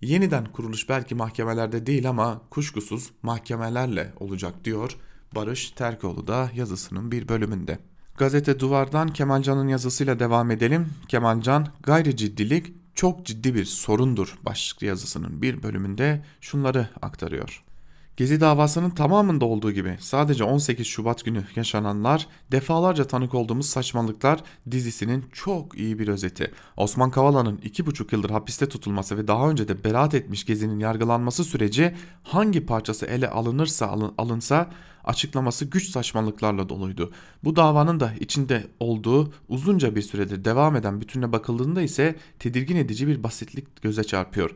Yeniden 0.00 0.44
kuruluş 0.44 0.88
belki 0.88 1.14
mahkemelerde 1.14 1.86
değil 1.86 2.08
ama 2.08 2.40
kuşkusuz 2.50 3.10
mahkemelerle 3.22 4.12
olacak 4.20 4.64
diyor 4.64 4.96
Barış 5.34 5.70
Terkoğlu 5.70 6.26
da 6.26 6.50
yazısının 6.54 7.12
bir 7.12 7.28
bölümünde. 7.28 7.78
Gazete 8.16 8.60
Duvar'dan 8.60 9.08
Kemalcan'ın 9.08 9.68
yazısıyla 9.68 10.18
devam 10.18 10.50
edelim. 10.50 10.88
Kemalcan 11.08 11.66
gayri 11.82 12.16
ciddilik 12.16 12.72
çok 12.94 13.26
ciddi 13.26 13.54
bir 13.54 13.64
sorundur 13.64 14.38
başlıklı 14.42 14.86
yazısının 14.86 15.42
bir 15.42 15.62
bölümünde 15.62 16.24
şunları 16.40 16.88
aktarıyor. 17.02 17.65
Gezi 18.16 18.40
davasının 18.40 18.90
tamamında 18.90 19.44
olduğu 19.44 19.72
gibi 19.72 19.96
sadece 20.00 20.44
18 20.44 20.86
Şubat 20.86 21.24
günü 21.24 21.44
yaşananlar 21.56 22.26
defalarca 22.52 23.04
tanık 23.04 23.34
olduğumuz 23.34 23.66
saçmalıklar 23.66 24.42
dizisinin 24.70 25.24
çok 25.32 25.78
iyi 25.78 25.98
bir 25.98 26.08
özeti. 26.08 26.50
Osman 26.76 27.10
Kavala'nın 27.10 27.56
2,5 27.56 28.14
yıldır 28.14 28.30
hapiste 28.30 28.68
tutulması 28.68 29.18
ve 29.18 29.28
daha 29.28 29.50
önce 29.50 29.68
de 29.68 29.84
beraat 29.84 30.14
etmiş 30.14 30.46
Gezi'nin 30.46 30.78
yargılanması 30.78 31.44
süreci 31.44 31.94
hangi 32.22 32.66
parçası 32.66 33.06
ele 33.06 33.28
alınırsa 33.28 33.86
alın, 33.86 34.14
alınsa 34.18 34.70
açıklaması 35.04 35.64
güç 35.64 35.90
saçmalıklarla 35.90 36.68
doluydu. 36.68 37.12
Bu 37.44 37.56
davanın 37.56 38.00
da 38.00 38.12
içinde 38.20 38.66
olduğu 38.80 39.32
uzunca 39.48 39.96
bir 39.96 40.02
süredir 40.02 40.44
devam 40.44 40.76
eden 40.76 41.00
bütününe 41.00 41.32
bakıldığında 41.32 41.82
ise 41.82 42.16
tedirgin 42.38 42.76
edici 42.76 43.06
bir 43.06 43.22
basitlik 43.22 43.82
göze 43.82 44.04
çarpıyor. 44.04 44.50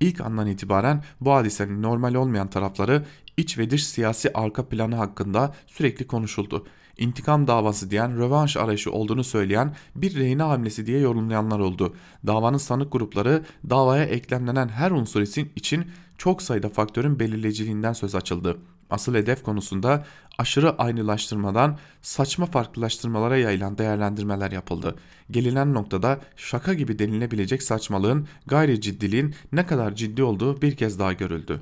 İlk 0.00 0.20
andan 0.20 0.46
itibaren 0.46 1.02
bu 1.20 1.32
hadisenin 1.32 1.82
normal 1.82 2.14
olmayan 2.14 2.50
tarafları 2.50 3.04
iç 3.36 3.58
ve 3.58 3.70
dış 3.70 3.86
siyasi 3.86 4.32
arka 4.32 4.68
planı 4.68 4.94
hakkında 4.94 5.54
sürekli 5.66 6.06
konuşuldu. 6.06 6.66
İntikam 6.98 7.46
davası 7.46 7.90
diyen 7.90 8.18
rövanş 8.18 8.56
arayışı 8.56 8.92
olduğunu 8.92 9.24
söyleyen 9.24 9.74
bir 9.96 10.14
rehine 10.14 10.42
hamlesi 10.42 10.86
diye 10.86 10.98
yorumlayanlar 11.00 11.58
oldu. 11.58 11.94
Davanın 12.26 12.58
sanık 12.58 12.92
grupları 12.92 13.44
davaya 13.70 14.04
eklemlenen 14.04 14.68
her 14.68 14.90
unsur 14.90 15.20
için 15.56 15.90
çok 16.18 16.42
sayıda 16.42 16.68
faktörün 16.68 17.18
belirleyiciliğinden 17.18 17.92
söz 17.92 18.14
açıldı. 18.14 18.58
Asıl 18.90 19.14
hedef 19.14 19.42
konusunda 19.42 20.04
aşırı 20.38 20.78
aynılaştırmadan 20.78 21.78
saçma 22.02 22.46
farklılaştırmalara 22.46 23.36
yayılan 23.36 23.78
değerlendirmeler 23.78 24.52
yapıldı. 24.52 24.96
Gelinen 25.30 25.74
noktada 25.74 26.20
şaka 26.36 26.74
gibi 26.74 26.98
denilebilecek 26.98 27.62
saçmalığın 27.62 28.28
gayri 28.46 28.80
ciddiliğin 28.80 29.34
ne 29.52 29.66
kadar 29.66 29.94
ciddi 29.94 30.22
olduğu 30.22 30.62
bir 30.62 30.76
kez 30.76 30.98
daha 30.98 31.12
görüldü. 31.12 31.60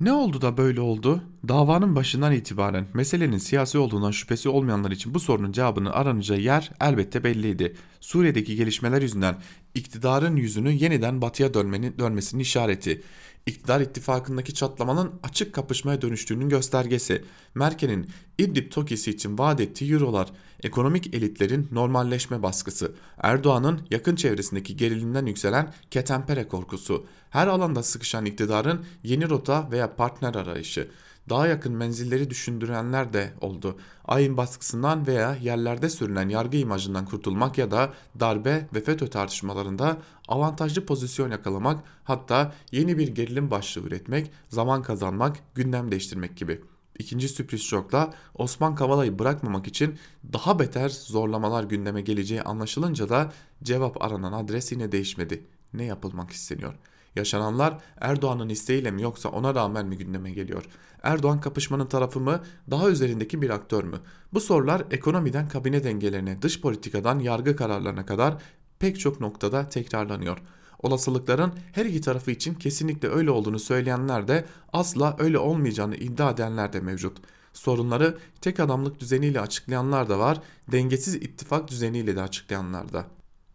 Ne 0.00 0.12
oldu 0.12 0.40
da 0.40 0.56
böyle 0.56 0.80
oldu? 0.80 1.22
Davanın 1.48 1.96
başından 1.96 2.32
itibaren 2.32 2.86
meselenin 2.94 3.38
siyasi 3.38 3.78
olduğundan 3.78 4.10
şüphesi 4.10 4.48
olmayanlar 4.48 4.90
için 4.90 5.14
bu 5.14 5.20
sorunun 5.20 5.52
cevabını 5.52 5.92
aranacağı 5.92 6.38
yer 6.38 6.70
elbette 6.80 7.24
belliydi. 7.24 7.76
Suriye'deki 8.00 8.56
gelişmeler 8.56 9.02
yüzünden 9.02 9.36
iktidarın 9.74 10.36
yüzünü 10.36 10.72
yeniden 10.72 11.22
batıya 11.22 11.54
dönmenin, 11.54 11.98
dönmesinin 11.98 12.42
işareti 12.42 13.02
iktidar 13.46 13.80
ittifakındaki 13.80 14.54
çatlamanın 14.54 15.12
açık 15.22 15.54
kapışmaya 15.54 16.02
dönüştüğünün 16.02 16.48
göstergesi. 16.48 17.24
Merkel'in 17.54 18.10
İdlib 18.38 18.72
Tokisi 18.72 19.10
için 19.10 19.38
vaat 19.38 19.60
ettiği 19.60 19.92
eurolar, 19.92 20.28
ekonomik 20.62 21.14
elitlerin 21.14 21.68
normalleşme 21.72 22.42
baskısı, 22.42 22.94
Erdoğan'ın 23.18 23.80
yakın 23.90 24.16
çevresindeki 24.16 24.76
gerilimden 24.76 25.26
yükselen 25.26 25.72
ketempere 25.90 26.48
korkusu, 26.48 27.06
her 27.30 27.46
alanda 27.46 27.82
sıkışan 27.82 28.24
iktidarın 28.24 28.84
yeni 29.02 29.30
rota 29.30 29.70
veya 29.70 29.96
partner 29.96 30.34
arayışı, 30.34 30.90
daha 31.28 31.46
yakın 31.46 31.72
menzilleri 31.72 32.30
düşündürenler 32.30 33.12
de 33.12 33.32
oldu. 33.40 33.78
Ayın 34.04 34.36
baskısından 34.36 35.06
veya 35.06 35.36
yerlerde 35.36 35.90
sürülen 35.90 36.28
yargı 36.28 36.56
imajından 36.56 37.04
kurtulmak 37.04 37.58
ya 37.58 37.70
da 37.70 37.92
darbe 38.20 38.68
ve 38.74 38.80
FETÖ 38.80 39.06
tartışmalarında 39.06 39.96
avantajlı 40.28 40.86
pozisyon 40.86 41.30
yakalamak 41.30 41.84
hatta 42.04 42.52
yeni 42.72 42.98
bir 42.98 43.08
gerilim 43.08 43.50
başlığı 43.50 43.80
üretmek, 43.82 44.30
zaman 44.48 44.82
kazanmak, 44.82 45.36
gündem 45.54 45.90
değiştirmek 45.90 46.36
gibi. 46.36 46.60
İkinci 46.98 47.28
sürpriz 47.28 47.62
şokla 47.62 48.14
Osman 48.34 48.74
Kavala'yı 48.74 49.18
bırakmamak 49.18 49.66
için 49.66 49.98
daha 50.32 50.58
beter 50.58 50.88
zorlamalar 50.88 51.64
gündeme 51.64 52.00
geleceği 52.00 52.42
anlaşılınca 52.42 53.08
da 53.08 53.32
cevap 53.62 54.02
aranan 54.02 54.32
adres 54.32 54.72
yine 54.72 54.92
değişmedi. 54.92 55.44
Ne 55.74 55.84
yapılmak 55.84 56.30
isteniyor?'' 56.30 56.95
Yaşananlar 57.16 57.78
Erdoğan'ın 58.00 58.48
isteğiyle 58.48 58.90
mi 58.90 59.02
yoksa 59.02 59.28
ona 59.28 59.54
rağmen 59.54 59.86
mi 59.86 59.98
gündeme 59.98 60.30
geliyor? 60.30 60.64
Erdoğan 61.02 61.40
kapışmanın 61.40 61.86
tarafı 61.86 62.20
mı, 62.20 62.40
daha 62.70 62.88
üzerindeki 62.88 63.42
bir 63.42 63.50
aktör 63.50 63.84
mü? 63.84 64.00
Bu 64.32 64.40
sorular 64.40 64.84
ekonomiden 64.90 65.48
kabine 65.48 65.84
dengelerine, 65.84 66.42
dış 66.42 66.60
politikadan 66.60 67.18
yargı 67.18 67.56
kararlarına 67.56 68.06
kadar 68.06 68.34
pek 68.78 69.00
çok 69.00 69.20
noktada 69.20 69.68
tekrarlanıyor. 69.68 70.38
Olasılıkların 70.78 71.52
her 71.72 71.84
iki 71.84 72.00
tarafı 72.00 72.30
için 72.30 72.54
kesinlikle 72.54 73.08
öyle 73.08 73.30
olduğunu 73.30 73.58
söyleyenler 73.58 74.28
de 74.28 74.44
asla 74.72 75.16
öyle 75.18 75.38
olmayacağını 75.38 75.96
iddia 75.96 76.30
edenler 76.30 76.72
de 76.72 76.80
mevcut. 76.80 77.16
Sorunları 77.52 78.18
tek 78.40 78.60
adamlık 78.60 79.00
düzeniyle 79.00 79.40
açıklayanlar 79.40 80.08
da 80.08 80.18
var, 80.18 80.40
dengesiz 80.72 81.14
ittifak 81.14 81.68
düzeniyle 81.68 82.16
de 82.16 82.22
açıklayanlar 82.22 82.92
da. 82.92 83.06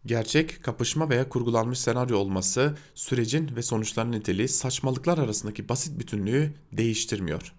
Gerçek, 0.06 0.62
kapışma 0.62 1.10
veya 1.10 1.28
kurgulanmış 1.28 1.78
senaryo 1.78 2.18
olması 2.18 2.76
sürecin 2.94 3.56
ve 3.56 3.62
sonuçların 3.62 4.12
niteliği 4.12 4.48
saçmalıklar 4.48 5.18
arasındaki 5.18 5.68
basit 5.68 5.98
bütünlüğü 5.98 6.54
değiştirmiyor. 6.72 7.52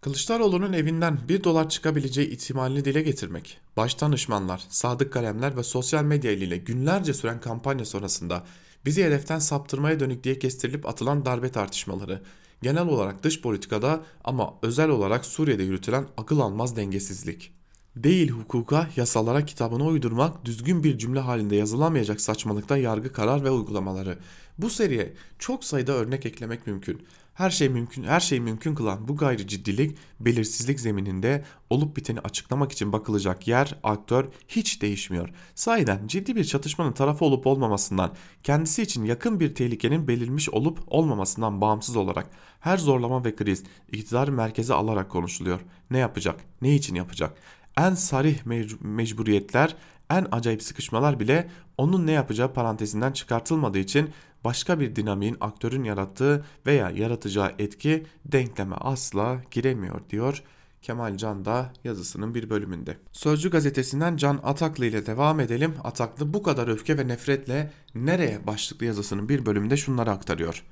Kılıçdaroğlu'nun 0.00 0.72
evinden 0.72 1.18
bir 1.28 1.44
dolar 1.44 1.68
çıkabileceği 1.68 2.30
ihtimalini 2.30 2.84
dile 2.84 3.02
getirmek, 3.02 3.60
baş 3.76 4.00
danışmanlar, 4.00 4.64
sadık 4.68 5.12
kalemler 5.12 5.56
ve 5.56 5.62
sosyal 5.62 6.04
medya 6.04 6.32
ile 6.32 6.56
günlerce 6.56 7.14
süren 7.14 7.40
kampanya 7.40 7.84
sonrasında 7.84 8.44
bizi 8.84 9.04
hedeften 9.04 9.38
saptırmaya 9.38 10.00
dönük 10.00 10.24
diye 10.24 10.38
kestirilip 10.38 10.86
atılan 10.86 11.24
darbe 11.24 11.52
tartışmaları, 11.52 12.22
genel 12.62 12.86
olarak 12.86 13.22
dış 13.22 13.42
politikada 13.42 14.00
ama 14.24 14.54
özel 14.62 14.88
olarak 14.88 15.26
Suriye'de 15.26 15.62
yürütülen 15.62 16.06
akıl 16.16 16.40
almaz 16.40 16.76
dengesizlik 16.76 17.57
değil 18.04 18.30
hukuka, 18.30 18.88
yasalara, 18.96 19.46
kitabına 19.46 19.84
uydurmak, 19.84 20.44
düzgün 20.44 20.84
bir 20.84 20.98
cümle 20.98 21.20
halinde 21.20 21.56
yazılamayacak 21.56 22.20
saçmalıkta 22.20 22.76
yargı 22.76 23.12
karar 23.12 23.44
ve 23.44 23.50
uygulamaları. 23.50 24.18
Bu 24.58 24.70
seriye 24.70 25.12
çok 25.38 25.64
sayıda 25.64 25.92
örnek 25.92 26.26
eklemek 26.26 26.66
mümkün. 26.66 27.02
Her 27.34 27.50
şey 27.50 27.68
mümkün, 27.68 28.04
her 28.04 28.20
şey 28.20 28.40
mümkün 28.40 28.74
kılan 28.74 29.08
bu 29.08 29.16
gayri 29.16 29.48
ciddilik, 29.48 29.98
belirsizlik 30.20 30.80
zemininde 30.80 31.44
olup 31.70 31.96
biteni 31.96 32.20
açıklamak 32.20 32.72
için 32.72 32.92
bakılacak 32.92 33.48
yer, 33.48 33.74
aktör 33.82 34.24
hiç 34.48 34.82
değişmiyor. 34.82 35.28
Sahiden 35.54 36.06
ciddi 36.06 36.36
bir 36.36 36.44
çatışmanın 36.44 36.92
tarafı 36.92 37.24
olup 37.24 37.46
olmamasından, 37.46 38.14
kendisi 38.42 38.82
için 38.82 39.04
yakın 39.04 39.40
bir 39.40 39.54
tehlikenin 39.54 40.08
belirmiş 40.08 40.48
olup 40.48 40.78
olmamasından 40.86 41.60
bağımsız 41.60 41.96
olarak 41.96 42.30
her 42.60 42.78
zorlama 42.78 43.24
ve 43.24 43.36
kriz 43.36 43.64
iktidarı 43.92 44.32
merkeze 44.32 44.74
alarak 44.74 45.10
konuşuluyor. 45.10 45.60
Ne 45.90 45.98
yapacak? 45.98 46.40
Ne 46.62 46.74
için 46.74 46.94
yapacak? 46.94 47.38
En 47.78 47.94
sarih 47.94 48.38
mecburiyetler, 48.80 49.76
en 50.10 50.26
acayip 50.32 50.62
sıkışmalar 50.62 51.20
bile 51.20 51.50
onun 51.78 52.06
ne 52.06 52.12
yapacağı 52.12 52.52
parantezinden 52.52 53.12
çıkartılmadığı 53.12 53.78
için 53.78 54.10
başka 54.44 54.80
bir 54.80 54.96
dinamiğin 54.96 55.36
aktörün 55.40 55.84
yarattığı 55.84 56.44
veya 56.66 56.90
yaratacağı 56.90 57.52
etki 57.58 58.06
denkleme 58.24 58.76
asla 58.76 59.42
giremiyor 59.50 60.00
diyor 60.10 60.42
Kemal 60.82 61.16
Can 61.16 61.44
da 61.44 61.72
yazısının 61.84 62.34
bir 62.34 62.50
bölümünde. 62.50 62.96
Sözcü 63.12 63.50
gazetesinden 63.50 64.16
Can 64.16 64.40
Ataklı 64.42 64.86
ile 64.86 65.06
devam 65.06 65.40
edelim. 65.40 65.74
Ataklı 65.84 66.34
bu 66.34 66.42
kadar 66.42 66.68
öfke 66.68 66.98
ve 66.98 67.08
nefretle 67.08 67.72
nereye 67.94 68.46
başlıklı 68.46 68.86
yazısının 68.86 69.28
bir 69.28 69.46
bölümünde 69.46 69.76
şunları 69.76 70.10
aktarıyor. 70.10 70.64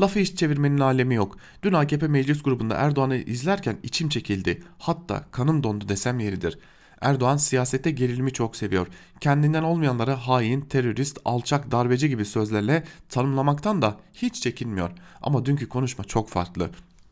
Lafı 0.00 0.18
hiç 0.18 0.38
çevirmenin 0.38 0.78
alemi 0.78 1.14
yok. 1.14 1.36
Dün 1.62 1.72
AKP 1.72 2.08
meclis 2.08 2.42
grubunda 2.42 2.74
Erdoğan'ı 2.74 3.16
izlerken 3.16 3.76
içim 3.82 4.08
çekildi. 4.08 4.62
Hatta 4.78 5.24
kanım 5.30 5.62
dondu 5.62 5.88
desem 5.88 6.20
yeridir. 6.20 6.58
Erdoğan 7.00 7.36
siyasette 7.36 7.90
gerilimi 7.90 8.32
çok 8.32 8.56
seviyor. 8.56 8.86
Kendinden 9.20 9.62
olmayanları 9.62 10.12
hain, 10.12 10.60
terörist, 10.60 11.18
alçak, 11.24 11.70
darbeci 11.70 12.08
gibi 12.08 12.24
sözlerle 12.24 12.84
tanımlamaktan 13.08 13.82
da 13.82 13.96
hiç 14.14 14.42
çekinmiyor. 14.42 14.90
Ama 15.22 15.46
dünkü 15.46 15.68
konuşma 15.68 16.04
çok 16.04 16.28
farklı. 16.28 16.70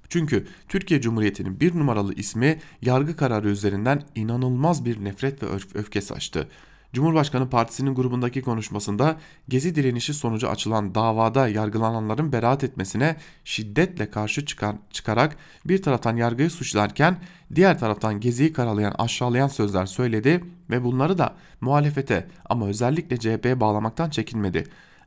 Çünkü 0.09 0.47
Türkiye 0.69 1.01
Cumhuriyeti'nin 1.01 1.61
bir 1.61 1.79
numaralı 1.79 2.15
ismi 2.15 2.59
yargı 2.83 3.17
kararı 3.17 3.49
üzerinden 3.49 4.03
inanılmaz 4.15 4.85
bir 4.85 5.05
nefret 5.05 5.43
ve 5.43 5.47
öfke 5.75 6.01
saçtı. 6.01 6.49
Cumhurbaşkanı 6.93 7.51
Partisi'nin 7.51 7.95
grubundaki 7.95 8.43
konuşmasında 8.43 9.17
Gezi 9.49 9.75
direnişi 9.75 10.15
sonucu 10.15 10.49
açılan 10.49 10.95
davada 10.95 11.49
yargılananların 11.49 12.33
beraat 12.33 12.65
etmesine 12.65 13.17
şiddetle 13.45 14.11
karşı 14.11 14.47
çıkar, 14.47 14.77
çıkarak 14.91 15.37
bir 15.65 15.83
taraftan 15.83 16.17
yargıyı 16.17 16.51
suçlarken 16.51 17.17
diğer 17.55 17.79
taraftan 17.79 18.21
Gezi'yi 18.21 18.53
karalayan 18.53 18.95
aşağılayan 18.99 19.49
sözler 19.49 19.87
söyledi 19.87 20.45
ve 20.71 20.85
bunları 20.85 21.19
da 21.19 21.35
muhalefete 21.61 22.29
ama 22.45 22.67
özellikle 22.67 23.17
CHP'ye 23.17 23.61
bağlamaktan 23.61 24.11
çekinmedi. 24.11 24.65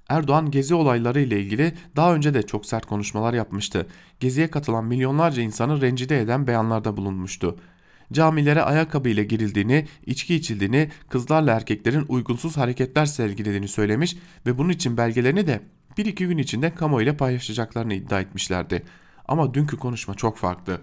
Erdoğan 0.10 0.52
gezi 0.52 0.76
olayları 0.76 1.22
ile 1.22 1.40
ilgili 1.40 1.74
daha 1.96 2.16
önce 2.16 2.34
de 2.34 2.42
çok 2.42 2.66
sert 2.66 2.86
konuşmalar 2.86 3.34
yapmıştı. 3.34 3.88
Geziye 4.20 4.52
katılan 4.52 4.86
milyonlarca 4.86 5.42
insanı 5.42 5.82
rencide 5.82 6.22
eden 6.22 6.48
beyanlarda 6.48 6.98
bulunmuştu 6.98 7.58
camilere 8.14 8.62
ayakkabı 8.62 9.10
ile 9.10 9.24
girildiğini, 9.24 9.88
içki 10.06 10.36
içildiğini, 10.36 10.90
kızlarla 11.10 11.52
erkeklerin 11.52 12.06
uygunsuz 12.08 12.58
hareketler 12.58 13.06
sergilediğini 13.06 13.68
söylemiş 13.68 14.18
ve 14.46 14.58
bunun 14.58 14.70
için 14.70 14.98
belgelerini 14.98 15.48
de 15.48 15.62
bir 15.98 16.06
iki 16.06 16.28
gün 16.28 16.38
içinde 16.38 16.76
kamuoyuyla 16.76 17.18
paylaşacaklarını 17.18 17.94
iddia 17.94 18.22
etmişlerdi. 18.22 18.84
Ama 19.28 19.54
dünkü 19.54 19.78
konuşma 19.78 20.16
çok 20.16 20.38
farklı. 20.38 20.82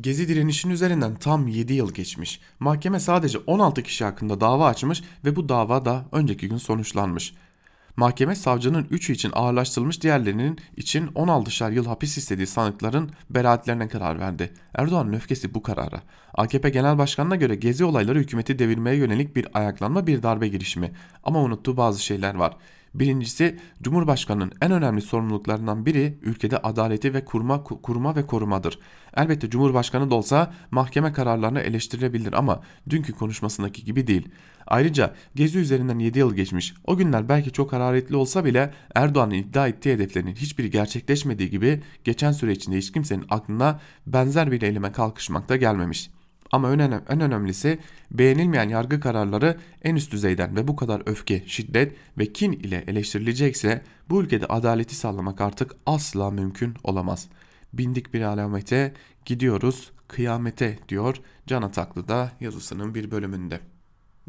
Gezi 0.00 0.28
direnişinin 0.28 0.72
üzerinden 0.72 1.14
tam 1.14 1.48
7 1.48 1.72
yıl 1.74 1.94
geçmiş. 1.94 2.40
Mahkeme 2.60 3.00
sadece 3.00 3.38
16 3.38 3.82
kişi 3.82 4.04
hakkında 4.04 4.40
dava 4.40 4.66
açmış 4.66 5.02
ve 5.24 5.36
bu 5.36 5.48
dava 5.48 5.84
da 5.84 6.04
önceki 6.12 6.48
gün 6.48 6.56
sonuçlanmış. 6.56 7.34
Mahkeme 7.96 8.34
savcının 8.34 8.84
3'ü 8.84 9.12
için 9.12 9.30
ağırlaştırılmış 9.34 10.02
diğerlerinin 10.02 10.58
için 10.76 11.06
16'şer 11.06 11.74
yıl 11.74 11.86
hapis 11.86 12.18
istediği 12.18 12.46
sanıkların 12.46 13.10
beraatlerine 13.30 13.88
karar 13.88 14.20
verdi. 14.20 14.52
Erdoğan'ın 14.74 15.12
öfkesi 15.12 15.54
bu 15.54 15.62
karara. 15.62 16.02
AKP 16.34 16.70
Genel 16.70 16.98
Başkanı'na 16.98 17.36
göre 17.36 17.54
gezi 17.54 17.84
olayları 17.84 18.18
hükümeti 18.18 18.58
devirmeye 18.58 18.96
yönelik 18.96 19.36
bir 19.36 19.46
ayaklanma 19.54 20.06
bir 20.06 20.22
darbe 20.22 20.48
girişimi. 20.48 20.92
Ama 21.24 21.42
unuttuğu 21.42 21.76
bazı 21.76 22.02
şeyler 22.02 22.34
var. 22.34 22.56
Birincisi 22.94 23.58
Cumhurbaşkanı'nın 23.82 24.52
en 24.60 24.72
önemli 24.72 25.02
sorumluluklarından 25.02 25.86
biri 25.86 26.18
ülkede 26.22 26.58
adaleti 26.58 27.14
ve 27.14 27.24
kurma, 27.24 27.64
kurma 27.64 28.16
ve 28.16 28.26
korumadır. 28.26 28.78
Elbette 29.16 29.50
Cumhurbaşkanı 29.50 30.10
da 30.10 30.14
olsa 30.14 30.54
mahkeme 30.70 31.12
kararlarını 31.12 31.60
eleştirilebilir 31.60 32.32
ama 32.32 32.60
dünkü 32.90 33.12
konuşmasındaki 33.12 33.84
gibi 33.84 34.06
değil. 34.06 34.28
Ayrıca 34.66 35.14
Gezi 35.34 35.58
üzerinden 35.58 35.98
7 35.98 36.18
yıl 36.18 36.34
geçmiş. 36.34 36.74
O 36.84 36.96
günler 36.96 37.28
belki 37.28 37.52
çok 37.52 37.72
hararetli 37.72 38.16
olsa 38.16 38.44
bile 38.44 38.74
Erdoğan'ın 38.94 39.34
iddia 39.34 39.68
ettiği 39.68 39.94
hedeflerinin 39.94 40.34
hiçbiri 40.34 40.70
gerçekleşmediği 40.70 41.50
gibi 41.50 41.82
geçen 42.04 42.32
süre 42.32 42.52
içinde 42.52 42.76
hiç 42.76 42.92
kimsenin 42.92 43.24
aklına 43.30 43.80
benzer 44.06 44.52
bir 44.52 44.62
eyleme 44.62 44.92
kalkışmak 44.92 45.48
da 45.48 45.56
gelmemiş. 45.56 46.10
Ama 46.52 46.72
en, 46.72 46.78
en 47.08 47.20
önemlisi 47.20 47.78
beğenilmeyen 48.10 48.68
yargı 48.68 49.00
kararları 49.00 49.58
en 49.82 49.94
üst 49.94 50.12
düzeyden 50.12 50.56
ve 50.56 50.68
bu 50.68 50.76
kadar 50.76 51.02
öfke, 51.06 51.42
şiddet 51.46 51.92
ve 52.18 52.32
kin 52.32 52.52
ile 52.52 52.84
eleştirilecekse 52.86 53.82
bu 54.10 54.22
ülkede 54.22 54.46
adaleti 54.46 54.94
sağlamak 54.94 55.40
artık 55.40 55.76
asla 55.86 56.30
mümkün 56.30 56.74
olamaz. 56.82 57.28
Bindik 57.72 58.14
bir 58.14 58.20
alamete 58.20 58.92
gidiyoruz 59.24 59.92
kıyamete 60.08 60.78
diyor 60.88 61.16
Can 61.46 61.62
Ataklı 61.62 62.08
da 62.08 62.32
yazısının 62.40 62.94
bir 62.94 63.10
bölümünde. 63.10 63.60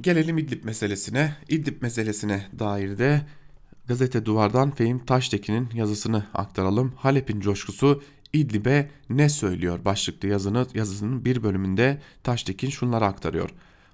Gelelim 0.02 0.38
İdlib 0.38 0.64
meselesine. 0.64 1.36
İdlib 1.50 1.82
meselesine 1.82 2.46
dair 2.60 2.98
de 2.98 3.22
Gazete 3.88 4.26
Duvar'dan 4.26 4.72
Fehim 4.72 5.06
Taştekin'in 5.06 5.70
yazısını 5.74 6.26
aktaralım. 6.34 6.94
Halep'in 6.98 7.40
coşkusu 7.40 8.04
İdlib'e 8.36 8.90
ne 9.10 9.30
söylüyor 9.30 9.86
başlıklı 9.86 10.28
yazını, 10.28 10.68
yazısının 10.74 11.26
bir 11.26 11.44
bölümünde 11.44 12.02
Taştekin 12.24 12.70
şunları 12.70 13.06
aktarıyor. 13.06 13.50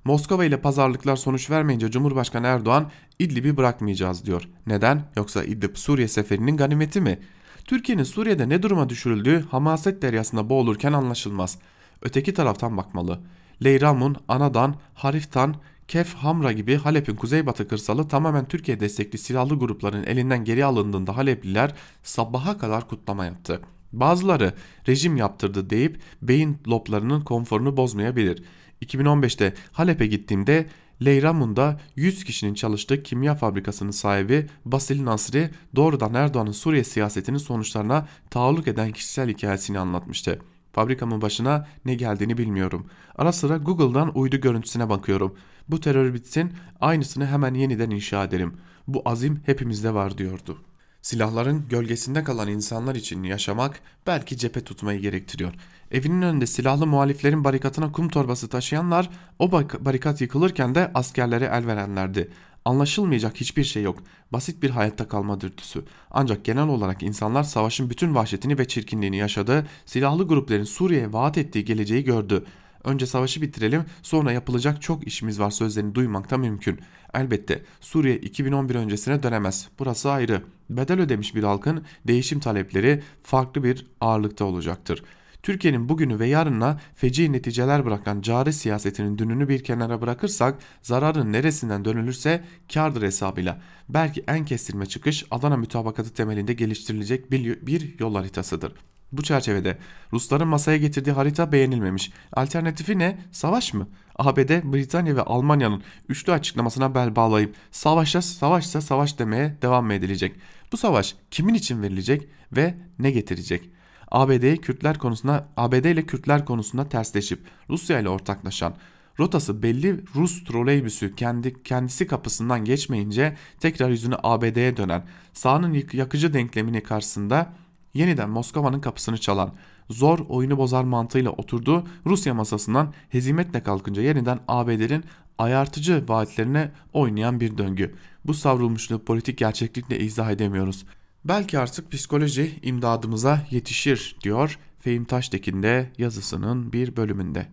Moskova 0.06 0.46
ile 0.46 0.62
pazarlıklar 0.62 1.16
sonuç 1.16 1.50
vermeyince 1.50 1.92
Cumhurbaşkanı 1.92 2.48
Erdoğan 2.48 2.92
İdlib'i 3.20 3.58
bırakmayacağız 3.58 4.26
diyor. 4.26 4.50
Neden? 4.68 5.04
Yoksa 5.16 5.44
İdlib 5.44 5.76
Suriye 5.76 6.08
seferinin 6.08 6.58
ganimeti 6.58 7.02
mi? 7.02 7.20
Türkiye'nin 7.66 8.04
Suriye'de 8.04 8.50
ne 8.50 8.64
duruma 8.64 8.90
düşürüldüğü 8.90 9.46
hamaset 9.52 10.02
deryasında 10.02 10.50
boğulurken 10.50 10.94
anlaşılmaz. 10.94 11.58
Öteki 12.02 12.34
taraftan 12.34 12.78
bakmalı. 12.78 13.20
Leyramun, 13.64 14.16
Anadan, 14.28 14.76
Hariftan, 14.94 15.56
Kef 15.88 16.14
Hamra 16.14 16.52
gibi 16.52 16.76
Halep'in 16.76 17.16
kuzeybatı 17.16 17.68
kırsalı 17.68 18.08
tamamen 18.08 18.46
Türkiye 18.46 18.80
destekli 18.80 19.18
silahlı 19.18 19.60
grupların 19.60 20.04
elinden 20.04 20.46
geri 20.46 20.66
alındığında 20.66 21.18
Halepliler 21.18 21.76
sabaha 22.04 22.58
kadar 22.58 22.88
kutlama 22.88 23.26
yaptı. 23.26 23.62
Bazıları 23.94 24.54
rejim 24.88 25.18
yaptırdı 25.18 25.70
deyip 25.70 26.00
beyin 26.22 26.58
loblarının 26.68 27.22
konforunu 27.22 27.78
bozmayabilir. 27.78 28.44
2015'te 28.82 29.54
Halep'e 29.72 30.08
gittiğimde 30.08 30.68
Leyramun'da 31.06 31.80
100 31.96 32.24
kişinin 32.24 32.54
çalıştığı 32.54 33.04
kimya 33.04 33.36
fabrikasının 33.36 33.92
sahibi 33.92 34.48
Basil 34.66 35.06
Nasri 35.06 35.50
doğrudan 35.76 36.14
Erdoğan'ın 36.14 36.52
Suriye 36.52 36.84
siyasetinin 36.84 37.38
sonuçlarına 37.38 38.08
taalluk 38.30 38.68
eden 38.68 38.92
kişisel 38.92 39.30
hikayesini 39.30 39.80
anlatmıştı. 39.80 40.40
Fabrikamın 40.74 41.22
başına 41.22 41.68
ne 41.86 41.96
geldiğini 41.96 42.38
bilmiyorum. 42.38 42.86
Ara 43.16 43.32
sıra 43.32 43.58
Google'dan 43.58 44.18
uydu 44.18 44.38
görüntüsüne 44.38 44.90
bakıyorum. 44.90 45.36
Bu 45.70 45.80
terör 45.80 46.14
bitsin 46.14 46.54
aynısını 46.82 47.28
hemen 47.28 47.54
yeniden 47.54 47.90
inşa 47.90 48.24
ederim. 48.24 48.54
Bu 48.88 49.02
azim 49.06 49.42
hepimizde 49.46 49.94
var 49.94 50.18
diyordu. 50.18 50.58
Silahların 51.02 51.68
gölgesinde 51.70 52.24
kalan 52.24 52.48
insanlar 52.48 52.96
için 52.96 53.24
yaşamak 53.24 53.80
belki 54.08 54.38
cephe 54.38 54.62
tutmayı 54.62 55.00
gerektiriyor. 55.00 55.54
Evinin 55.92 56.22
önünde 56.22 56.48
silahlı 56.48 56.88
muhaliflerin 56.88 57.44
barikatına 57.44 57.92
kum 57.92 58.10
torbası 58.10 58.50
taşıyanlar 58.50 59.10
o 59.40 59.52
barikat 59.52 60.22
yıkılırken 60.22 60.76
de 60.76 60.92
askerlere 60.94 61.46
el 61.46 61.68
verenlerdi. 61.68 62.32
Anlaşılmayacak 62.66 63.36
hiçbir 63.36 63.64
şey 63.64 63.84
yok. 63.84 64.04
Basit 64.34 64.64
bir 64.64 64.70
hayatta 64.70 65.08
kalma 65.08 65.42
dürtüsü. 65.42 65.84
Ancak 66.12 66.46
genel 66.46 66.68
olarak 66.68 67.04
insanlar 67.04 67.44
savaşın 67.44 67.90
bütün 67.90 68.16
vahşetini 68.16 68.58
ve 68.58 68.68
çirkinliğini 68.68 69.18
yaşadı. 69.18 69.68
Silahlı 69.86 70.28
grupların 70.28 70.64
Suriye'ye 70.64 71.14
vaat 71.14 71.38
ettiği 71.38 71.66
geleceği 71.66 72.04
gördü. 72.04 72.46
Önce 72.84 73.06
savaşı 73.06 73.42
bitirelim 73.42 73.86
sonra 74.02 74.32
yapılacak 74.32 74.82
çok 74.82 75.08
işimiz 75.08 75.40
var 75.40 75.52
sözlerini 75.52 75.96
duymak 75.96 76.30
da 76.30 76.38
mümkün. 76.38 76.80
Elbette 77.14 77.64
Suriye 77.82 78.18
2011 78.18 78.76
öncesine 78.76 79.24
dönemez. 79.24 79.68
Burası 79.80 80.12
ayrı. 80.12 80.42
Bedel 80.70 81.00
ödemiş 81.00 81.36
bir 81.36 81.44
halkın 81.44 81.84
değişim 82.08 82.40
talepleri 82.40 83.04
farklı 83.24 83.64
bir 83.64 83.88
ağırlıkta 84.02 84.46
olacaktır. 84.46 85.04
Türkiye'nin 85.44 85.90
bugünü 85.90 86.20
ve 86.20 86.28
yarınına 86.28 86.80
feci 86.96 87.32
neticeler 87.32 87.86
bırakan 87.86 88.22
cari 88.22 88.54
siyasetinin 88.54 89.18
dününü 89.18 89.50
bir 89.50 89.64
kenara 89.64 90.02
bırakırsak 90.02 90.60
zararın 90.82 91.34
neresinden 91.34 91.86
dönülürse 91.86 92.44
kardır 92.74 93.02
hesabıyla. 93.02 93.62
Belki 93.90 94.24
en 94.28 94.46
kestirme 94.46 94.86
çıkış 94.86 95.26
Adana 95.32 95.58
mütabakatı 95.58 96.14
temelinde 96.14 96.54
geliştirilecek 96.54 97.32
bir 97.32 98.00
yol 98.00 98.16
haritasıdır. 98.16 98.74
Bu 99.12 99.24
çerçevede 99.24 99.78
Rusların 100.14 100.48
masaya 100.48 100.78
getirdiği 100.78 101.12
harita 101.12 101.52
beğenilmemiş. 101.52 102.12
Alternatifi 102.34 103.00
ne? 103.00 103.20
Savaş 103.32 103.74
mı? 103.74 103.88
ABD, 104.16 104.74
Britanya 104.74 105.16
ve 105.16 105.22
Almanya'nın 105.22 105.84
üçlü 106.10 106.32
açıklamasına 106.32 106.96
bel 106.96 107.16
bağlayıp 107.16 107.56
savaşsa 107.72 108.22
savaşsa 108.22 108.82
savaş 108.82 109.20
demeye 109.20 109.58
devam 109.62 109.86
mı 109.86 109.94
edilecek? 109.94 110.36
Bu 110.72 110.78
savaş 110.78 111.16
kimin 111.32 111.54
için 111.54 111.82
verilecek 111.82 112.28
ve 112.56 112.78
ne 113.00 113.12
getirecek? 113.12 113.70
ABD 114.12 114.56
Kürtler 114.56 114.98
konusunda 114.98 115.48
ABD 115.58 115.86
ile 115.86 116.06
Kürtler 116.06 116.46
konusunda 116.46 116.90
tersleşip 116.90 117.40
Rusya 117.70 118.00
ile 118.00 118.10
ortaklaşan 118.10 118.76
rotası 119.20 119.64
belli 119.64 120.04
Rus 120.16 120.44
troleybüsü 120.44 121.16
kendi 121.16 121.64
kendisi 121.64 122.08
kapısından 122.08 122.66
geçmeyince 122.66 123.38
tekrar 123.60 123.90
yüzünü 123.90 124.16
ABD'ye 124.24 124.78
dönen 124.78 125.04
sağının 125.34 125.84
yakıcı 125.94 126.34
denklemini 126.34 126.84
karşısında 126.84 127.54
yeniden 127.94 128.30
Moskova'nın 128.30 128.80
kapısını 128.80 129.18
çalan, 129.18 129.54
zor 129.90 130.20
oyunu 130.30 130.58
bozar 130.58 130.84
mantığıyla 130.84 131.32
oturduğu 131.32 131.84
Rusya 132.06 132.34
masasından 132.34 132.94
hezimetle 133.10 133.64
kalkınca 133.64 134.02
yeniden 134.02 134.40
ABD'nin 134.48 135.04
ayartıcı 135.38 136.04
vaatlerine 136.08 136.72
oynayan 136.94 137.40
bir 137.40 137.58
döngü. 137.58 137.96
Bu 138.26 138.34
savrulmuşluğu 138.34 139.06
politik 139.06 139.38
gerçeklikle 139.38 140.00
izah 140.00 140.32
edemiyoruz. 140.32 140.86
Belki 141.26 141.60
artık 141.60 141.92
psikoloji 141.92 142.60
imdadımıza 142.64 143.42
yetişir 143.50 144.16
diyor 144.24 144.60
Fehim 144.80 145.06
Taştekin 145.06 145.64
de 145.64 145.92
yazısının 145.98 146.74
bir 146.74 146.96
bölümünde. 146.96 147.48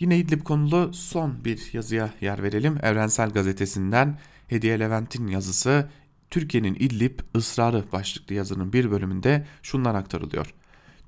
Yine 0.00 0.18
İdlib 0.18 0.42
konulu 0.42 0.94
son 0.94 1.44
bir 1.44 1.70
yazıya 1.72 2.10
yer 2.20 2.42
verelim. 2.42 2.78
Evrensel 2.82 3.30
Gazetesi'nden 3.30 4.18
Hediye 4.48 4.80
Levent'in 4.80 5.26
yazısı 5.26 5.88
Türkiye'nin 6.32 6.74
İdlib 6.74 7.18
ısrarı 7.36 7.84
başlıklı 7.92 8.34
yazının 8.34 8.72
bir 8.72 8.90
bölümünde 8.90 9.46
şunlar 9.62 9.94
aktarılıyor. 9.94 10.54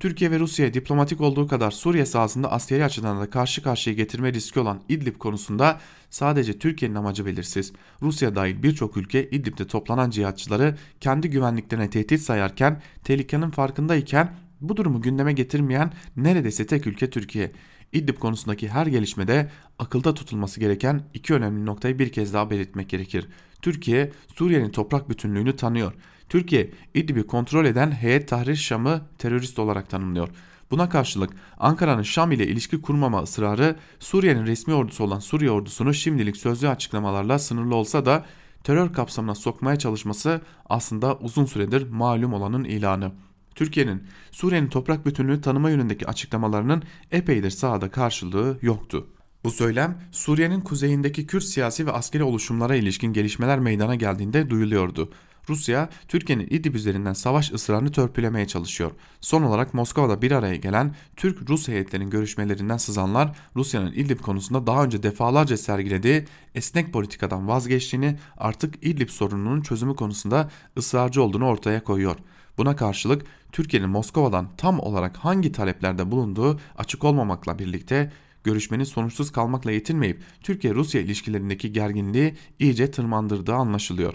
Türkiye 0.01 0.31
ve 0.31 0.39
Rusya'ya 0.39 0.75
diplomatik 0.75 1.21
olduğu 1.21 1.47
kadar 1.47 1.71
Suriye 1.71 2.07
sahasında 2.07 2.53
askeri 2.53 2.85
açıdan 2.85 3.21
da 3.21 3.31
karşı 3.31 3.63
karşıya 3.63 3.97
getirme 3.97 4.33
riski 4.33 4.61
olan 4.61 4.81
İdlib 4.89 5.17
konusunda 5.19 5.81
sadece 6.11 6.59
Türkiye'nin 6.59 6.95
amacı 6.95 7.27
belirsiz. 7.27 7.73
Rusya 8.03 8.37
dahil 8.37 8.63
birçok 8.63 8.97
ülke 8.97 9.31
İdlib'de 9.31 9.67
toplanan 9.67 10.11
cihatçıları 10.11 10.77
kendi 11.01 11.31
güvenliklerine 11.31 11.91
tehdit 11.91 12.21
sayarken 12.21 12.83
tehlikenin 13.05 13.51
farkındayken 13.51 14.35
bu 14.61 14.77
durumu 14.77 15.03
gündeme 15.03 15.33
getirmeyen 15.33 15.93
neredeyse 16.17 16.67
tek 16.67 16.87
ülke 16.87 17.11
Türkiye. 17.11 17.53
İdlib 17.95 18.19
konusundaki 18.19 18.69
her 18.69 18.87
gelişmede 18.87 19.51
akılda 19.79 20.15
tutulması 20.15 20.61
gereken 20.61 21.03
iki 21.15 21.35
önemli 21.35 21.67
noktayı 21.67 21.99
bir 21.99 22.13
kez 22.13 22.35
daha 22.35 22.51
belirtmek 22.51 22.89
gerekir. 22.89 23.29
Türkiye, 23.63 24.13
Suriye'nin 24.37 24.71
toprak 24.71 25.11
bütünlüğünü 25.11 25.57
tanıyor. 25.57 25.93
Türkiye, 26.29 26.71
İdlib'i 26.95 27.27
kontrol 27.27 27.65
eden 27.65 27.91
Heyet 27.91 28.29
Tahrir 28.29 28.57
Şam'ı 28.57 29.03
terörist 29.19 29.59
olarak 29.59 29.91
tanımlıyor. 29.91 30.29
Buna 30.71 30.89
karşılık 30.89 31.31
Ankara'nın 31.59 32.03
Şam 32.03 32.33
ile 32.33 32.47
ilişki 32.47 32.83
kurmama 32.83 33.23
ısrarı 33.23 33.77
Suriye'nin 33.99 34.47
resmi 34.47 34.75
ordusu 34.75 35.05
olan 35.05 35.19
Suriye 35.19 35.51
ordusunu 35.51 35.95
şimdilik 35.95 36.37
sözlü 36.37 36.69
açıklamalarla 36.69 37.39
sınırlı 37.39 37.75
olsa 37.75 38.07
da 38.07 38.25
terör 38.65 38.93
kapsamına 38.93 39.35
sokmaya 39.35 39.79
çalışması 39.79 40.41
aslında 40.69 41.17
uzun 41.17 41.45
süredir 41.45 41.91
malum 41.91 42.33
olanın 42.33 42.65
ilanı. 42.65 43.13
Türkiye'nin 43.55 44.03
Suriye'nin 44.31 44.69
toprak 44.69 45.07
bütünlüğü 45.07 45.41
tanıma 45.41 45.71
yönündeki 45.71 46.07
açıklamalarının 46.07 46.83
epeydir 47.13 47.51
sahada 47.51 47.91
karşılığı 47.91 48.59
yoktu. 48.63 49.07
Bu 49.45 49.51
söylem 49.51 49.99
Suriye'nin 50.13 50.61
kuzeyindeki 50.61 51.27
Kürt 51.27 51.45
siyasi 51.45 51.87
ve 51.87 51.93
askeri 51.93 52.23
oluşumlara 52.23 52.77
ilişkin 52.77 53.13
gelişmeler 53.13 53.59
meydana 53.59 53.95
geldiğinde 53.95 54.51
duyuluyordu. 54.51 55.13
Rusya, 55.49 55.89
Türkiye'nin 56.09 56.47
İdlib 56.51 56.75
üzerinden 56.75 57.13
savaş 57.13 57.53
ısrarını 57.53 57.93
törpülemeye 57.93 58.47
çalışıyor. 58.47 58.91
Son 59.21 59.43
olarak 59.43 59.75
Moskova'da 59.75 60.23
bir 60.23 60.31
araya 60.33 60.57
gelen 60.57 60.95
Türk-Rus 61.17 61.69
heyetlerinin 61.69 62.11
görüşmelerinden 62.11 62.77
sızanlar 62.77 63.37
Rusya'nın 63.57 63.93
İdlib 63.93 64.21
konusunda 64.21 64.67
daha 64.67 64.85
önce 64.85 65.03
defalarca 65.03 65.57
sergilediği 65.57 66.25
esnek 66.55 66.93
politikadan 66.93 67.49
vazgeçtiğini 67.49 68.17
artık 68.37 68.75
İdlib 68.87 69.09
sorununun 69.09 69.61
çözümü 69.61 69.97
konusunda 69.97 70.51
ısrarcı 70.79 71.23
olduğunu 71.23 71.47
ortaya 71.47 71.85
koyuyor. 71.85 72.17
Buna 72.59 72.77
karşılık 72.77 73.27
Türkiye'nin 73.53 73.91
Moskova'dan 73.91 74.49
tam 74.57 74.81
olarak 74.81 75.17
hangi 75.17 75.53
taleplerde 75.53 76.11
bulunduğu 76.11 76.61
açık 76.77 77.05
olmamakla 77.05 77.59
birlikte 77.59 78.13
görüşmenin 78.45 78.85
sonuçsuz 78.85 79.33
kalmakla 79.33 79.71
yetinmeyip 79.71 80.23
Türkiye-Rusya 80.43 81.01
ilişkilerindeki 81.01 81.73
gerginliği 81.73 82.35
iyice 82.59 82.91
tırmandırdığı 82.91 83.55
anlaşılıyor. 83.55 84.15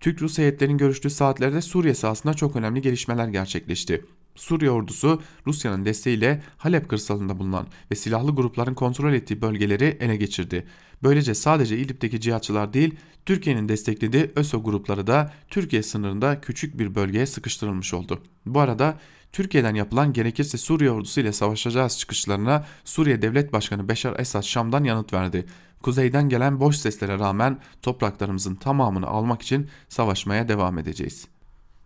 Türk-Rus 0.00 0.38
heyetlerin 0.38 0.78
görüştüğü 0.78 1.10
saatlerde 1.10 1.62
Suriye 1.62 1.94
sahasında 1.94 2.34
çok 2.34 2.56
önemli 2.56 2.82
gelişmeler 2.82 3.28
gerçekleşti. 3.28 4.04
Suriye 4.34 4.70
ordusu 4.70 5.22
Rusya'nın 5.46 5.84
desteğiyle 5.84 6.42
Halep 6.56 6.88
kırsalında 6.88 7.38
bulunan 7.38 7.66
ve 7.90 7.94
silahlı 7.94 8.34
grupların 8.34 8.74
kontrol 8.74 9.12
ettiği 9.12 9.42
bölgeleri 9.42 9.96
ele 10.00 10.16
geçirdi. 10.16 10.66
Böylece 11.02 11.34
sadece 11.34 11.78
İdlib'deki 11.78 12.20
cihatçılar 12.20 12.72
değil, 12.72 12.94
Türkiye'nin 13.26 13.68
desteklediği 13.68 14.30
ÖSO 14.36 14.62
grupları 14.62 15.06
da 15.06 15.32
Türkiye 15.48 15.82
sınırında 15.82 16.40
küçük 16.40 16.78
bir 16.78 16.94
bölgeye 16.94 17.26
sıkıştırılmış 17.26 17.94
oldu. 17.94 18.22
Bu 18.46 18.60
arada 18.60 18.98
Türkiye'den 19.32 19.74
yapılan 19.74 20.12
gerekirse 20.12 20.58
Suriye 20.58 20.90
ordusu 20.90 21.20
ile 21.20 21.32
savaşacağız 21.32 21.98
çıkışlarına 21.98 22.66
Suriye 22.84 23.22
Devlet 23.22 23.52
Başkanı 23.52 23.88
Beşar 23.88 24.20
Esad 24.20 24.42
Şam'dan 24.42 24.84
yanıt 24.84 25.12
verdi. 25.12 25.46
Kuzeyden 25.82 26.28
gelen 26.28 26.60
boş 26.60 26.76
seslere 26.76 27.18
rağmen 27.18 27.58
topraklarımızın 27.82 28.54
tamamını 28.54 29.06
almak 29.06 29.42
için 29.42 29.68
savaşmaya 29.88 30.48
devam 30.48 30.78
edeceğiz. 30.78 31.28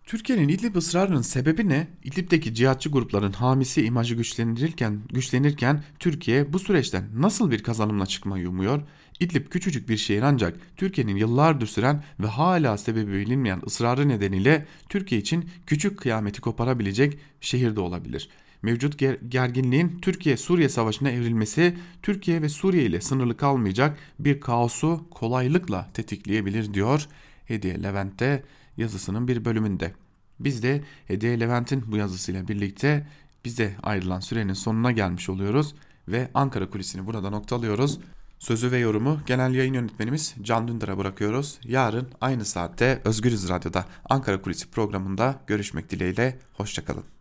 Türkiye'nin 0.05 0.47
İdlib 0.47 0.75
ısrarının 0.75 1.21
sebebi 1.21 1.69
ne? 1.69 1.87
İdlib'deki 2.03 2.53
cihatçı 2.53 2.89
grupların 2.89 3.31
hamisi 3.31 3.85
imajı 3.85 4.15
güçlenirken, 4.15 5.01
güçlenirken 5.09 5.83
Türkiye 5.99 6.53
bu 6.53 6.59
süreçten 6.59 7.09
nasıl 7.15 7.51
bir 7.51 7.63
kazanımla 7.63 8.05
çıkmayı 8.05 8.49
umuyor? 8.49 8.81
İdlib 9.19 9.47
küçücük 9.47 9.89
bir 9.89 9.97
şehir 9.97 10.21
ancak 10.21 10.57
Türkiye'nin 10.77 11.15
yıllardır 11.15 11.67
süren 11.67 12.03
ve 12.19 12.27
hala 12.27 12.77
sebebi 12.77 13.11
bilinmeyen 13.11 13.61
ısrarı 13.67 14.07
nedeniyle 14.07 14.65
Türkiye 14.89 15.21
için 15.21 15.49
küçük 15.65 15.99
kıyameti 15.99 16.41
koparabilecek 16.41 17.19
şehirde 17.41 17.79
olabilir. 17.79 18.29
Mevcut 18.61 18.97
ger 18.97 19.17
gerginliğin 19.29 19.99
Türkiye-Suriye 20.01 20.69
savaşına 20.69 21.09
evrilmesi 21.09 21.77
Türkiye 22.01 22.41
ve 22.41 22.49
Suriye 22.49 22.83
ile 22.83 23.01
sınırlı 23.01 23.37
kalmayacak 23.37 23.97
bir 24.19 24.39
kaosu 24.39 25.05
kolaylıkla 25.11 25.89
tetikleyebilir 25.93 26.73
diyor 26.73 27.07
Hediye 27.45 27.83
Levent'te 27.83 28.43
yazısının 28.77 29.27
bir 29.27 29.45
bölümünde. 29.45 29.93
Biz 30.39 30.63
de 30.63 30.83
Hediye 31.07 31.39
Levent'in 31.39 31.91
bu 31.91 31.97
yazısıyla 31.97 32.47
birlikte 32.47 33.07
bize 33.45 33.75
ayrılan 33.83 34.19
sürenin 34.19 34.53
sonuna 34.53 34.91
gelmiş 34.91 35.29
oluyoruz 35.29 35.75
ve 36.07 36.29
Ankara 36.33 36.69
kulisini 36.69 37.05
burada 37.05 37.29
noktalıyoruz. 37.29 37.99
Sözü 38.45 38.71
ve 38.71 38.77
yorumu 38.77 39.19
genel 39.25 39.53
yayın 39.53 39.73
yönetmenimiz 39.73 40.35
Can 40.41 40.67
Dündar'a 40.67 40.97
bırakıyoruz. 40.97 41.59
Yarın 41.63 42.07
aynı 42.21 42.45
saatte 42.45 43.01
Özgürüz 43.05 43.49
Radyo'da 43.49 43.85
Ankara 44.09 44.41
Kulisi 44.41 44.71
programında 44.71 45.35
görüşmek 45.47 45.89
dileğiyle. 45.89 46.39
Hoşçakalın. 46.53 47.05